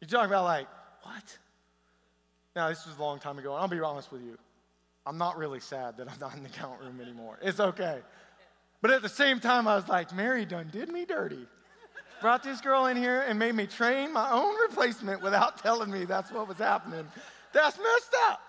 You're 0.00 0.08
talking 0.08 0.26
about 0.26 0.44
like, 0.44 0.68
what? 1.02 1.38
Now, 2.54 2.68
this 2.68 2.86
was 2.86 2.96
a 2.96 3.02
long 3.02 3.18
time 3.18 3.40
ago, 3.40 3.54
and 3.54 3.60
I'll 3.60 3.66
be 3.66 3.80
honest 3.80 4.12
with 4.12 4.22
you. 4.22 4.38
I'm 5.04 5.18
not 5.18 5.36
really 5.36 5.58
sad 5.58 5.96
that 5.96 6.08
I'm 6.08 6.20
not 6.20 6.36
in 6.36 6.44
the 6.44 6.48
count 6.48 6.80
room 6.80 7.00
anymore. 7.00 7.40
It's 7.42 7.58
okay. 7.58 8.02
But 8.80 8.92
at 8.92 9.02
the 9.02 9.08
same 9.08 9.40
time, 9.40 9.66
I 9.66 9.74
was 9.74 9.88
like, 9.88 10.14
Mary 10.14 10.44
done 10.44 10.68
did 10.72 10.88
me 10.88 11.04
dirty. 11.04 11.46
Brought 12.20 12.42
this 12.42 12.60
girl 12.60 12.86
in 12.86 12.96
here 12.96 13.24
and 13.28 13.38
made 13.38 13.54
me 13.54 13.66
train 13.66 14.12
my 14.12 14.30
own 14.30 14.54
replacement 14.60 15.22
without 15.22 15.58
telling 15.62 15.90
me 15.90 16.04
that's 16.04 16.30
what 16.30 16.48
was 16.48 16.58
happening. 16.58 17.06
That's 17.52 17.78
messed 17.78 18.14
up. 18.28 18.40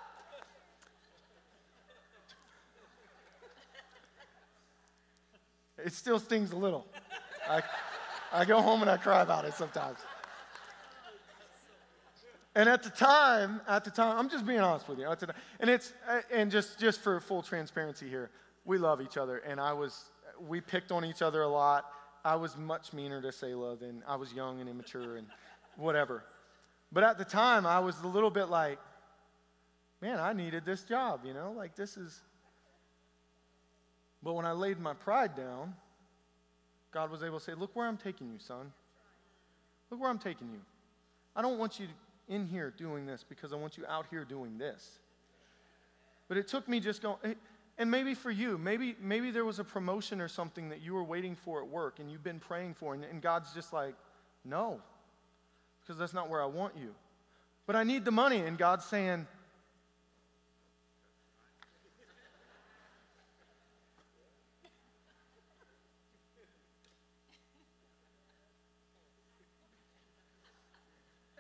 It 5.86 5.94
still 5.94 6.20
stings 6.20 6.52
a 6.52 6.58
little. 6.58 6.86
I, 7.50 7.62
I 8.34 8.46
go 8.46 8.62
home 8.62 8.82
and 8.82 8.92
I 8.92 8.98
cry 8.98 9.22
about 9.22 9.46
it 9.46 9.54
sometimes. 9.54 9.98
And 12.56 12.68
at 12.68 12.84
the 12.84 12.90
time, 12.90 13.62
at 13.68 13.86
the 13.86 13.92
time, 13.92 14.18
I'm 14.18 14.30
just 14.30 14.46
being 14.46 14.60
honest 14.60 14.90
with 14.90 15.00
you. 15.00 15.08
And 15.60 15.70
it's 15.70 15.94
uh, 16.10 16.22
and 16.34 16.52
just 16.52 16.80
just 16.80 17.00
for 17.00 17.20
full 17.22 17.42
transparency 17.42 18.10
here, 18.10 18.32
we 18.66 18.78
love 18.78 19.02
each 19.02 19.18
other, 19.18 19.38
and 19.38 19.60
I 19.62 19.72
was 19.72 20.10
we 20.48 20.62
picked 20.62 20.92
on 20.92 21.06
each 21.06 21.22
other 21.22 21.42
a 21.42 21.48
lot. 21.48 21.86
I 22.24 22.36
was 22.36 22.58
much 22.58 22.94
meaner 22.94 23.22
to 23.22 23.32
Selah 23.32 23.78
than 23.78 24.04
I 24.08 24.16
was 24.16 24.34
young 24.34 24.60
and 24.60 24.70
immature 24.70 25.18
and 25.18 25.28
whatever. 25.78 26.24
But 26.92 27.04
at 27.04 27.18
the 27.18 27.26
time, 27.26 27.66
I 27.66 27.80
was 27.80 28.00
a 28.02 28.08
little 28.08 28.30
bit 28.30 28.46
like, 28.46 28.80
man, 30.02 30.20
I 30.20 30.34
needed 30.34 30.66
this 30.66 30.84
job, 30.84 31.22
you 31.26 31.34
know, 31.34 31.54
like 31.56 31.76
this 31.76 31.98
is. 31.98 32.22
But 34.22 34.34
when 34.34 34.46
I 34.46 34.52
laid 34.52 34.80
my 34.80 34.94
pride 34.94 35.36
down, 35.36 35.76
God 36.92 37.12
was 37.12 37.24
able 37.24 37.40
to 37.40 37.44
say, 37.44 37.54
look 37.54 37.76
where 37.76 37.88
I'm 37.88 37.98
taking 37.98 38.32
you, 38.32 38.40
son. 38.40 38.72
Look 39.90 40.02
where 40.02 40.10
I'm 40.10 40.20
taking 40.20 40.50
you. 40.52 40.60
I 41.36 41.42
don't 41.42 41.58
want 41.58 41.80
you 41.80 41.88
in 42.28 42.46
here 42.46 42.74
doing 42.76 43.06
this 43.06 43.24
because 43.28 43.54
I 43.54 43.56
want 43.56 43.78
you 43.78 43.86
out 43.88 44.08
here 44.10 44.26
doing 44.26 44.58
this. 44.58 45.00
But 46.28 46.38
it 46.38 46.48
took 46.48 46.68
me 46.68 46.80
just 46.80 47.02
going, 47.02 47.18
And 47.80 47.90
maybe 47.90 48.14
for 48.14 48.30
you, 48.30 48.58
maybe, 48.58 48.96
maybe 49.02 49.32
there 49.32 49.46
was 49.46 49.58
a 49.58 49.64
promotion 49.64 50.20
or 50.20 50.28
something 50.28 50.68
that 50.70 50.82
you 50.82 50.94
were 50.94 51.04
waiting 51.04 51.34
for 51.34 51.62
at 51.64 51.68
work 51.68 52.00
and 52.00 52.12
you've 52.12 52.24
been 52.24 52.40
praying 52.40 52.74
for, 52.74 52.94
and, 52.94 53.06
and 53.06 53.22
God's 53.22 53.54
just 53.54 53.72
like, 53.72 53.96
no, 54.44 54.82
because 55.82 55.98
that's 55.98 56.14
not 56.14 56.30
where 56.30 56.44
I 56.44 56.46
want 56.46 56.74
you. 56.78 56.94
But 57.66 57.78
I 57.78 57.84
need 57.84 58.04
the 58.04 58.12
money, 58.12 58.40
and 58.40 58.58
God's 58.58 58.86
saying, 58.86 59.26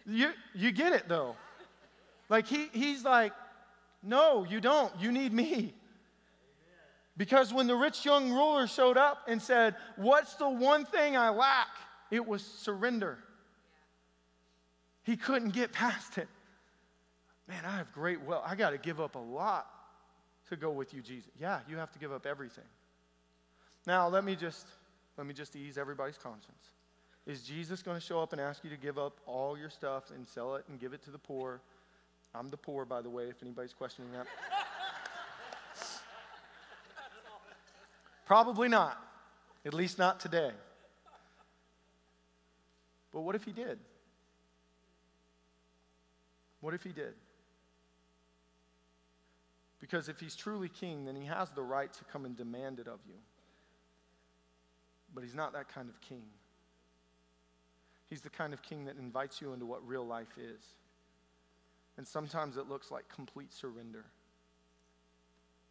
You, 0.05 0.31
you 0.55 0.71
get 0.71 0.93
it 0.93 1.07
though. 1.07 1.35
Like 2.29 2.47
he, 2.47 2.67
he's 2.73 3.03
like, 3.03 3.31
no, 4.01 4.43
you 4.43 4.59
don't. 4.59 4.91
You 4.99 5.11
need 5.11 5.31
me. 5.31 5.75
Because 7.19 7.53
when 7.53 7.67
the 7.67 7.75
rich 7.75 8.05
young 8.05 8.31
ruler 8.31 8.65
showed 8.65 8.95
up 8.95 9.23
and 9.27 9.41
said, 9.41 9.75
What's 9.97 10.35
the 10.35 10.47
one 10.47 10.85
thing 10.85 11.17
I 11.17 11.29
lack? 11.29 11.67
It 12.09 12.25
was 12.25 12.41
surrender. 12.41 13.17
He 15.03 15.17
couldn't 15.17 15.49
get 15.49 15.73
past 15.73 16.17
it. 16.17 16.29
Man, 17.45 17.65
I 17.65 17.75
have 17.75 17.91
great 17.91 18.21
wealth. 18.21 18.45
I 18.47 18.55
got 18.55 18.69
to 18.69 18.77
give 18.77 19.01
up 19.01 19.15
a 19.15 19.19
lot 19.19 19.67
to 20.47 20.55
go 20.55 20.71
with 20.71 20.93
you, 20.93 21.01
Jesus. 21.01 21.29
Yeah, 21.37 21.59
you 21.67 21.75
have 21.75 21.91
to 21.91 21.99
give 21.99 22.13
up 22.13 22.25
everything. 22.25 22.63
Now, 23.85 24.07
let 24.07 24.23
me 24.23 24.37
just 24.37 24.65
let 25.17 25.27
me 25.27 25.33
just 25.33 25.57
ease 25.57 25.77
everybody's 25.77 26.17
conscience. 26.17 26.69
Is 27.27 27.43
Jesus 27.43 27.83
going 27.83 27.97
to 27.97 28.01
show 28.01 28.21
up 28.21 28.31
and 28.31 28.39
ask 28.39 28.63
you 28.63 28.69
to 28.69 28.77
give 28.77 28.97
up 28.97 29.19
all 29.25 29.57
your 29.57 29.69
stuff 29.69 30.09
and 30.15 30.25
sell 30.25 30.55
it 30.55 30.63
and 30.69 30.79
give 30.79 30.93
it 30.93 31.03
to 31.03 31.11
the 31.11 31.19
poor? 31.19 31.59
I'm 32.33 32.47
the 32.47 32.55
poor, 32.55 32.85
by 32.85 33.01
the 33.01 33.09
way, 33.09 33.25
if 33.25 33.43
anybody's 33.43 33.73
questioning 33.73 34.09
that. 34.13 34.25
Probably 38.29 38.67
not. 38.67 38.95
At 39.65 39.73
least 39.73 39.97
not 39.97 40.19
today. 40.19 40.51
But 43.11 43.21
what 43.21 43.33
if 43.33 43.43
he 43.43 43.51
did? 43.51 43.79
What 46.61 46.75
if 46.75 46.83
he 46.83 46.91
did? 46.91 47.15
Because 49.81 50.09
if 50.09 50.19
he's 50.19 50.35
truly 50.35 50.69
king, 50.69 51.05
then 51.05 51.15
he 51.15 51.25
has 51.25 51.49
the 51.49 51.63
right 51.63 51.91
to 51.91 52.03
come 52.13 52.23
and 52.23 52.37
demand 52.37 52.79
it 52.79 52.87
of 52.87 52.99
you. 53.07 53.15
But 55.15 55.23
he's 55.23 55.33
not 55.33 55.53
that 55.53 55.73
kind 55.73 55.89
of 55.89 55.99
king. 55.99 56.21
He's 58.11 58.21
the 58.21 58.29
kind 58.29 58.53
of 58.53 58.61
king 58.61 58.85
that 58.85 58.97
invites 58.97 59.41
you 59.41 59.53
into 59.53 59.65
what 59.65 59.85
real 59.87 60.05
life 60.05 60.37
is. 60.37 60.61
And 61.97 62.07
sometimes 62.07 62.57
it 62.57 62.69
looks 62.69 62.91
like 62.91 63.09
complete 63.09 63.51
surrender. 63.51 64.05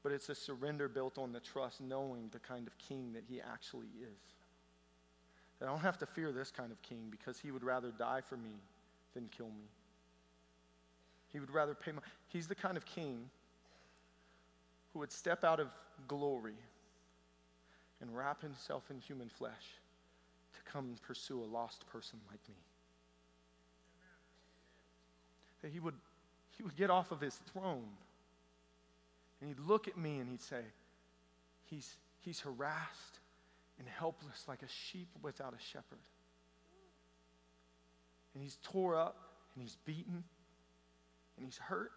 But 0.09 0.15
it's 0.15 0.31
a 0.31 0.35
surrender 0.35 0.89
built 0.89 1.19
on 1.19 1.35
the 1.35 1.41
trust, 1.41 1.83
knowing 1.83 2.31
the 2.33 2.39
kind 2.39 2.67
of 2.67 2.79
king 2.79 3.13
that 3.13 3.25
he 3.29 3.43
actually 3.43 3.91
is. 4.01 4.33
I 5.61 5.67
don't 5.67 5.81
have 5.81 5.99
to 5.99 6.07
fear 6.07 6.33
this 6.33 6.51
kind 6.51 6.73
of 6.73 6.81
king 6.81 7.09
because 7.11 7.39
he 7.39 7.51
would 7.51 7.63
rather 7.63 7.91
die 7.91 8.23
for 8.27 8.39
me 8.39 8.55
than 9.13 9.29
kill 9.37 9.49
me. 9.49 9.69
He 11.31 11.39
would 11.39 11.51
rather 11.51 11.75
pay 11.75 11.93
my. 11.93 12.01
He's 12.29 12.47
the 12.47 12.55
kind 12.55 12.79
of 12.79 12.87
king 12.87 13.29
who 14.95 15.01
would 15.01 15.13
step 15.13 15.45
out 15.45 15.61
of 15.61 15.69
glory 16.07 16.57
and 18.01 18.17
wrap 18.17 18.41
himself 18.41 18.85
in 18.91 19.01
human 19.01 19.29
flesh 19.29 19.75
to 20.55 20.73
come 20.73 20.87
and 20.87 21.03
pursue 21.03 21.45
a 21.45 21.45
lost 21.45 21.87
person 21.87 22.19
like 22.31 22.41
me. 22.49 22.57
That 25.61 25.71
he 25.71 25.81
would, 25.81 25.97
he 26.57 26.63
would 26.63 26.77
get 26.77 26.89
off 26.89 27.13
of 27.13 27.21
his 27.21 27.35
throne 27.53 27.85
and 29.41 29.49
he'd 29.49 29.61
look 29.61 29.89
at 29.89 29.97
me 29.97 30.19
and 30.19 30.29
he'd 30.29 30.43
say, 30.43 30.63
He's, 31.65 31.97
he's 32.21 32.41
harassed 32.41 33.21
and 33.79 33.87
helpless 33.87 34.45
like 34.49 34.63
a 34.63 34.69
sheep 34.69 35.09
without 35.23 35.53
a 35.53 35.63
shepherd. 35.63 35.99
And 38.35 38.43
he's 38.43 38.59
tore 38.63 38.97
up 38.97 39.17
and 39.55 39.63
he's 39.63 39.77
beaten 39.85 40.25
and 41.37 41.47
he's 41.47 41.59
hurt. 41.59 41.91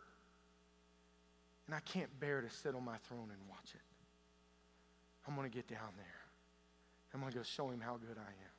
And 1.67 1.75
I 1.75 1.79
can't 1.79 2.19
bear 2.19 2.41
to 2.41 2.49
sit 2.49 2.75
on 2.75 2.83
my 2.83 2.97
throne 3.07 3.29
and 3.31 3.39
watch 3.49 3.73
it. 3.73 3.81
I'm 5.27 5.35
going 5.35 5.49
to 5.49 5.55
get 5.55 5.67
down 5.67 5.93
there. 5.95 6.05
I'm 7.13 7.21
going 7.21 7.31
to 7.31 7.37
go 7.37 7.43
show 7.43 7.69
him 7.69 7.79
how 7.79 7.97
good 7.97 8.17
I 8.17 8.29
am. 8.29 8.53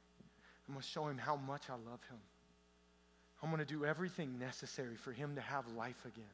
I'm 0.68 0.74
going 0.74 0.83
to 0.83 0.89
show 0.89 1.09
him 1.09 1.18
how 1.18 1.37
much 1.37 1.64
I 1.68 1.74
love 1.74 2.01
him. 2.09 2.18
I'm 3.43 3.51
going 3.51 3.64
to 3.64 3.70
do 3.70 3.85
everything 3.85 4.39
necessary 4.39 4.97
for 4.97 5.12
him 5.12 5.35
to 5.35 5.41
have 5.41 5.66
life 5.72 6.05
again. 6.07 6.24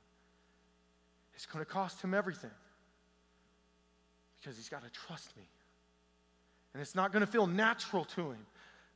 It's 1.39 1.47
going 1.47 1.64
to 1.64 1.70
cost 1.70 2.03
him 2.03 2.14
everything 2.14 2.51
because 4.41 4.57
he's 4.57 4.68
got 4.68 4.82
to 4.82 4.91
trust 4.91 5.36
me. 5.36 5.45
And 6.74 6.82
it's 6.82 6.97
not 6.97 7.12
going 7.12 7.24
to 7.24 7.30
feel 7.30 7.47
natural 7.47 8.05
to 8.07 8.32
him 8.32 8.45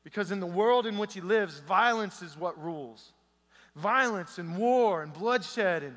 because 0.03 0.32
in 0.32 0.40
the 0.40 0.47
world 0.47 0.84
in 0.84 0.99
which 0.99 1.14
he 1.14 1.20
lives, 1.20 1.61
violence 1.61 2.20
is 2.20 2.36
what 2.36 2.61
rules. 2.61 3.12
Violence 3.76 4.38
and 4.38 4.59
war 4.59 5.05
and 5.05 5.12
bloodshed 5.12 5.84
and, 5.84 5.97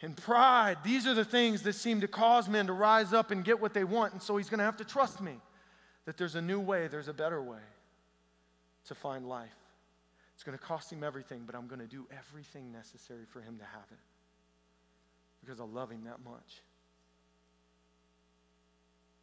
and 0.00 0.16
pride, 0.16 0.78
these 0.84 1.08
are 1.08 1.14
the 1.14 1.24
things 1.24 1.62
that 1.62 1.72
seem 1.72 2.00
to 2.02 2.08
cause 2.08 2.48
men 2.48 2.68
to 2.68 2.72
rise 2.72 3.12
up 3.12 3.32
and 3.32 3.44
get 3.44 3.60
what 3.60 3.74
they 3.74 3.82
want. 3.82 4.12
And 4.12 4.22
so 4.22 4.36
he's 4.36 4.48
going 4.48 4.58
to 4.58 4.64
have 4.64 4.76
to 4.76 4.84
trust 4.84 5.20
me 5.20 5.34
that 6.04 6.16
there's 6.16 6.36
a 6.36 6.42
new 6.42 6.60
way, 6.60 6.86
there's 6.86 7.08
a 7.08 7.12
better 7.12 7.42
way 7.42 7.58
to 8.86 8.94
find 8.94 9.28
life. 9.28 9.50
It's 10.34 10.44
going 10.44 10.56
to 10.56 10.62
cost 10.62 10.92
him 10.92 11.02
everything, 11.02 11.42
but 11.44 11.56
I'm 11.56 11.66
going 11.66 11.80
to 11.80 11.88
do 11.88 12.06
everything 12.16 12.70
necessary 12.70 13.24
for 13.32 13.40
him 13.40 13.58
to 13.58 13.64
have 13.64 13.86
it 13.90 13.98
because 15.40 15.60
I 15.60 15.64
love 15.64 15.90
him 15.90 16.04
that 16.04 16.22
much. 16.24 16.62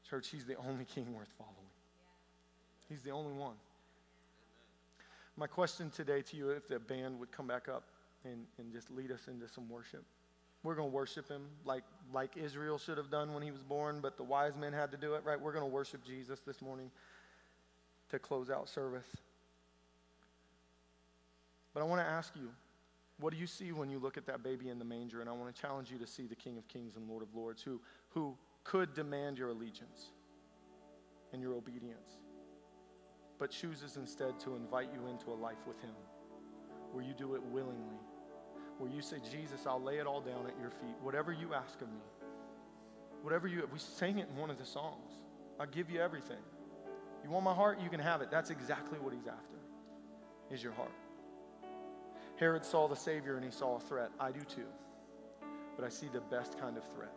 Church, 0.10 0.30
he's 0.30 0.46
the 0.46 0.56
only 0.56 0.86
king 0.86 1.14
worth 1.14 1.32
following. 1.38 1.56
He's 2.90 3.02
the 3.02 3.12
only 3.12 3.34
one. 3.34 3.56
My 5.36 5.48
question 5.48 5.92
today 5.92 6.22
to 6.22 6.38
you, 6.38 6.50
if 6.50 6.68
the 6.68 6.80
band 6.80 7.20
would 7.20 7.32
come 7.32 7.48
back 7.48 7.68
up 7.68 7.84
and, 8.24 8.46
and 8.58 8.72
just 8.72 8.90
lead 8.90 9.12
us 9.12 9.28
into 9.28 9.48
some 9.48 9.70
worship. 9.70 10.04
We're 10.64 10.76
going 10.76 10.90
to 10.90 10.96
worship 10.96 11.30
him 11.30 11.44
like, 11.66 11.84
like 12.14 12.36
Israel 12.36 12.78
should 12.78 12.98
have 12.98 13.12
done 13.12 13.34
when 13.34 13.44
he 13.44 13.52
was 13.52 13.62
born, 13.62 14.00
but 14.02 14.18
the 14.18 14.24
wise 14.24 14.56
men 14.60 14.74
had 14.74 14.92
to 14.92 14.98
do 14.98 15.14
it, 15.14 15.24
right? 15.24 15.40
We're 15.40 15.54
going 15.54 15.64
to 15.64 15.70
worship 15.70 16.04
Jesus 16.06 16.40
this 16.40 16.62
morning 16.62 16.90
to 18.10 18.20
close 18.20 18.50
out 18.50 18.68
service. 18.68 19.08
But 21.74 21.82
I 21.82 21.84
want 21.84 22.02
to 22.02 22.08
ask 22.08 22.36
you, 22.36 22.50
what 23.20 23.34
do 23.34 23.40
you 23.40 23.48
see 23.48 23.72
when 23.72 23.90
you 23.90 23.98
look 23.98 24.18
at 24.18 24.26
that 24.28 24.44
baby 24.44 24.70
in 24.70 24.78
the 24.78 24.86
manger? 24.86 25.22
And 25.22 25.30
I 25.30 25.34
want 25.34 25.54
to 25.54 25.62
challenge 25.62 25.90
you 25.92 25.98
to 25.98 26.08
see 26.08 26.28
the 26.28 26.36
King 26.36 26.58
of 26.58 26.68
Kings 26.68 26.96
and 26.96 27.10
Lord 27.10 27.24
of 27.24 27.34
Lords 27.34 27.62
who, 27.62 27.82
who 28.10 28.36
could 28.64 28.94
demand 28.94 29.38
your 29.38 29.50
allegiance 29.50 30.12
and 31.34 31.42
your 31.42 31.54
obedience, 31.54 32.20
but 33.40 33.50
chooses 33.50 33.98
instead 33.98 34.40
to 34.42 34.56
invite 34.56 34.90
you 34.94 35.08
into 35.08 35.32
a 35.32 35.34
life 35.34 35.58
with 35.68 35.80
Him 35.82 35.96
where 36.92 37.04
you 37.04 37.14
do 37.14 37.36
it 37.36 37.44
willingly, 37.44 38.00
where 38.78 38.90
you 38.90 39.02
say, 39.02 39.18
Jesus, 39.32 39.66
I'll 39.66 39.82
lay 39.82 39.98
it 39.98 40.06
all 40.06 40.22
down 40.22 40.46
at 40.48 40.54
your 40.60 40.70
feet. 40.70 40.96
Whatever 41.02 41.32
you 41.32 41.54
ask 41.54 41.82
of 41.82 41.90
me, 41.90 42.02
whatever 43.24 43.48
you, 43.48 43.68
we 43.74 43.80
sang 43.80 44.20
it 44.20 44.28
in 44.30 44.38
one 44.38 44.50
of 44.50 44.58
the 44.58 44.66
songs. 44.66 45.14
I'll 45.60 45.66
give 45.66 45.90
you 45.90 46.00
everything. 46.00 46.38
You 47.24 47.32
want 47.32 47.44
my 47.44 47.54
heart? 47.54 47.80
You 47.82 47.90
can 47.90 48.00
have 48.00 48.22
it. 48.22 48.30
That's 48.30 48.52
exactly 48.52 49.00
what 49.00 49.14
He's 49.14 49.28
after, 49.28 49.58
is 50.52 50.64
your 50.64 50.74
heart. 50.74 50.92
Herod 52.38 52.64
saw 52.64 52.88
the 52.88 52.96
Savior 52.96 53.36
and 53.36 53.44
he 53.44 53.52
saw 53.52 53.78
a 53.78 53.80
threat. 53.80 54.10
I 54.20 54.32
do 54.32 54.42
too. 54.42 54.68
But 55.76 55.86
I 55.86 55.90
see 55.90 56.08
the 56.12 56.22
best 56.22 56.60
kind 56.60 56.78
of 56.78 56.84
threat 56.94 57.14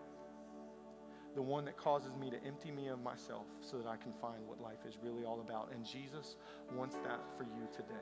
the 1.35 1.43
one 1.43 1.64
that 1.64 1.77
causes 1.77 2.16
me 2.16 2.31
to 2.31 2.37
empty 2.45 2.71
me 2.71 2.89
of 2.89 3.01
myself 3.03 3.47
so 3.61 3.79
that 3.79 3.87
I 3.87 3.97
can 3.97 4.12
find 4.21 4.47
what 4.47 4.61
life 4.61 4.85
is 4.89 4.99
really 5.03 5.25
all 5.25 5.41
about. 5.41 5.71
And 5.73 5.85
Jesus 5.85 6.37
wants 6.75 6.97
that 7.05 7.21
for 7.37 7.45
you 7.45 7.68
today. 7.73 7.95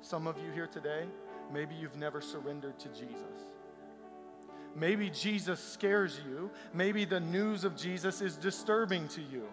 Some 0.00 0.26
of 0.26 0.36
you 0.38 0.50
here 0.52 0.66
today, 0.66 1.06
maybe 1.52 1.74
you've 1.74 1.96
never 1.96 2.20
surrendered 2.20 2.78
to 2.80 2.88
Jesus. 2.88 3.54
Maybe 4.76 5.10
Jesus 5.10 5.60
scares 5.60 6.20
you. 6.26 6.50
Maybe 6.74 7.04
the 7.04 7.20
news 7.20 7.64
of 7.64 7.74
Jesus 7.74 8.20
is 8.20 8.36
disturbing 8.36 9.08
to 9.08 9.22
you 9.22 9.48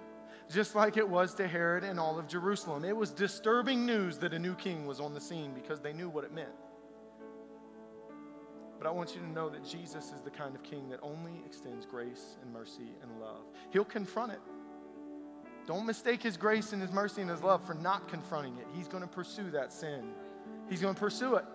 just 0.51 0.75
like 0.75 0.97
it 0.97 1.07
was 1.07 1.33
to 1.35 1.47
Herod 1.47 1.83
and 1.83 1.99
all 1.99 2.19
of 2.19 2.27
Jerusalem. 2.27 2.85
It 2.85 2.95
was 2.95 3.11
disturbing 3.11 3.85
news 3.85 4.17
that 4.19 4.33
a 4.33 4.39
new 4.39 4.55
king 4.55 4.85
was 4.85 4.99
on 4.99 5.13
the 5.13 5.21
scene 5.21 5.53
because 5.53 5.79
they 5.81 5.93
knew 5.93 6.09
what 6.09 6.23
it 6.23 6.33
meant. 6.33 6.49
But 8.77 8.87
I 8.87 8.91
want 8.91 9.15
you 9.15 9.21
to 9.21 9.27
know 9.29 9.49
that 9.49 9.65
Jesus 9.65 10.11
is 10.11 10.21
the 10.21 10.29
kind 10.29 10.53
of 10.55 10.61
king 10.61 10.89
that 10.89 10.99
only 11.01 11.41
extends 11.45 11.85
grace 11.85 12.37
and 12.41 12.51
mercy 12.53 12.93
and 13.01 13.19
love. 13.19 13.41
He'll 13.71 13.85
confront 13.85 14.33
it. 14.33 14.41
Don't 15.65 15.85
mistake 15.85 16.21
his 16.21 16.37
grace 16.37 16.73
and 16.73 16.81
his 16.81 16.91
mercy 16.91 17.21
and 17.21 17.29
his 17.29 17.41
love 17.41 17.65
for 17.65 17.73
not 17.73 18.07
confronting 18.07 18.57
it. 18.57 18.67
He's 18.75 18.87
going 18.87 19.01
to 19.01 19.09
pursue 19.09 19.49
that 19.51 19.73
sin, 19.73 20.11
he's 20.69 20.81
going 20.81 20.93
to 20.93 20.99
pursue 20.99 21.35
it. 21.35 21.45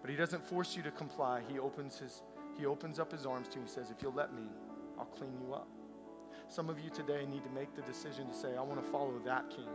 But 0.00 0.08
he 0.10 0.16
doesn't 0.16 0.42
force 0.46 0.74
you 0.74 0.82
to 0.84 0.90
comply. 0.90 1.42
He 1.46 1.58
opens, 1.58 1.98
his, 1.98 2.22
he 2.58 2.64
opens 2.64 2.98
up 2.98 3.12
his 3.12 3.26
arms 3.26 3.48
to 3.48 3.56
you 3.56 3.60
and 3.62 3.70
says, 3.70 3.90
If 3.90 4.02
you'll 4.02 4.14
let 4.14 4.32
me, 4.32 4.44
I'll 4.98 5.04
clean 5.04 5.36
you 5.46 5.52
up. 5.52 5.68
Some 6.50 6.68
of 6.68 6.80
you 6.80 6.90
today 6.90 7.26
need 7.30 7.44
to 7.44 7.50
make 7.50 7.76
the 7.76 7.82
decision 7.82 8.26
to 8.26 8.34
say, 8.34 8.56
I 8.58 8.60
want 8.60 8.84
to 8.84 8.90
follow 8.90 9.20
that 9.24 9.48
king, 9.50 9.68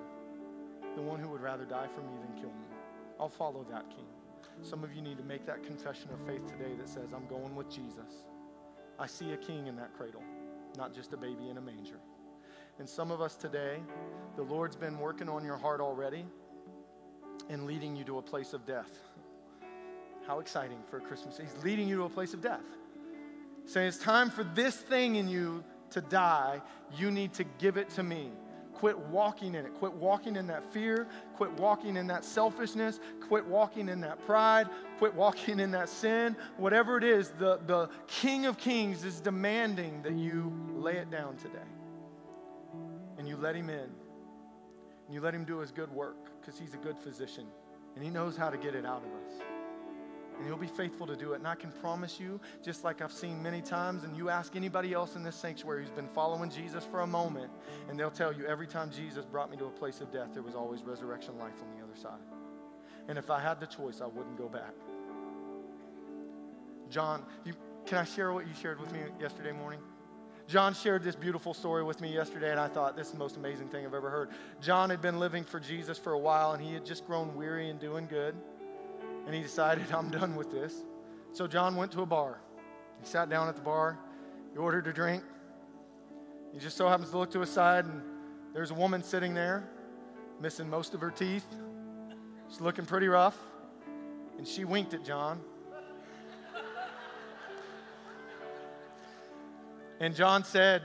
the 0.98 1.02
one 1.02 1.22
who 1.22 1.30
would 1.30 1.40
rather 1.40 1.64
die 1.64 1.88
for 1.88 2.02
me 2.02 2.12
than 2.20 2.36
kill 2.36 2.52
me. 2.52 2.68
I'll 3.18 3.30
follow 3.30 3.66
that 3.72 3.90
king. 3.90 4.06
Some 4.62 4.84
of 4.84 4.94
you 4.94 5.02
need 5.02 5.18
to 5.18 5.24
make 5.24 5.46
that 5.46 5.64
confession 5.64 6.10
of 6.12 6.20
faith 6.28 6.46
today 6.46 6.74
that 6.78 6.90
says, 6.90 7.14
I'm 7.16 7.28
going 7.28 7.56
with 7.56 7.70
Jesus. 7.70 8.26
I 9.00 9.08
see 9.08 9.32
a 9.32 9.38
king 9.38 9.68
in 9.68 9.78
that 9.78 9.96
cradle, 9.96 10.22
not 10.78 10.94
just 10.94 11.14
a 11.14 11.18
baby 11.18 11.48
in 11.50 11.58
a 11.58 11.62
manger. 11.62 12.00
And 12.78 12.90
some 12.90 13.10
of 13.10 13.22
us 13.22 13.36
today, 13.36 13.78
the 14.36 14.44
Lord's 14.44 14.76
been 14.76 15.00
working 15.00 15.30
on 15.30 15.46
your 15.46 15.56
heart 15.56 15.80
already 15.80 16.26
and 17.50 17.66
leading 17.66 17.96
you 17.96 18.04
to 18.04 18.18
a 18.18 18.22
place 18.22 18.52
of 18.52 18.66
death. 18.66 19.00
How 20.28 20.40
exciting 20.40 20.80
for 20.90 21.00
Christmas. 21.00 21.38
He's 21.38 21.64
leading 21.64 21.88
you 21.88 21.96
to 22.00 22.04
a 22.04 22.10
place 22.10 22.34
of 22.34 22.42
death. 22.42 22.66
Saying 23.66 23.88
it's 23.88 23.98
time 23.98 24.30
for 24.30 24.44
this 24.44 24.76
thing 24.76 25.16
in 25.16 25.30
you 25.30 25.64
to 25.96 26.02
die. 26.02 26.62
You 26.98 27.10
need 27.10 27.34
to 27.34 27.44
give 27.58 27.78
it 27.78 27.90
to 27.92 28.04
me. 28.04 28.30
Quit 28.74 28.98
walking 29.00 29.56
in 29.56 29.66
it. 29.66 29.74
Quit 29.74 29.94
walking 29.94 30.36
in 30.36 30.46
that 30.48 30.72
fear. 30.74 31.08
Quit 31.36 31.52
walking 31.54 31.96
in 31.96 32.08
that 32.08 32.26
selfishness. 32.26 33.00
Quit 33.28 33.46
walking 33.46 33.88
in 33.88 34.02
that 34.02 34.24
pride. 34.26 34.68
Quit 34.98 35.14
walking 35.14 35.60
in 35.60 35.72
that 35.72 35.90
sin. 35.90 36.36
Whatever 36.58 36.98
it 36.98 37.04
is, 37.04 37.30
the, 37.40 37.60
the 37.66 37.90
King 38.08 38.46
of 38.46 38.58
Kings 38.58 39.04
is 39.06 39.22
demanding 39.22 40.02
that 40.04 40.14
you 40.14 40.54
lay 40.74 40.98
it 40.98 41.10
down 41.10 41.38
today. 41.38 41.58
And 43.18 43.28
you 43.28 43.38
let 43.38 43.56
him 43.56 43.70
in. 43.70 43.90
And 45.06 45.14
you 45.14 45.22
let 45.22 45.34
him 45.34 45.46
do 45.46 45.60
his 45.60 45.72
good 45.72 45.92
work 45.92 46.42
because 46.42 46.60
he's 46.60 46.74
a 46.74 46.78
good 46.78 46.98
physician 46.98 47.46
and 47.96 48.04
he 48.04 48.10
knows 48.10 48.36
how 48.36 48.50
to 48.50 48.58
get 48.58 48.76
it 48.76 48.86
out 48.86 49.04
of 49.04 49.12
us 49.26 49.42
and 50.38 50.48
he'll 50.48 50.58
be 50.58 50.68
faithful 50.68 51.08
to 51.08 51.16
do 51.16 51.34
it. 51.34 51.38
And 51.38 51.48
I 51.48 51.56
can 51.56 51.72
promise 51.72 52.20
you, 52.20 52.40
just 52.64 52.84
like 52.84 53.02
I've 53.02 53.12
seen 53.12 53.42
many 53.42 53.62
times, 53.62 54.04
and 54.04 54.16
you 54.16 54.30
ask 54.30 54.56
anybody 54.56 54.94
else 54.94 55.16
in 55.16 55.24
this 55.24 55.36
sanctuary 55.36 55.84
who's 55.84 55.92
been 55.92 56.08
following 56.10 56.50
Jesus 56.50 56.84
for 56.84 57.02
a 57.02 57.08
moment, 57.08 57.52
and 57.90 58.00
they'll 58.00 58.12
tell 58.12 58.34
you 58.34 58.46
every 58.46 58.68
time 58.68 58.92
Jesus 58.92 59.26
brought 59.26 59.50
me 59.50 59.58
to 59.58 59.66
a 59.66 59.72
place 59.72 60.02
of 60.02 60.12
death, 60.12 60.30
there 60.34 60.44
was 60.44 60.56
always 60.56 60.84
resurrection 60.84 61.38
life 61.38 61.62
on 61.62 61.78
the 61.78 61.84
other 61.84 61.96
side. 61.96 62.20
And 63.08 63.18
if 63.18 63.30
I 63.30 63.40
had 63.40 63.60
the 63.60 63.68
choice, 63.68 64.02
I 64.02 64.08
wouldn't 64.08 64.38
go 64.38 64.50
back. 64.50 64.74
John, 66.90 67.26
you, 67.44 67.54
can 67.86 67.98
I 67.98 68.04
share 68.04 68.34
what 68.34 68.48
you 68.48 68.54
shared 68.54 68.80
with 68.80 68.92
me 68.92 69.00
yesterday 69.20 69.52
morning? 69.52 69.80
John 70.48 70.76
shared 70.76 71.04
this 71.04 71.16
beautiful 71.16 71.56
story 71.56 71.84
with 71.84 72.02
me 72.02 72.14
yesterday, 72.14 72.52
and 72.52 72.60
I 72.60 72.68
thought 72.68 72.96
this 72.96 73.08
is 73.08 73.14
the 73.14 73.20
most 73.20 73.36
amazing 73.36 73.68
thing 73.70 73.84
I've 73.84 73.96
ever 73.96 74.12
heard. 74.12 74.30
John 74.62 74.92
had 74.92 75.02
been 75.02 75.20
living 75.20 75.44
for 75.44 75.60
Jesus 75.60 75.98
for 75.98 76.14
a 76.14 76.20
while, 76.20 76.52
and 76.52 76.64
he 76.64 76.74
had 76.74 76.86
just 76.86 77.08
grown 77.08 77.36
weary 77.36 77.70
and 77.70 77.80
doing 77.80 78.06
good 78.06 78.36
and 79.26 79.34
he 79.34 79.42
decided, 79.42 79.92
I'm 79.92 80.10
done 80.10 80.36
with 80.36 80.52
this. 80.52 80.74
So 81.32 81.48
John 81.48 81.76
went 81.76 81.92
to 81.94 82.02
a 82.02 82.06
bar. 82.06 82.40
He 83.00 83.06
sat 83.06 83.30
down 83.30 83.48
at 83.48 83.56
the 83.56 83.62
bar, 83.62 83.98
he 84.52 84.58
ordered 84.58 84.88
a 84.88 84.94
drink. 84.94 85.24
He 86.54 86.60
just 86.60 86.78
so 86.78 86.88
happens 86.88 87.10
to 87.10 87.18
look 87.18 87.32
to 87.32 87.42
his 87.42 87.50
side, 87.50 87.86
and 87.86 88.02
there's 88.54 88.72
a 88.72 88.76
woman 88.76 89.04
sitting 89.04 89.34
there, 89.34 89.68
missing 90.40 90.70
most 90.70 90.94
of 90.94 91.02
her 91.02 91.12
teeth. 91.12 91.46
She's 92.50 92.62
looking 92.62 92.86
pretty 92.86 93.08
rough, 93.08 93.38
and 94.38 94.48
she 94.48 94.64
winked 94.64 94.94
at 94.94 95.04
John. 95.04 95.42
And 100.00 100.16
John 100.16 100.44
said, 100.44 100.82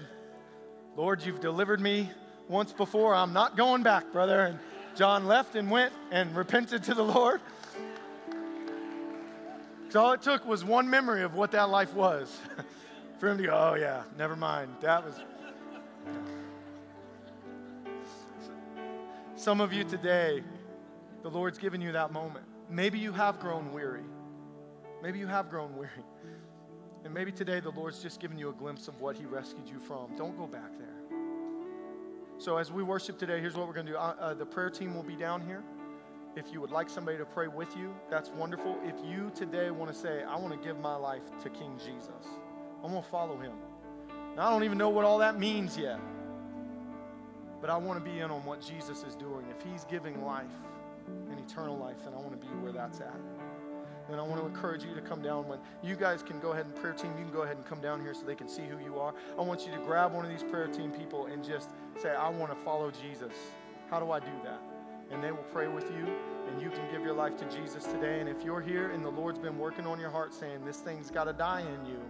Lord, 0.97 1.25
you've 1.25 1.41
delivered 1.41 1.81
me 1.81 2.11
once 2.49 2.73
before. 2.73 3.15
I'm 3.15 3.33
not 3.33 3.57
going 3.57 3.83
back, 3.83 4.13
brother. 4.13 4.41
And 4.41 4.59
John 4.97 5.27
left 5.27 5.55
and 5.57 5.71
went 5.71 5.93
and 6.11 6.35
repented 6.35 6.85
to 6.85 6.95
the 6.95 7.05
Lord. 7.05 7.41
So 9.91 10.01
all 10.01 10.13
it 10.13 10.23
took 10.23 10.47
was 10.47 10.65
one 10.65 10.89
memory 10.89 11.25
of 11.25 11.35
what 11.35 11.51
that 11.51 11.69
life 11.69 11.93
was 11.95 12.39
for 13.19 13.29
him 13.29 13.39
to 13.39 13.45
go, 13.45 13.51
oh, 13.53 13.75
yeah, 13.75 14.05
never 14.17 14.37
mind. 14.37 14.73
That 14.81 15.05
was. 15.05 15.17
Some 19.35 19.61
of 19.61 19.73
you 19.73 19.83
today, 19.83 20.45
the 21.23 21.29
Lord's 21.29 21.59
given 21.59 21.81
you 21.81 21.91
that 21.91 22.13
moment. 22.13 22.45
Maybe 22.69 23.01
you 23.01 23.13
have 23.13 23.41
grown 23.41 23.73
weary. 23.73 24.05
Maybe 25.03 25.19
you 25.19 25.27
have 25.27 25.51
grown 25.51 25.77
weary. 25.77 26.05
And 27.05 27.13
maybe 27.13 27.33
today 27.33 27.59
the 27.59 27.71
Lord's 27.71 28.01
just 28.01 28.21
given 28.21 28.39
you 28.39 28.51
a 28.51 28.53
glimpse 28.53 28.87
of 28.87 29.01
what 29.01 29.17
He 29.17 29.25
rescued 29.25 29.69
you 29.69 29.81
from. 29.81 30.15
Don't 30.17 30.39
go 30.39 30.47
back 30.47 30.71
there. 30.79 31.19
So 32.39 32.59
as 32.59 32.71
we 32.71 32.85
worship 32.85 33.19
today, 33.19 33.41
here's 33.41 33.57
what 33.57 33.67
we're 33.67 33.75
going 33.75 33.87
to 33.87 33.93
do. 33.93 33.99
Uh, 33.99 34.15
uh, 34.21 34.35
the 34.35 34.47
prayer 34.47 34.71
team 34.71 34.95
will 34.95 35.03
be 35.03 35.17
down 35.17 35.41
here. 35.41 35.65
If 36.37 36.53
you 36.53 36.61
would 36.61 36.71
like 36.71 36.89
somebody 36.89 37.19
to 37.19 37.25
pray 37.25 37.49
with 37.49 37.77
you, 37.77 37.93
that's 38.09 38.31
wonderful. 38.31 38.79
If 38.85 38.95
you 39.05 39.33
today 39.35 39.71
want 39.71 39.93
to 39.93 39.99
say, 39.99 40.23
I 40.23 40.37
want 40.37 40.53
to 40.53 40.67
give 40.67 40.79
my 40.79 40.95
life 40.95 41.23
to 41.43 41.51
King 41.51 41.77
Jesus, 41.77 42.27
I'm 42.85 42.91
going 42.91 43.03
to 43.03 43.09
follow 43.09 43.37
him. 43.37 43.53
Now, 44.37 44.47
I 44.47 44.51
don't 44.51 44.63
even 44.63 44.79
know 44.79 44.91
what 44.91 45.05
all 45.05 45.19
that 45.19 45.41
means 45.41 45.77
yet, 45.77 45.99
but 47.61 47.69
I 47.69 47.77
want 47.77 48.03
to 48.03 48.11
be 48.11 48.21
in 48.21 48.31
on 48.31 48.45
what 48.45 48.61
Jesus 48.61 49.03
is 49.03 49.17
doing. 49.17 49.45
If 49.51 49.61
he's 49.67 49.85
giving 49.85 50.25
life 50.25 50.45
and 51.29 51.39
eternal 51.41 51.77
life, 51.77 52.05
then 52.05 52.15
I 52.15 52.19
want 52.19 52.41
to 52.41 52.47
be 52.47 52.53
where 52.63 52.73
that's 52.73 53.01
at. 53.01 53.21
And 54.09 54.19
I 54.19 54.23
want 54.23 54.41
to 54.41 54.47
encourage 54.47 54.85
you 54.85 54.95
to 54.95 55.01
come 55.01 55.23
down 55.23 55.47
when 55.47 55.59
you 55.83 55.95
guys 55.97 56.23
can 56.23 56.41
go 56.41 56.53
ahead 56.53 56.67
and 56.67 56.75
prayer 56.75 56.93
team, 56.93 57.13
you 57.19 57.25
can 57.25 57.33
go 57.33 57.43
ahead 57.43 57.57
and 57.57 57.67
come 57.67 57.81
down 57.81 58.01
here 58.01 58.15
so 58.15 58.23
they 58.25 58.35
can 58.35 58.49
see 58.49 58.63
who 58.63 58.79
you 58.83 58.99
are. 58.99 59.15
I 59.39 59.43
want 59.43 59.67
you 59.67 59.73
to 59.73 59.79
grab 59.79 60.13
one 60.13 60.25
of 60.25 60.31
these 60.31 60.43
prayer 60.43 60.69
team 60.69 60.91
people 60.91 61.27
and 61.27 61.45
just 61.45 61.71
say, 62.01 62.11
I 62.11 62.29
want 62.29 62.51
to 62.53 62.59
follow 62.65 62.91
Jesus. 62.91 63.33
How 63.89 64.01
do 64.01 64.11
I 64.11 64.21
do 64.21 64.33
that? 64.45 64.70
And 65.11 65.23
they 65.23 65.31
will 65.31 65.47
pray 65.53 65.69
with 65.69 65.91
you 65.91 66.07
and 66.49 66.61
you 66.61 66.71
can 66.71 66.91
give 66.91 67.03
your 67.03 67.15
life 67.15 67.37
to 67.37 67.45
Jesus 67.47 67.85
today. 67.85 68.21
And 68.21 68.29
if 68.29 68.43
you're 68.43 68.61
here 68.61 68.91
and 68.91 69.05
the 69.05 69.11
Lord's 69.11 69.39
been 69.39 69.59
working 69.59 69.87
on 69.87 70.01
your 70.01 70.11
heart 70.11 70.35
saying 70.35 70.65
this 70.65 70.79
thing's 70.79 71.11
got 71.11 71.25
to 71.25 71.33
die 71.33 71.61
in 71.61 71.87
you, 71.87 72.01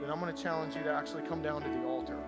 then 0.00 0.10
I'm 0.10 0.20
going 0.20 0.34
to 0.34 0.42
challenge 0.42 0.76
you 0.76 0.82
to 0.84 0.92
actually 0.92 1.22
come 1.22 1.42
down 1.42 1.62
to 1.62 1.68
the 1.68 1.84
altar. 1.84 2.18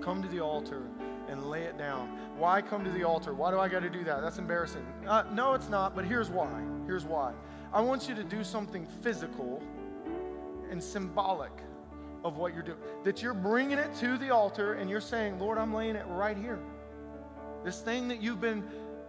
Come 0.00 0.22
to 0.22 0.28
the 0.28 0.40
altar 0.40 0.82
and 1.28 1.48
lay 1.48 1.62
it 1.62 1.78
down. 1.78 2.08
Why 2.36 2.60
come 2.60 2.84
to 2.84 2.90
the 2.90 3.04
altar? 3.04 3.34
Why 3.34 3.50
do 3.50 3.58
I 3.58 3.68
got 3.68 3.80
to 3.80 3.90
do 3.90 4.04
that? 4.04 4.20
That's 4.20 4.38
embarrassing. 4.38 4.86
Uh, 5.06 5.24
no, 5.32 5.54
it's 5.54 5.68
not, 5.68 5.94
but 5.94 6.04
here's 6.04 6.30
why. 6.30 6.62
Here's 6.86 7.04
why. 7.04 7.32
I 7.72 7.80
want 7.80 8.08
you 8.08 8.14
to 8.14 8.24
do 8.24 8.44
something 8.44 8.86
physical 9.02 9.62
and 10.70 10.82
symbolic 10.82 11.52
of 12.24 12.36
what 12.36 12.54
you're 12.54 12.62
doing. 12.62 12.78
That 13.04 13.22
you're 13.22 13.34
bringing 13.34 13.78
it 13.78 13.94
to 13.96 14.18
the 14.18 14.30
altar 14.30 14.74
and 14.74 14.88
you're 14.90 15.00
saying, 15.00 15.38
Lord, 15.38 15.58
I'm 15.58 15.72
laying 15.72 15.96
it 15.96 16.06
right 16.08 16.36
here. 16.36 16.58
This 17.64 17.80
thing 17.80 18.08
that 18.08 18.20
you've 18.20 18.40
been 18.40 18.64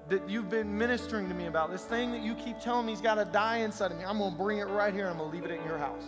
that 0.09 0.29
you've 0.29 0.49
been 0.49 0.77
ministering 0.77 1.29
to 1.29 1.33
me 1.33 1.47
about, 1.47 1.71
this 1.71 1.85
thing 1.85 2.11
that 2.11 2.21
you 2.21 2.35
keep 2.35 2.59
telling 2.59 2.85
me 2.85 2.91
has 2.91 3.01
got 3.01 3.15
to 3.15 3.25
die 3.25 3.57
inside 3.57 3.91
of 3.91 3.97
me, 3.97 4.03
I'm 4.03 4.17
going 4.17 4.31
to 4.31 4.37
bring 4.37 4.59
it 4.59 4.65
right 4.65 4.93
here. 4.93 5.07
I'm 5.07 5.17
going 5.17 5.31
to 5.31 5.35
leave 5.35 5.49
it 5.49 5.51
in 5.51 5.63
your 5.65 5.77
house. 5.77 6.03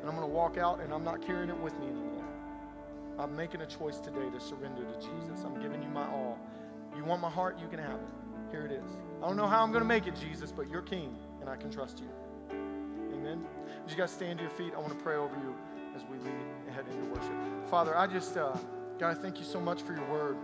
And 0.00 0.08
I'm 0.08 0.16
going 0.16 0.28
to 0.28 0.34
walk 0.34 0.56
out 0.56 0.80
and 0.80 0.92
I'm 0.92 1.04
not 1.04 1.24
carrying 1.24 1.50
it 1.50 1.58
with 1.58 1.78
me 1.78 1.86
anymore. 1.86 2.24
I'm 3.18 3.34
making 3.34 3.60
a 3.62 3.66
choice 3.66 3.98
today 3.98 4.28
to 4.30 4.40
surrender 4.40 4.82
to 4.84 4.94
Jesus. 4.94 5.44
I'm 5.44 5.60
giving 5.60 5.82
you 5.82 5.88
my 5.88 6.06
all. 6.06 6.38
You 6.96 7.04
want 7.04 7.20
my 7.20 7.30
heart? 7.30 7.58
You 7.60 7.68
can 7.68 7.78
have 7.78 8.00
it. 8.00 8.50
Here 8.50 8.64
it 8.64 8.72
is. 8.72 8.84
I 9.22 9.26
don't 9.26 9.36
know 9.36 9.46
how 9.46 9.62
I'm 9.62 9.70
going 9.70 9.82
to 9.82 9.88
make 9.88 10.06
it, 10.06 10.14
Jesus, 10.14 10.52
but 10.52 10.68
you're 10.68 10.82
king 10.82 11.16
and 11.40 11.48
I 11.48 11.56
can 11.56 11.70
trust 11.70 12.00
you. 12.00 12.08
Amen. 13.14 13.44
Would 13.82 13.90
you 13.90 13.96
guys 13.96 14.10
stand 14.10 14.38
to 14.38 14.44
your 14.44 14.52
feet? 14.52 14.72
I 14.74 14.78
want 14.78 14.96
to 14.96 15.02
pray 15.02 15.16
over 15.16 15.34
you 15.36 15.54
as 15.94 16.02
we 16.04 16.18
lead 16.18 16.34
ahead 16.68 16.84
into 16.90 17.04
worship. 17.06 17.68
Father, 17.68 17.96
I 17.96 18.06
just, 18.06 18.36
uh, 18.36 18.56
God, 18.98 19.10
I 19.10 19.14
thank 19.14 19.38
you 19.38 19.44
so 19.44 19.60
much 19.60 19.82
for 19.82 19.94
your 19.94 20.04
word. 20.06 20.36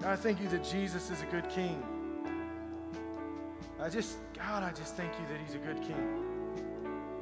God, 0.00 0.12
I 0.12 0.16
thank 0.16 0.40
you 0.40 0.48
that 0.48 0.64
Jesus 0.64 1.10
is 1.10 1.22
a 1.22 1.26
good 1.26 1.48
king. 1.48 1.82
I 3.80 3.88
just, 3.88 4.16
God, 4.36 4.62
I 4.62 4.70
just 4.70 4.96
thank 4.96 5.12
you 5.12 5.26
that 5.28 5.40
he's 5.44 5.54
a 5.54 5.58
good 5.58 5.80
king. 5.82 6.22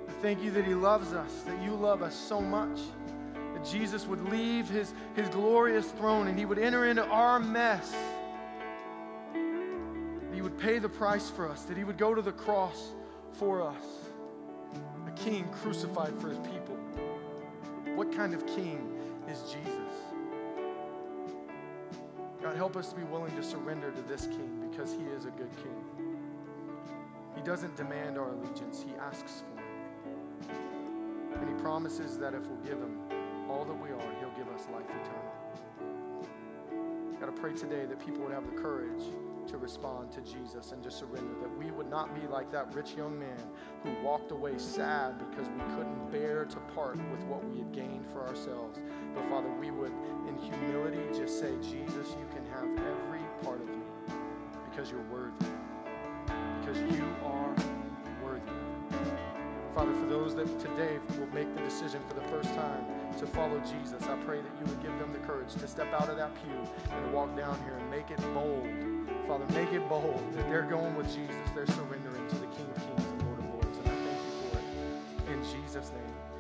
I 0.08 0.12
thank 0.22 0.42
you 0.42 0.50
that 0.52 0.64
he 0.64 0.74
loves 0.74 1.12
us, 1.12 1.42
that 1.46 1.62
you 1.62 1.72
love 1.72 2.02
us 2.02 2.14
so 2.14 2.40
much. 2.40 2.80
That 3.54 3.64
Jesus 3.64 4.06
would 4.06 4.28
leave 4.30 4.68
his, 4.68 4.92
his 5.14 5.28
glorious 5.28 5.90
throne 5.92 6.26
and 6.26 6.38
he 6.38 6.44
would 6.44 6.58
enter 6.58 6.86
into 6.86 7.04
our 7.06 7.38
mess. 7.38 7.94
That 9.32 10.34
he 10.34 10.42
would 10.42 10.58
pay 10.58 10.78
the 10.78 10.88
price 10.88 11.30
for 11.30 11.48
us, 11.48 11.62
that 11.62 11.76
he 11.76 11.84
would 11.84 11.98
go 11.98 12.14
to 12.14 12.22
the 12.22 12.32
cross 12.32 12.92
for 13.32 13.62
us. 13.62 13.84
A 15.06 15.10
king 15.12 15.48
crucified 15.62 16.14
for 16.20 16.28
his 16.28 16.38
people. 16.38 16.76
What 17.94 18.12
kind 18.12 18.34
of 18.34 18.44
king 18.46 19.00
is 19.28 19.40
Jesus? 19.42 19.73
God, 22.54 22.58
help 22.58 22.76
us 22.76 22.90
to 22.90 22.94
be 22.94 23.02
willing 23.02 23.34
to 23.34 23.42
surrender 23.42 23.90
to 23.90 24.02
this 24.02 24.26
king 24.26 24.68
because 24.70 24.92
he 24.92 25.02
is 25.06 25.24
a 25.24 25.30
good 25.30 25.50
king. 25.56 25.84
He 27.34 27.42
doesn't 27.42 27.74
demand 27.74 28.16
our 28.16 28.30
allegiance, 28.30 28.84
he 28.86 28.94
asks 28.94 29.42
for 29.42 29.60
it. 29.60 30.56
And 31.40 31.48
he 31.48 31.54
promises 31.60 32.16
that 32.18 32.32
if 32.32 32.46
we'll 32.46 32.64
give 32.64 32.78
him 32.78 33.00
all 33.50 33.64
that 33.64 33.74
we 33.74 33.88
are, 33.88 34.14
he'll 34.20 34.30
give 34.38 34.48
us 34.54 34.68
life 34.72 34.84
eternal. 34.84 35.34
God, 37.18 37.28
I 37.28 37.32
pray 37.32 37.54
today 37.54 37.86
that 37.86 37.98
people 37.98 38.22
would 38.22 38.32
have 38.32 38.46
the 38.46 38.62
courage 38.62 39.02
to 39.48 39.58
respond 39.58 40.12
to 40.12 40.20
Jesus 40.20 40.70
and 40.70 40.82
to 40.84 40.92
surrender, 40.92 41.34
that 41.42 41.58
we 41.58 41.72
would 41.72 41.90
not 41.90 42.14
be 42.14 42.26
like 42.28 42.52
that 42.52 42.72
rich 42.72 42.94
young 42.96 43.18
man 43.18 43.42
who 43.82 43.90
walked 44.04 44.30
away 44.30 44.58
sad 44.58 45.18
because 45.18 45.48
we 45.48 45.74
couldn't 45.74 46.12
bear 46.12 46.44
to 46.44 46.56
part 46.72 46.96
with 47.10 47.22
what 47.24 47.44
we 47.50 47.58
had 47.58 47.72
gained 47.72 48.06
for 48.12 48.24
ourselves. 48.24 48.78
But 49.14 49.28
Father, 49.28 49.48
we 49.60 49.70
would, 49.70 49.92
in 50.28 50.36
humility, 50.38 51.00
just 51.16 51.38
say, 51.38 51.52
Jesus, 51.62 52.16
you 52.18 52.26
can 52.34 52.44
have 52.50 52.64
every 52.64 53.20
part 53.42 53.60
of 53.60 53.68
me 53.68 53.82
because 54.70 54.90
you're 54.90 55.02
worthy, 55.02 55.46
because 56.60 56.78
you 56.92 57.04
are 57.24 57.54
worthy. 58.22 58.42
Father, 59.74 59.92
for 59.94 60.06
those 60.06 60.34
that 60.34 60.46
today 60.60 60.98
will 61.18 61.32
make 61.34 61.52
the 61.54 61.62
decision 61.62 62.00
for 62.08 62.14
the 62.14 62.26
first 62.28 62.52
time 62.54 62.84
to 63.18 63.26
follow 63.26 63.60
Jesus, 63.60 64.02
I 64.02 64.16
pray 64.24 64.40
that 64.40 64.52
you 64.60 64.66
would 64.66 64.82
give 64.82 64.98
them 64.98 65.12
the 65.12 65.20
courage 65.20 65.52
to 65.54 65.68
step 65.68 65.92
out 65.92 66.08
of 66.08 66.16
that 66.16 66.34
pew 66.42 66.96
and 66.96 67.12
walk 67.12 67.36
down 67.36 67.58
here 67.64 67.74
and 67.74 67.90
make 67.90 68.10
it 68.10 68.20
bold 68.34 68.68
Father, 69.26 69.46
make 69.54 69.72
it 69.72 69.88
bold 69.88 70.22
that 70.34 70.48
they're 70.50 70.62
going 70.62 70.94
with 70.96 71.06
Jesus. 71.06 71.34
They're 71.54 71.66
surrendering 71.66 72.28
to 72.28 72.34
the 72.36 72.46
King 72.48 72.66
of 72.76 72.86
Kings 72.86 73.10
and 73.10 73.22
Lord 73.22 73.38
of 73.38 73.46
Lords. 73.54 73.78
And 73.78 73.88
I 73.88 73.90
thank 73.90 74.18
you 74.20 74.50
for 74.50 75.30
it. 75.30 75.32
In 75.32 75.62
Jesus' 75.62 75.90
name. 75.92 76.33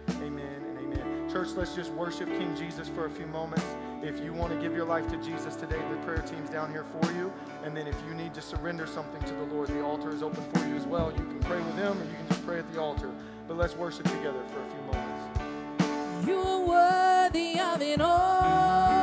Church, 1.34 1.48
let's 1.56 1.74
just 1.74 1.90
worship 1.94 2.28
King 2.28 2.54
Jesus 2.54 2.88
for 2.88 3.06
a 3.06 3.10
few 3.10 3.26
moments. 3.26 3.66
If 4.04 4.20
you 4.20 4.32
want 4.32 4.52
to 4.52 4.60
give 4.60 4.72
your 4.72 4.84
life 4.84 5.08
to 5.08 5.16
Jesus 5.16 5.56
today, 5.56 5.80
the 5.90 5.96
prayer 6.04 6.18
team's 6.18 6.48
down 6.48 6.70
here 6.70 6.84
for 6.84 7.10
you. 7.10 7.32
And 7.64 7.76
then 7.76 7.88
if 7.88 7.96
you 8.06 8.14
need 8.14 8.32
to 8.34 8.40
surrender 8.40 8.86
something 8.86 9.20
to 9.20 9.34
the 9.34 9.42
Lord, 9.52 9.66
the 9.66 9.82
altar 9.82 10.10
is 10.10 10.22
open 10.22 10.44
for 10.52 10.64
you 10.68 10.76
as 10.76 10.86
well. 10.86 11.10
You 11.10 11.24
can 11.24 11.40
pray 11.40 11.60
with 11.60 11.74
him 11.74 12.00
or 12.00 12.04
you 12.04 12.16
can 12.18 12.28
just 12.28 12.46
pray 12.46 12.60
at 12.60 12.72
the 12.72 12.80
altar. 12.80 13.10
But 13.48 13.56
let's 13.56 13.74
worship 13.74 14.04
together 14.04 14.44
for 14.46 14.60
a 14.60 14.68
few 14.70 14.80
moments. 14.92 16.28
You 16.28 16.38
are 16.38 17.24
worthy 17.24 17.58
of 17.58 17.82
it 17.82 18.00
all. 18.00 18.93